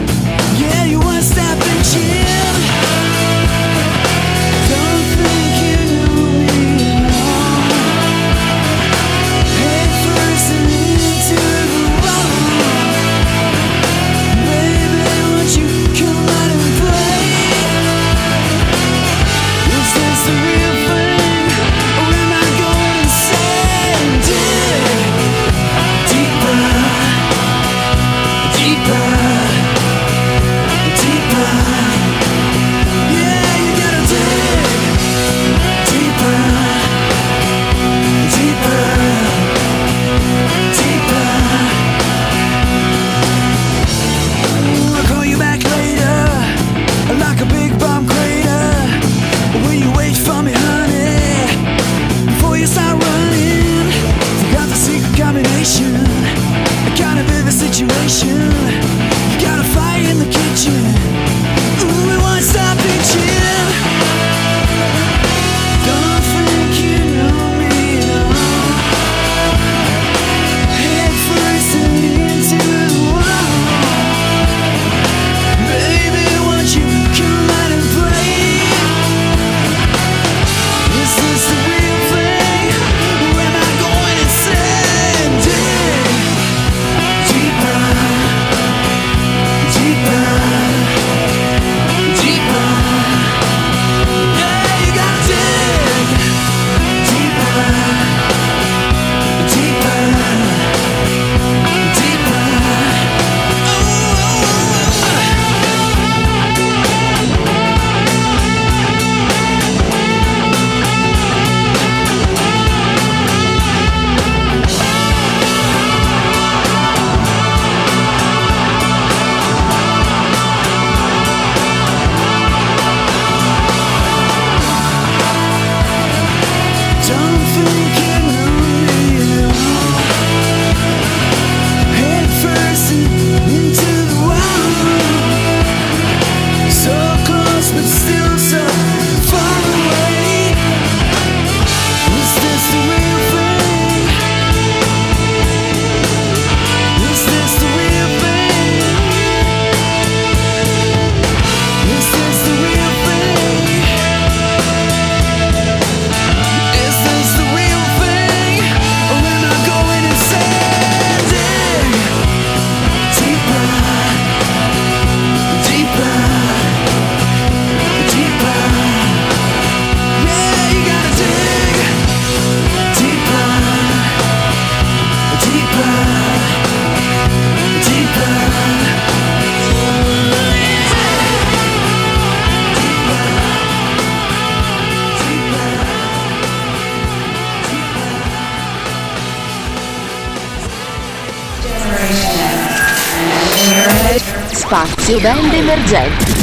Spazio 195.06 195.22
band 195.22 195.54
emergenti. 195.54 196.36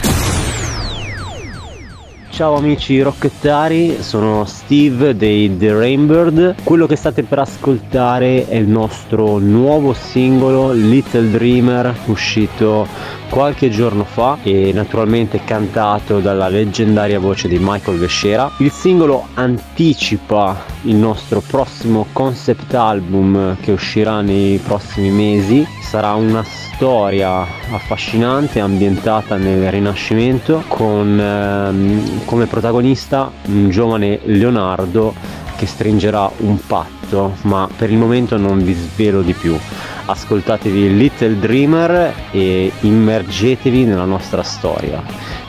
ciao 2.43 2.56
amici 2.56 3.01
rockettari, 3.01 4.02
sono 4.02 4.44
Steve 4.44 5.16
dei 5.16 5.56
The 5.56 5.72
Rainbird. 5.72 6.56
Quello 6.64 6.86
che 6.86 6.97
state 6.97 7.22
per 7.22 7.39
ascoltare 7.39 8.48
è 8.48 8.56
il 8.56 8.66
nostro 8.66 9.39
nuovo 9.39 9.93
singolo 9.93 10.72
Little 10.72 11.30
Dreamer 11.30 11.94
uscito 12.06 12.86
qualche 13.32 13.70
giorno 13.70 14.04
fa 14.04 14.36
e 14.42 14.72
naturalmente 14.74 15.40
cantato 15.42 16.20
dalla 16.20 16.48
leggendaria 16.48 17.18
voce 17.18 17.48
di 17.48 17.56
Michael 17.59 17.96
Vescera. 17.96 18.50
Il 18.59 18.70
singolo 18.70 19.28
anticipa 19.32 20.62
il 20.82 20.96
nostro 20.96 21.40
prossimo 21.40 22.09
concept 22.12 22.74
album 22.74 23.56
che 23.59 23.72
uscirà 23.72 24.20
nei 24.20 24.59
prossimi 24.59 25.09
mesi. 25.09 25.66
Sarà 25.80 26.12
una 26.12 26.44
storia 26.44 27.40
affascinante 27.70 28.60
ambientata 28.60 29.36
nel 29.36 29.70
Rinascimento 29.70 30.64
con 30.68 31.18
ehm, 31.18 32.26
come 32.26 32.44
protagonista 32.44 33.32
un 33.46 33.70
giovane 33.70 34.20
Leonardo 34.24 35.14
che 35.56 35.64
stringerà 35.64 36.30
un 36.38 36.59
patto, 36.66 37.36
ma 37.42 37.66
per 37.74 37.90
il 37.90 37.96
momento 37.96 38.36
non 38.36 38.62
vi 38.62 38.74
svelo 38.74 39.22
di 39.22 39.32
più. 39.32 39.59
Ascoltatevi 40.04 40.96
Little 40.96 41.36
Dreamer 41.36 42.14
e 42.30 42.72
immergetevi 42.80 43.84
nella 43.84 44.04
nostra 44.04 44.42
storia. 44.42 45.02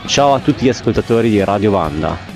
Ciao 0.06 0.34
a 0.34 0.40
tutti 0.40 0.66
gli 0.66 0.70
ascoltatori 0.70 1.30
di 1.30 1.44
Radio 1.44 1.72
Vanda. 1.72 2.33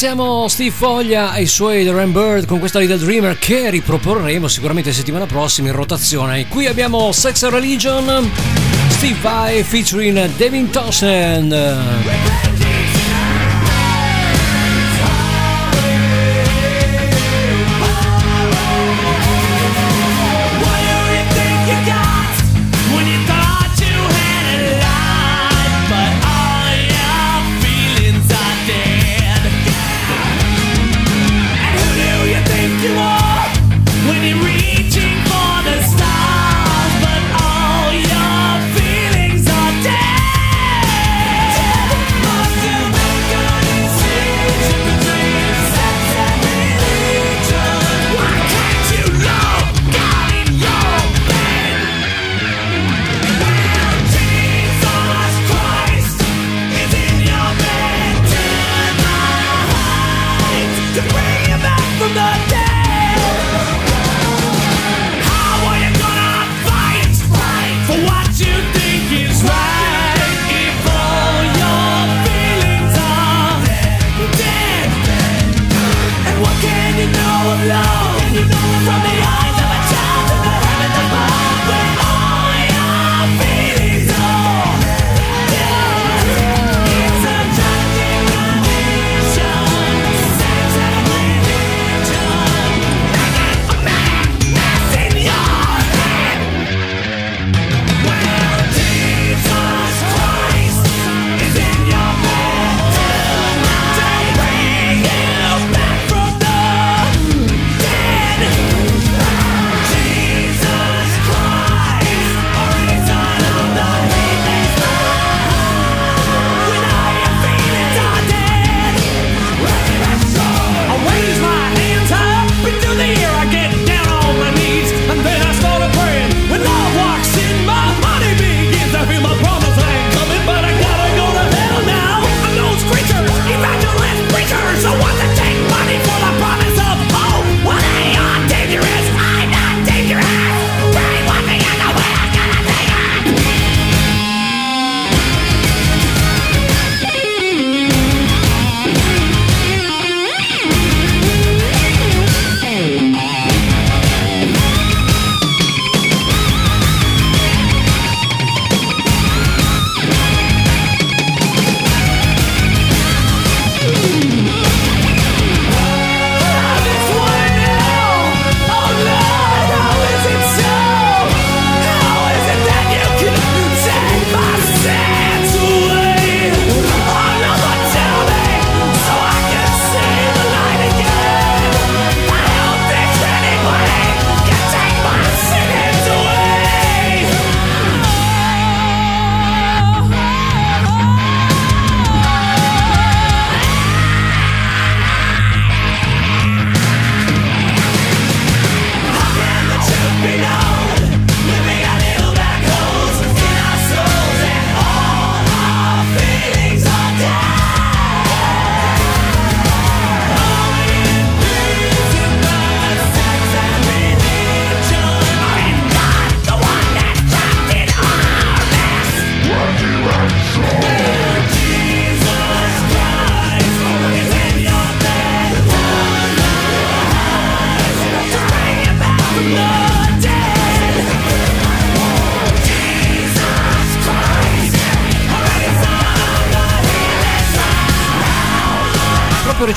Ringraziamo 0.00 0.46
Steve 0.46 0.70
Foglia 0.70 1.34
e 1.34 1.42
i 1.42 1.46
suoi 1.46 1.84
The 1.84 1.90
Bird 1.90 2.46
con 2.46 2.60
questa 2.60 2.78
Little 2.78 2.98
Dreamer 2.98 3.36
che 3.36 3.68
riproporremo 3.68 4.46
sicuramente 4.46 4.92
settimana 4.92 5.26
prossima 5.26 5.70
in 5.70 5.74
rotazione. 5.74 6.46
Qui 6.46 6.68
abbiamo 6.68 7.10
Sex 7.10 7.42
and 7.42 7.52
Religion, 7.52 8.30
Steve 8.90 9.18
Vai 9.20 9.64
featuring 9.64 10.36
Devin 10.36 10.70
Townsend. 10.70 12.37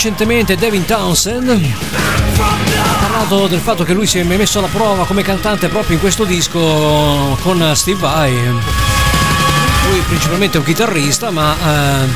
Recentemente 0.04 0.56
Devin 0.56 0.84
Townsend 0.84 1.48
ha 1.48 2.96
parlato 3.00 3.46
del 3.46 3.60
fatto 3.60 3.84
che 3.84 3.94
lui 3.94 4.08
si 4.08 4.18
è 4.18 4.24
messo 4.24 4.58
alla 4.58 4.68
prova 4.68 5.06
come 5.06 5.22
cantante 5.22 5.68
proprio 5.68 5.94
in 5.94 6.00
questo 6.00 6.24
disco 6.24 7.38
con 7.44 7.72
Steve 7.76 8.00
Vai. 8.00 8.34
Lui 8.34 10.00
principalmente 10.08 10.58
è 10.58 10.60
un 10.60 10.66
chitarrista, 10.66 11.30
ma 11.30 11.54
eh, 11.54 12.08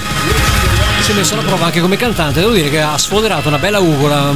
si 1.01 1.11
è 1.11 1.13
messo 1.13 1.35
alla 1.35 1.43
prova 1.43 1.65
anche 1.65 1.79
come 1.79 1.95
cantante. 1.95 2.39
Devo 2.39 2.53
dire 2.53 2.71
che 2.71 2.81
ha 2.81 2.97
sfoderato 2.97 3.49
una 3.49 3.59
bella 3.59 3.77
ugola. 3.77 4.33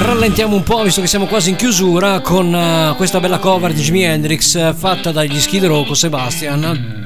Rallentiamo 0.00 0.54
un 0.54 0.64
po' 0.64 0.82
visto 0.82 1.00
che 1.00 1.06
siamo 1.06 1.24
quasi 1.24 1.48
in 1.48 1.56
chiusura 1.56 2.20
con 2.20 2.54
eh, 2.54 2.92
questa 2.94 3.20
bella 3.20 3.38
cover 3.38 3.72
di 3.72 3.80
Jimi 3.80 4.02
Hendrix 4.02 4.54
eh, 4.54 4.74
fatta 4.76 5.12
dagli 5.12 5.40
Skid 5.40 5.64
Row 5.64 5.86
con 5.86 5.96
Sebastian 5.96 6.97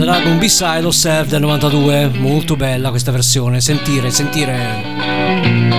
dall'album 0.00 0.38
B-Side 0.38 0.84
of 0.84 0.94
Self 0.94 1.28
del 1.28 1.40
92. 1.40 2.08
Molto 2.08 2.56
bella 2.56 2.88
questa 2.90 3.10
versione, 3.10 3.60
sentire, 3.60 4.10
sentire. 4.10 5.70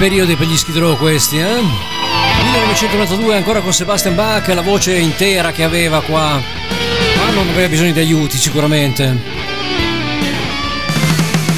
Periodi 0.00 0.34
per 0.34 0.46
gli 0.46 0.56
Skid 0.56 0.78
Row 0.78 0.96
questi, 0.96 1.36
eh? 1.36 1.44
1992 1.44 3.36
ancora 3.36 3.60
con 3.60 3.70
Sebastian 3.70 4.14
Bach, 4.14 4.48
la 4.48 4.62
voce 4.62 4.96
intera 4.96 5.52
che 5.52 5.62
aveva 5.62 6.00
qua. 6.00 6.40
Ma 7.18 7.30
non 7.34 7.46
aveva 7.46 7.68
bisogno 7.68 7.92
di 7.92 7.98
aiuti 7.98 8.38
sicuramente. 8.38 9.20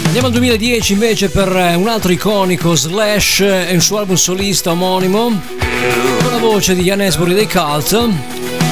Andiamo 0.06 0.27
al 0.27 0.32
2010 0.32 0.93
invece 0.93 1.31
per 1.31 1.56
eh, 1.56 1.77
un 1.77 1.86
altro 1.86 2.10
iconico 2.10 2.74
Slash 2.74 3.40
e 3.43 3.70
un 3.74 3.81
suo 3.81 3.98
album 3.98 4.16
solista 4.16 4.73
omonimo 4.73 5.40
con 6.20 6.32
la 6.32 6.39
voce 6.39 6.74
di 6.74 6.82
Ian 6.82 7.01
Asbury 7.01 7.35
dei 7.35 7.48
Cult 7.48 7.93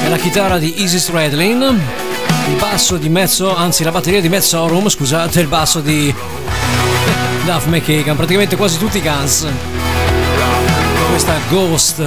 e 0.05 0.09
la 0.09 0.17
chitarra 0.17 0.59
di 0.59 0.75
Easy 0.79 0.99
Stradlin, 0.99 1.61
il 2.49 2.57
basso 2.59 2.97
di 2.97 3.09
Mezzo, 3.09 3.55
anzi 3.55 3.85
la 3.85 3.93
batteria 3.93 4.21
di 4.21 4.29
Mezzorum, 4.29 4.89
scusate, 4.89 5.39
il 5.39 5.47
basso 5.47 5.79
di 5.79 6.13
Duff 7.53 7.67
McKagan, 7.67 8.15
praticamente 8.15 8.55
quasi 8.55 8.79
tutti 8.79 8.99
i 8.99 9.03
Guns. 9.03 9.45
Questa 11.11 11.35
Ghost. 11.49 12.01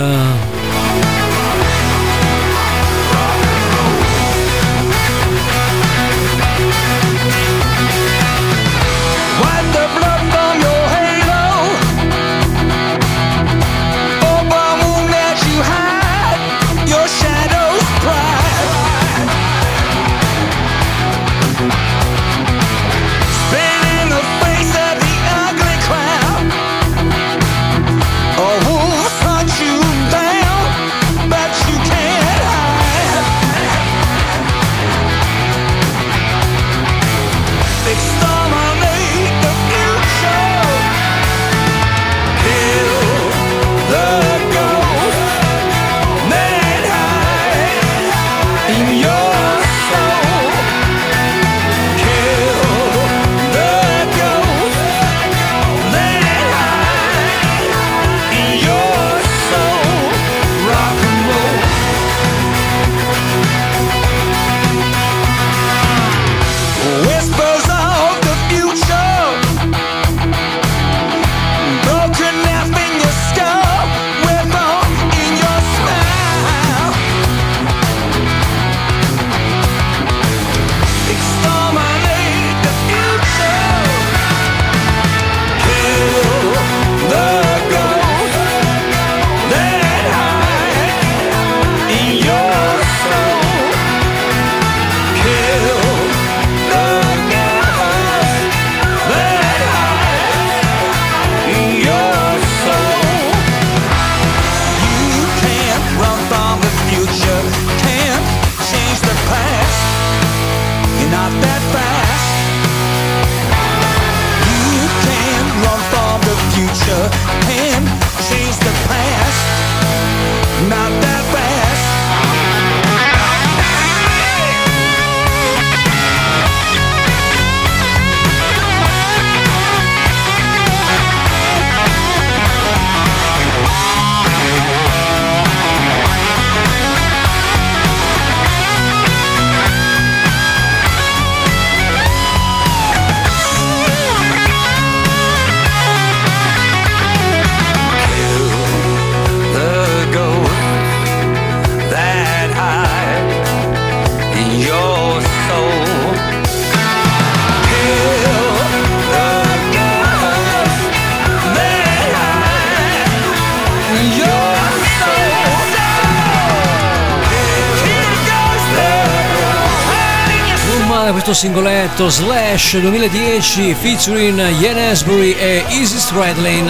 Quarto 171.34 171.34
singoletto 171.34 172.10
Slash 172.10 172.80
2010 172.80 173.76
featuring 173.76 174.40
Ian 174.62 174.78
Asbury 174.78 175.34
e 175.34 175.64
Easy 175.70 175.98
Stradlin. 175.98 176.66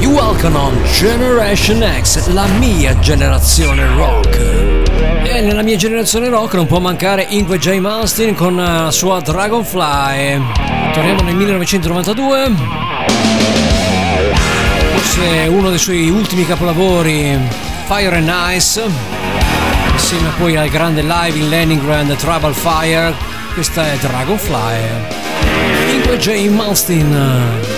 Welcome 0.00 0.56
on 0.56 0.82
Generation 0.92 1.84
X, 2.00 2.28
la 2.28 2.46
mia 2.58 2.98
generazione 2.98 3.86
rock. 3.94 4.38
E 5.24 5.40
nella 5.40 5.62
mia 5.62 5.76
generazione 5.76 6.28
rock 6.28 6.54
non 6.54 6.66
può 6.66 6.80
mancare 6.80 7.26
Ingwe 7.28 7.58
J. 7.58 7.78
Malmsteen 7.78 8.34
con 8.34 8.56
la 8.56 8.90
sua 8.90 9.20
Dragonfly. 9.20 10.40
Torniamo 10.92 11.22
nel 11.22 11.34
1992. 11.34 13.75
Forse 14.96 15.46
uno 15.48 15.68
dei 15.68 15.78
suoi 15.78 16.08
ultimi 16.08 16.46
capolavori, 16.46 17.38
Fire 17.86 18.16
and 18.16 18.32
Ice. 18.54 18.82
Insieme 19.92 20.30
poi 20.38 20.56
al 20.56 20.70
grande 20.70 21.02
live 21.02 21.38
in 21.38 21.50
Leningrad, 21.50 22.16
Trouble 22.16 22.54
Fire. 22.54 23.14
Questa 23.52 23.92
è 23.92 23.96
Dragonfly. 23.98 24.78
Ingwe 25.92 26.16
J. 26.16 26.48
Malmsteen. 26.48 27.74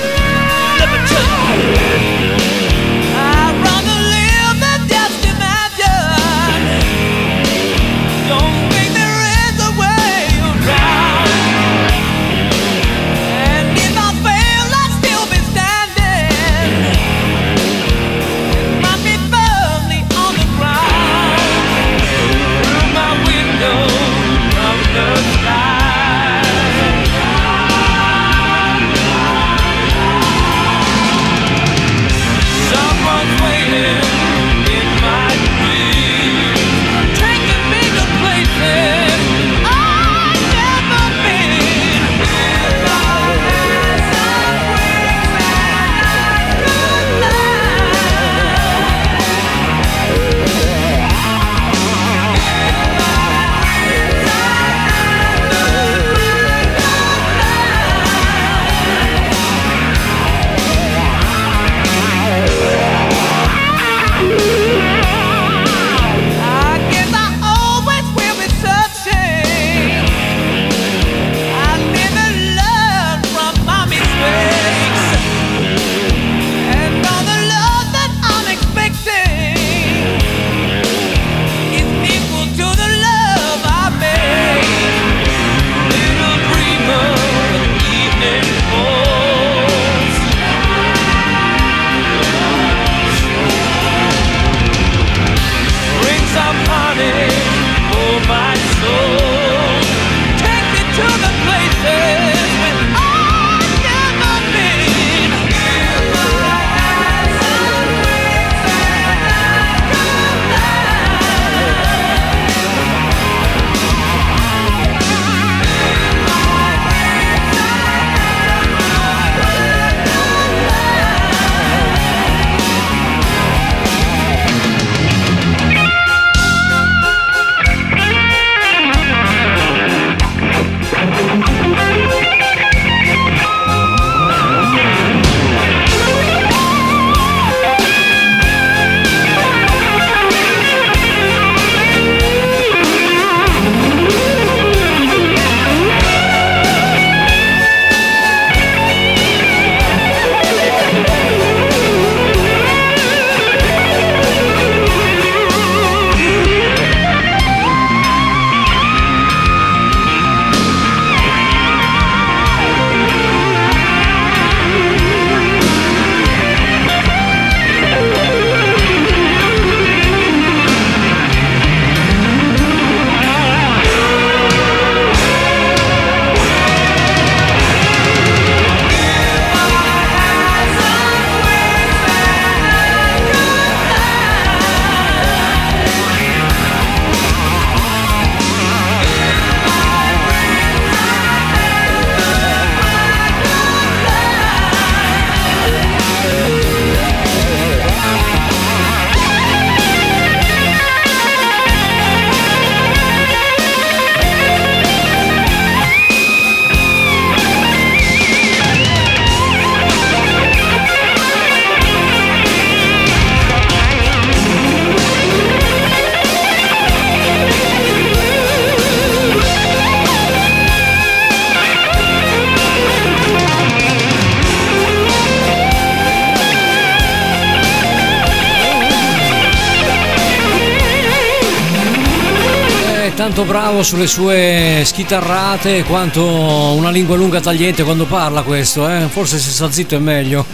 Bravo 233.79 233.83
sulle 233.83 234.07
sue 234.09 234.83
schitarrate 234.85 235.85
quanto 235.85 236.25
una 236.25 236.91
lingua 236.91 237.17
lunga 237.17 237.41
tagliente 237.41 237.85
quando 237.85 238.07
parla 238.07 238.43
questo, 238.43 238.89
eh? 238.89 239.07
Forse 239.09 239.39
se 239.39 239.51
sta 239.51 239.71
zitto 239.71 239.95
è 239.95 239.99
meglio. 239.99 240.45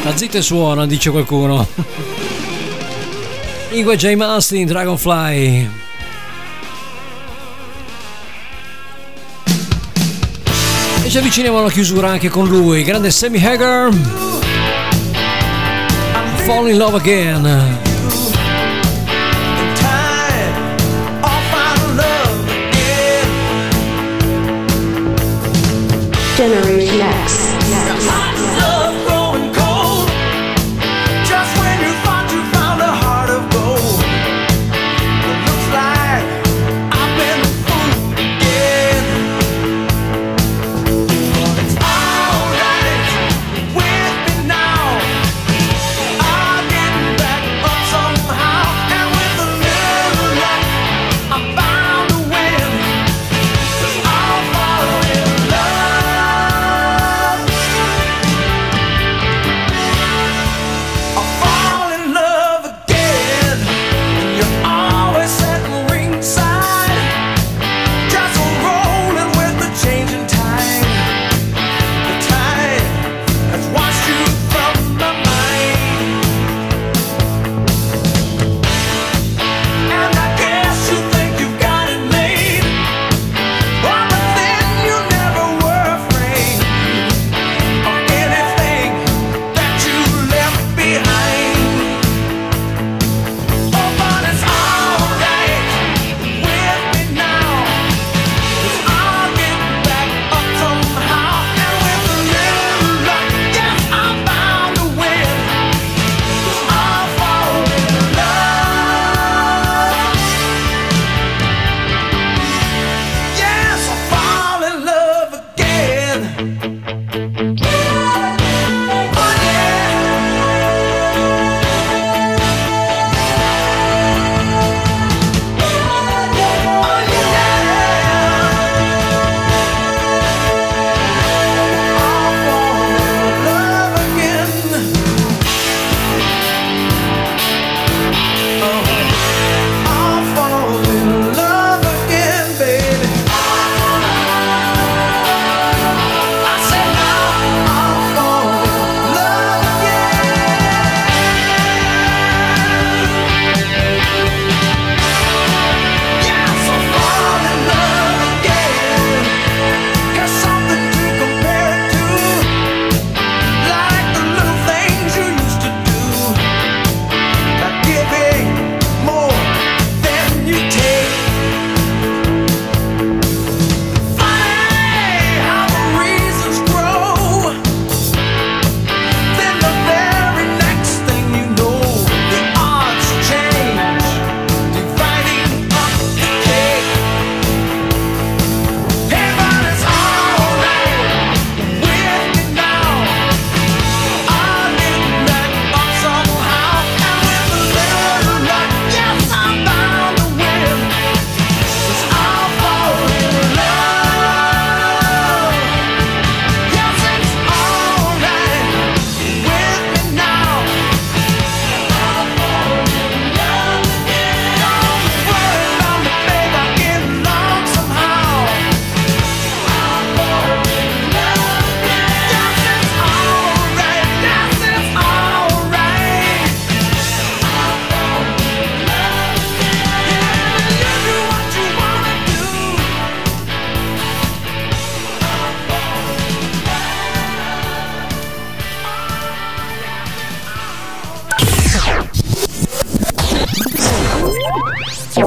Sta 0.00 0.16
zitto 0.16 0.36
e 0.36 0.42
suona, 0.42 0.86
dice 0.86 1.10
qualcuno. 1.10 1.66
Ingwe 3.70 3.96
J. 3.96 4.14
Malmsteen, 4.14 4.66
Dragonfly. 4.66 5.70
E 11.02 11.10
ci 11.10 11.18
avviciniamo 11.18 11.58
alla 11.58 11.70
chiusura 11.70 12.10
anche 12.10 12.28
con 12.28 12.46
lui, 12.46 12.84
grande 12.84 13.10
Sammy 13.10 13.44
Hagar. 13.44 13.92
Fall 16.44 16.68
in 16.68 16.76
Love 16.76 16.98
Again. 16.98 17.93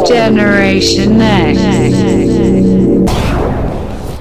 Generation 0.08 1.22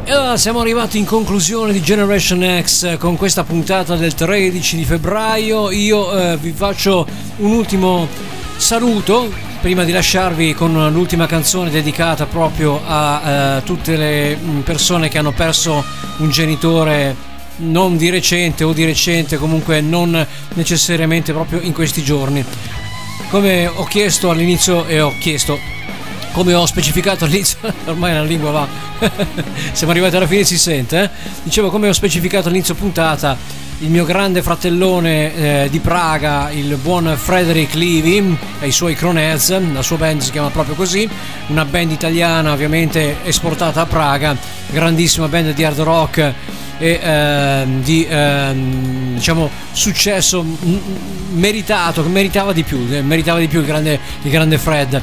X. 0.04 0.34
Siamo 0.34 0.58
arrivati 0.60 0.98
in 0.98 1.04
conclusione 1.04 1.72
di 1.72 1.80
Generation 1.80 2.60
X 2.60 2.98
con 2.98 3.16
questa 3.16 3.44
puntata 3.44 3.94
del 3.94 4.12
13 4.12 4.76
di 4.76 4.84
febbraio. 4.84 5.70
Io 5.70 6.12
eh, 6.12 6.36
vi 6.38 6.50
faccio 6.50 7.06
un 7.36 7.52
ultimo 7.52 8.08
saluto 8.56 9.32
prima 9.60 9.84
di 9.84 9.92
lasciarvi 9.92 10.54
con 10.54 10.90
l'ultima 10.92 11.26
canzone 11.26 11.70
dedicata 11.70 12.26
proprio 12.26 12.80
a 12.84 13.22
eh, 13.58 13.62
tutte 13.62 13.96
le 13.96 14.36
mm, 14.36 14.60
persone 14.62 15.08
che 15.08 15.18
hanno 15.18 15.32
perso 15.32 15.84
un 16.16 16.30
genitore 16.30 17.14
non 17.58 17.96
di 17.96 18.10
recente 18.10 18.64
o 18.64 18.72
di 18.72 18.84
recente, 18.84 19.36
comunque 19.36 19.80
non 19.80 20.26
necessariamente 20.54 21.32
proprio 21.32 21.60
in 21.60 21.72
questi 21.72 22.02
giorni. 22.02 22.44
Come 23.30 23.66
ho 23.66 23.84
chiesto 23.84 24.30
all'inizio 24.30 24.86
e 24.86 25.01
ho 25.01 25.12
chiesto 25.18 25.59
come 26.32 26.52
ho 26.52 26.66
specificato 26.66 27.24
all'inizio, 27.24 27.59
ormai 27.86 28.12
la 28.12 28.22
lingua 28.22 28.51
va, 28.51 28.68
siamo 29.72 29.93
arrivati 29.93 30.16
alla 30.16 30.26
fine, 30.26 30.44
si 30.44 30.59
sente. 30.59 31.02
eh? 31.02 31.10
Dicevo, 31.43 31.70
come 31.70 31.88
ho 31.88 31.93
specificato 31.94 32.48
all'inizio 32.48 32.74
puntata, 32.74 33.36
il 33.81 33.90
mio 33.90 34.05
grande 34.05 34.40
fratellone 34.40 35.65
eh, 35.65 35.69
di 35.70 35.81
Praga, 35.81 36.51
il 36.51 36.77
buon 36.77 37.15
Frederick 37.16 37.74
Levy 37.74 38.36
e 38.61 38.69
i 38.69 38.73
suoi 38.73 38.94
Cronez, 38.94 39.55
la 39.73 39.82
sua 39.82 39.98
band 39.98 40.23
si 40.23 40.31
chiama 40.31 40.48
proprio 40.48 40.74
così, 40.74 41.07
una 41.48 41.65
band 41.66 41.90
italiana 41.90 42.53
ovviamente 42.53 43.16
esportata 43.24 43.82
a 43.82 43.86
Praga, 43.86 44.35
grandissima 44.70 45.28
band 45.28 45.53
di 45.53 45.62
hard 45.62 45.81
rock 45.81 46.32
e 46.78 47.01
ehm, 47.03 47.82
di 47.82 48.07
ehm, 48.09 49.15
diciamo 49.15 49.51
successo 49.73 50.43
meritato, 51.32 52.03
meritava 52.05 52.55
di 52.55 52.62
più, 52.62 52.86
eh, 52.90 53.03
meritava 53.03 53.39
di 53.40 53.48
più 53.48 53.61
il 53.61 53.66
grande, 53.66 54.01
il 54.23 54.31
grande 54.31 54.57
Fred. 54.57 55.03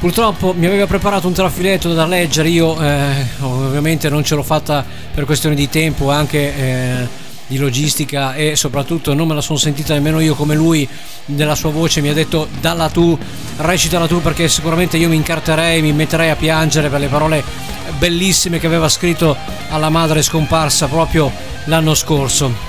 Purtroppo 0.00 0.54
mi 0.56 0.66
aveva 0.66 0.86
preparato 0.86 1.28
un 1.28 1.34
trafiletto 1.34 1.92
da 1.92 2.06
leggere, 2.06 2.48
io 2.48 2.80
eh, 2.82 3.26
ovviamente 3.40 4.08
non 4.08 4.24
ce 4.24 4.34
l'ho 4.34 4.42
fatta 4.42 4.84
per 5.14 5.26
questioni 5.26 5.54
di 5.54 5.68
tempo, 5.68 6.10
anche 6.10 6.56
eh, 6.56 7.28
di 7.50 7.58
logistica 7.58 8.34
e 8.34 8.54
soprattutto 8.54 9.12
non 9.12 9.26
me 9.26 9.34
la 9.34 9.40
sono 9.40 9.58
sentita 9.58 9.92
nemmeno 9.92 10.20
io 10.20 10.36
come 10.36 10.54
lui 10.54 10.88
nella 11.26 11.56
sua 11.56 11.70
voce 11.70 12.00
mi 12.00 12.08
ha 12.08 12.12
detto 12.12 12.46
dalla 12.60 12.88
tu, 12.88 13.18
recitala 13.56 14.06
tu 14.06 14.22
perché 14.22 14.48
sicuramente 14.48 14.96
io 14.96 15.08
mi 15.08 15.16
incarterei, 15.16 15.82
mi 15.82 15.92
metterei 15.92 16.30
a 16.30 16.36
piangere 16.36 16.88
per 16.88 17.00
le 17.00 17.08
parole 17.08 17.42
bellissime 17.98 18.60
che 18.60 18.68
aveva 18.68 18.88
scritto 18.88 19.36
alla 19.70 19.88
madre 19.88 20.22
scomparsa 20.22 20.86
proprio 20.86 21.28
l'anno 21.64 21.94
scorso. 21.94 22.68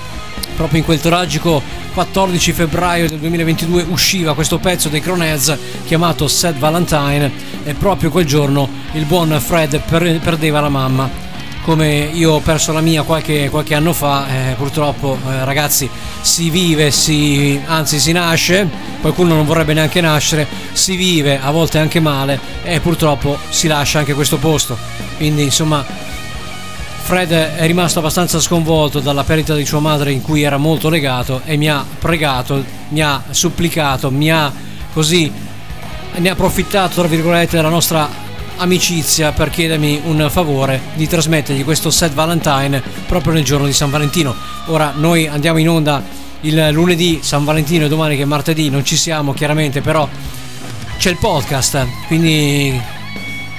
Proprio 0.55 0.79
in 0.79 0.85
quel 0.85 0.99
tragico 0.99 1.61
14 1.93 2.51
febbraio 2.51 3.07
del 3.07 3.19
2022 3.19 3.85
usciva 3.89 4.33
questo 4.33 4.57
pezzo 4.57 4.89
dei 4.89 4.99
Croneheads 4.99 5.57
chiamato 5.85 6.27
Sad 6.27 6.57
Valentine 6.57 7.31
e 7.63 7.75
proprio 7.75 8.09
quel 8.09 8.25
giorno 8.25 8.67
il 8.93 9.05
buon 9.05 9.39
Fred 9.39 9.79
per- 9.81 10.19
perdeva 10.19 10.59
la 10.59 10.69
mamma 10.69 11.30
come 11.61 12.09
io 12.11 12.33
ho 12.33 12.39
perso 12.39 12.71
la 12.71 12.81
mia 12.81 13.03
qualche, 13.03 13.49
qualche 13.49 13.75
anno 13.75 13.93
fa 13.93 14.27
eh, 14.27 14.53
purtroppo 14.55 15.17
eh, 15.29 15.45
ragazzi 15.45 15.89
si 16.21 16.49
vive 16.49 16.91
si, 16.91 17.59
anzi 17.65 17.99
si 17.99 18.11
nasce 18.11 18.67
qualcuno 18.99 19.35
non 19.35 19.45
vorrebbe 19.45 19.73
neanche 19.73 20.01
nascere 20.01 20.47
si 20.73 20.95
vive 20.95 21.39
a 21.39 21.51
volte 21.51 21.79
anche 21.79 21.99
male 21.99 22.39
e 22.63 22.79
purtroppo 22.79 23.38
si 23.49 23.67
lascia 23.67 23.99
anche 23.99 24.13
questo 24.13 24.38
posto. 24.38 24.77
Quindi 25.17 25.43
insomma 25.43 25.83
Fred 25.83 27.31
è 27.31 27.65
rimasto 27.65 27.99
abbastanza 27.99 28.39
sconvolto 28.39 28.99
dalla 28.99 29.23
perdita 29.23 29.55
di 29.55 29.65
sua 29.65 29.79
madre 29.79 30.11
in 30.11 30.21
cui 30.21 30.43
era 30.43 30.57
molto 30.57 30.88
legato 30.89 31.41
e 31.45 31.57
mi 31.57 31.69
ha 31.69 31.83
pregato, 31.99 32.63
mi 32.89 33.01
ha 33.01 33.23
supplicato, 33.31 34.11
mi 34.11 34.31
ha 34.31 34.51
così 34.93 35.31
ne 36.13 36.29
ha 36.29 36.33
approfittato 36.33 36.99
tra 36.99 37.07
virgolette 37.07 37.55
della 37.55 37.69
nostra 37.69 38.07
amicizia 38.57 39.31
per 39.31 39.49
chiedermi 39.49 40.01
un 40.05 40.27
favore 40.29 40.81
di 40.95 41.07
trasmettergli 41.07 41.63
questo 41.63 41.89
set 41.89 42.13
Valentine 42.13 42.81
proprio 43.07 43.33
nel 43.33 43.43
giorno 43.43 43.65
di 43.65 43.73
San 43.73 43.89
Valentino. 43.89 44.35
Ora 44.67 44.93
noi 44.95 45.27
andiamo 45.27 45.59
in 45.59 45.69
onda 45.69 46.03
il 46.41 46.69
lunedì 46.71 47.19
San 47.21 47.43
Valentino 47.43 47.85
e 47.85 47.87
domani 47.87 48.15
che 48.15 48.23
è 48.23 48.25
martedì 48.25 48.69
non 48.69 48.83
ci 48.83 48.97
siamo 48.97 49.31
chiaramente 49.31 49.81
però 49.81 50.09
c'è 50.97 51.11
il 51.11 51.17
podcast 51.17 51.85
quindi 52.07 52.81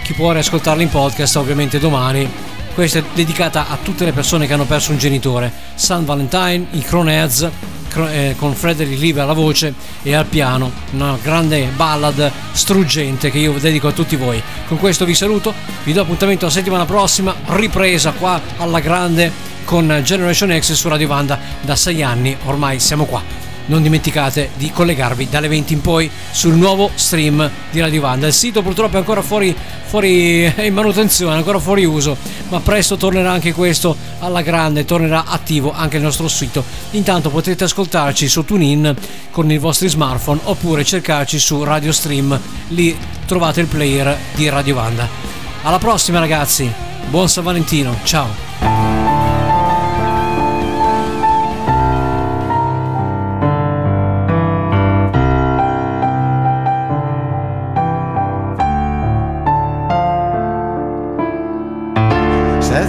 chi 0.02 0.12
può 0.14 0.32
riascoltarlo 0.32 0.82
in 0.82 0.89
podcast 0.89 1.36
ovviamente 1.36 1.78
domani 1.78 2.28
questa 2.74 3.01
è 3.01 3.05
dedicata 3.12 3.69
a 3.69 3.77
tutte 3.82 4.06
le 4.06 4.12
persone 4.12 4.47
che 4.47 4.55
hanno 4.55 4.64
perso 4.64 4.93
un 4.93 4.98
genitore. 4.98 5.52
San 5.74 6.06
Valentine, 6.06 6.66
i 6.70 6.81
Croneheads, 6.81 7.40
cro- 7.40 7.51
eh, 7.97 8.35
con 8.36 8.55
Frederick 8.55 9.01
Live 9.01 9.20
alla 9.20 9.32
voce 9.32 9.74
e 10.02 10.14
al 10.14 10.27
piano, 10.27 10.70
una 10.93 11.19
grande 11.23 11.70
ballad 11.74 12.31
struggente 12.52 13.31
che 13.31 13.39
io 13.39 13.52
dedico 13.52 13.89
a 13.89 13.93
tutti 13.93 14.16
voi. 14.16 14.43
Con 14.66 14.78
questo 14.78 15.05
vi 15.05 15.14
saluto, 15.14 15.52
vi 15.85 15.93
do 15.93 16.02
appuntamento 16.02 16.47
la 16.47 16.51
settimana 16.51 16.85
prossima, 16.85 17.35
ripresa 17.47 18.12
qua 18.12 18.40
alla 18.59 18.81
grande 18.81 19.51
con 19.64 20.01
Generation 20.02 20.59
X 20.60 20.73
su 20.73 20.89
Radio 20.89 21.09
Vanda 21.09 21.39
da 21.60 21.77
sei 21.77 22.02
anni, 22.02 22.36
ormai 22.44 22.81
siamo 22.81 23.05
qua. 23.05 23.41
Non 23.67 23.83
dimenticate 23.83 24.51
di 24.57 24.71
collegarvi 24.73 25.29
dalle 25.31 25.49
20 25.49 25.73
in 25.73 25.81
poi 25.81 26.11
sul 26.31 26.55
nuovo 26.55 26.91
stream 26.95 27.49
di 27.71 27.81
Radio 27.81 28.01
Vanda. 28.01 28.27
Il 28.27 28.33
sito 28.33 28.61
purtroppo 28.63 28.97
è 28.97 28.99
ancora 28.99 29.23
fuori, 29.23 29.55
fuori 29.85 30.43
è 30.43 30.63
in 30.63 30.75
manutenzione, 30.75 31.37
ancora 31.37 31.59
fuori 31.59 31.85
uso, 31.85 32.17
ma 32.49 32.61
presto 32.61 32.97
tornerà 32.97 33.31
anche 33.31 33.53
questo 33.53 33.97
alla 34.19 34.43
grande, 34.43 34.85
tornerà 34.85 35.25
attivo 35.27 35.73
anche 35.73 35.97
il 35.99 36.03
nostro 36.03 36.29
sito. 36.29 36.65
Intanto 36.91 37.31
potete 37.31 37.65
ascoltarci 37.65 38.29
su 38.29 38.45
TuneIn 38.45 38.95
con 39.31 39.51
i 39.51 39.59
vostri 39.59 39.89
smartphone 39.89 40.41
oppure 40.45 40.85
cercarci 40.85 41.39
su 41.39 41.63
Radio 41.63 41.93
Stream, 41.93 42.39
lì 42.69 42.97
trovate 43.27 43.61
il 43.61 43.67
player 43.67 44.17
di 44.35 44.49
Radio 44.49 44.75
Vanda. 44.75 45.09
Alla 45.63 45.79
prossima 45.79 46.19
ragazzi, 46.19 46.71
buon 47.09 47.29
San 47.29 47.45
Valentino, 47.45 47.97
ciao! 48.03 48.52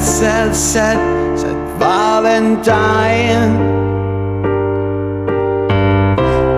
Said, 0.04 0.54
said, 0.54 1.40
said 1.40 1.56
Valentine. 1.80 3.56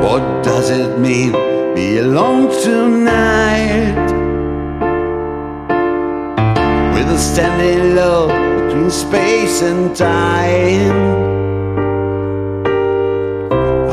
What 0.04 0.44
does 0.44 0.72
it 0.72 0.98
mean? 1.00 1.32
Be 1.76 2.00
alone 2.00 2.50
tonight. 2.64 4.10
With 6.96 7.08
a 7.08 7.20
standing 7.20 7.96
love 7.96 8.30
between 8.30 8.90
space 8.90 9.62
and 9.62 9.96
time. 9.96 10.98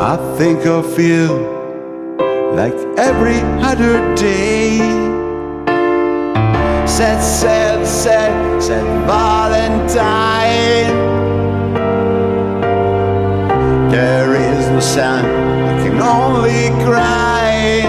I 0.01 0.17
think 0.39 0.65
of 0.67 0.99
you 0.99 1.29
like 2.57 2.75
every 2.97 3.41
other 3.61 4.15
day 4.17 5.02
said, 7.03 7.21
said, 7.21 7.87
said, 7.87 8.63
said 8.63 8.85
Valentine. 9.09 10.87
There 13.91 14.35
is 14.37 14.69
no 14.69 14.79
sound, 14.79 15.27
I 15.27 15.83
can 15.83 15.99
only 16.01 16.69
cry. 16.85 17.83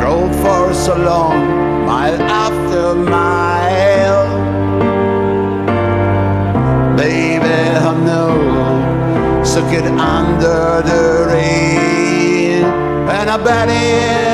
Grow 0.00 0.32
for 0.42 0.72
so 0.72 0.96
long, 0.96 1.84
mile 1.84 2.22
after 2.22 2.94
mile. 2.94 4.26
Baby, 6.96 7.44
I 7.44 7.92
know, 8.06 9.44
suck 9.44 9.70
it 9.70 9.84
under 9.84 10.80
the 10.90 11.26
rain. 11.28 12.64
And 13.18 13.28
I 13.28 13.36
bet 13.36 13.68
it's 13.68 14.25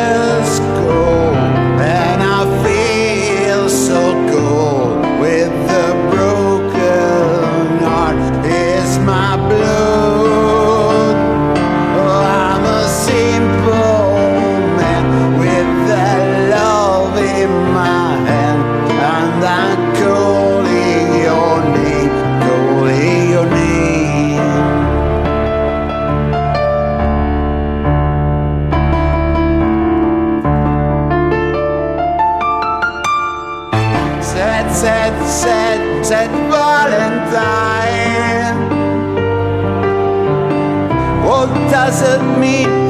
What 41.83 41.91
does 41.91 42.15
it 42.15 42.39
mean? 42.39 42.82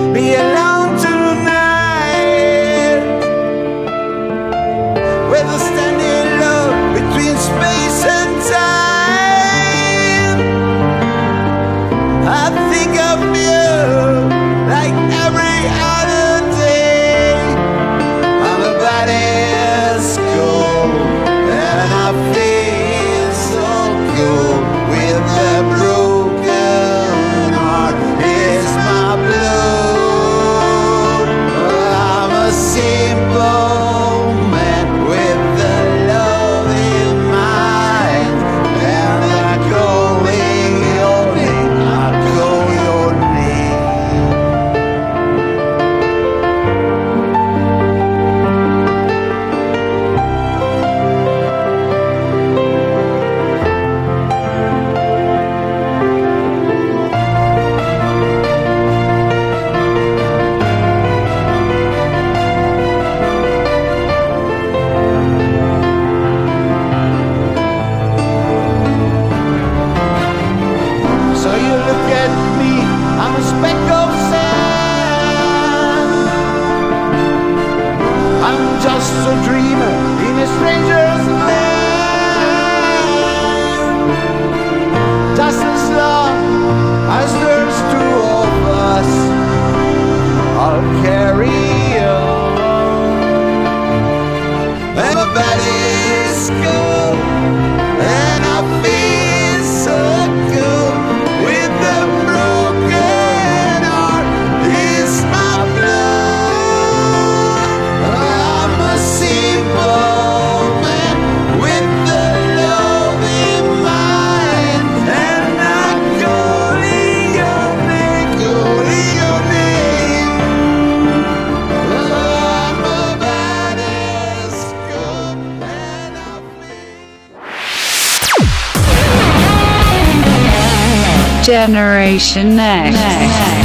Generation 131.42 132.56
X. 132.58 133.61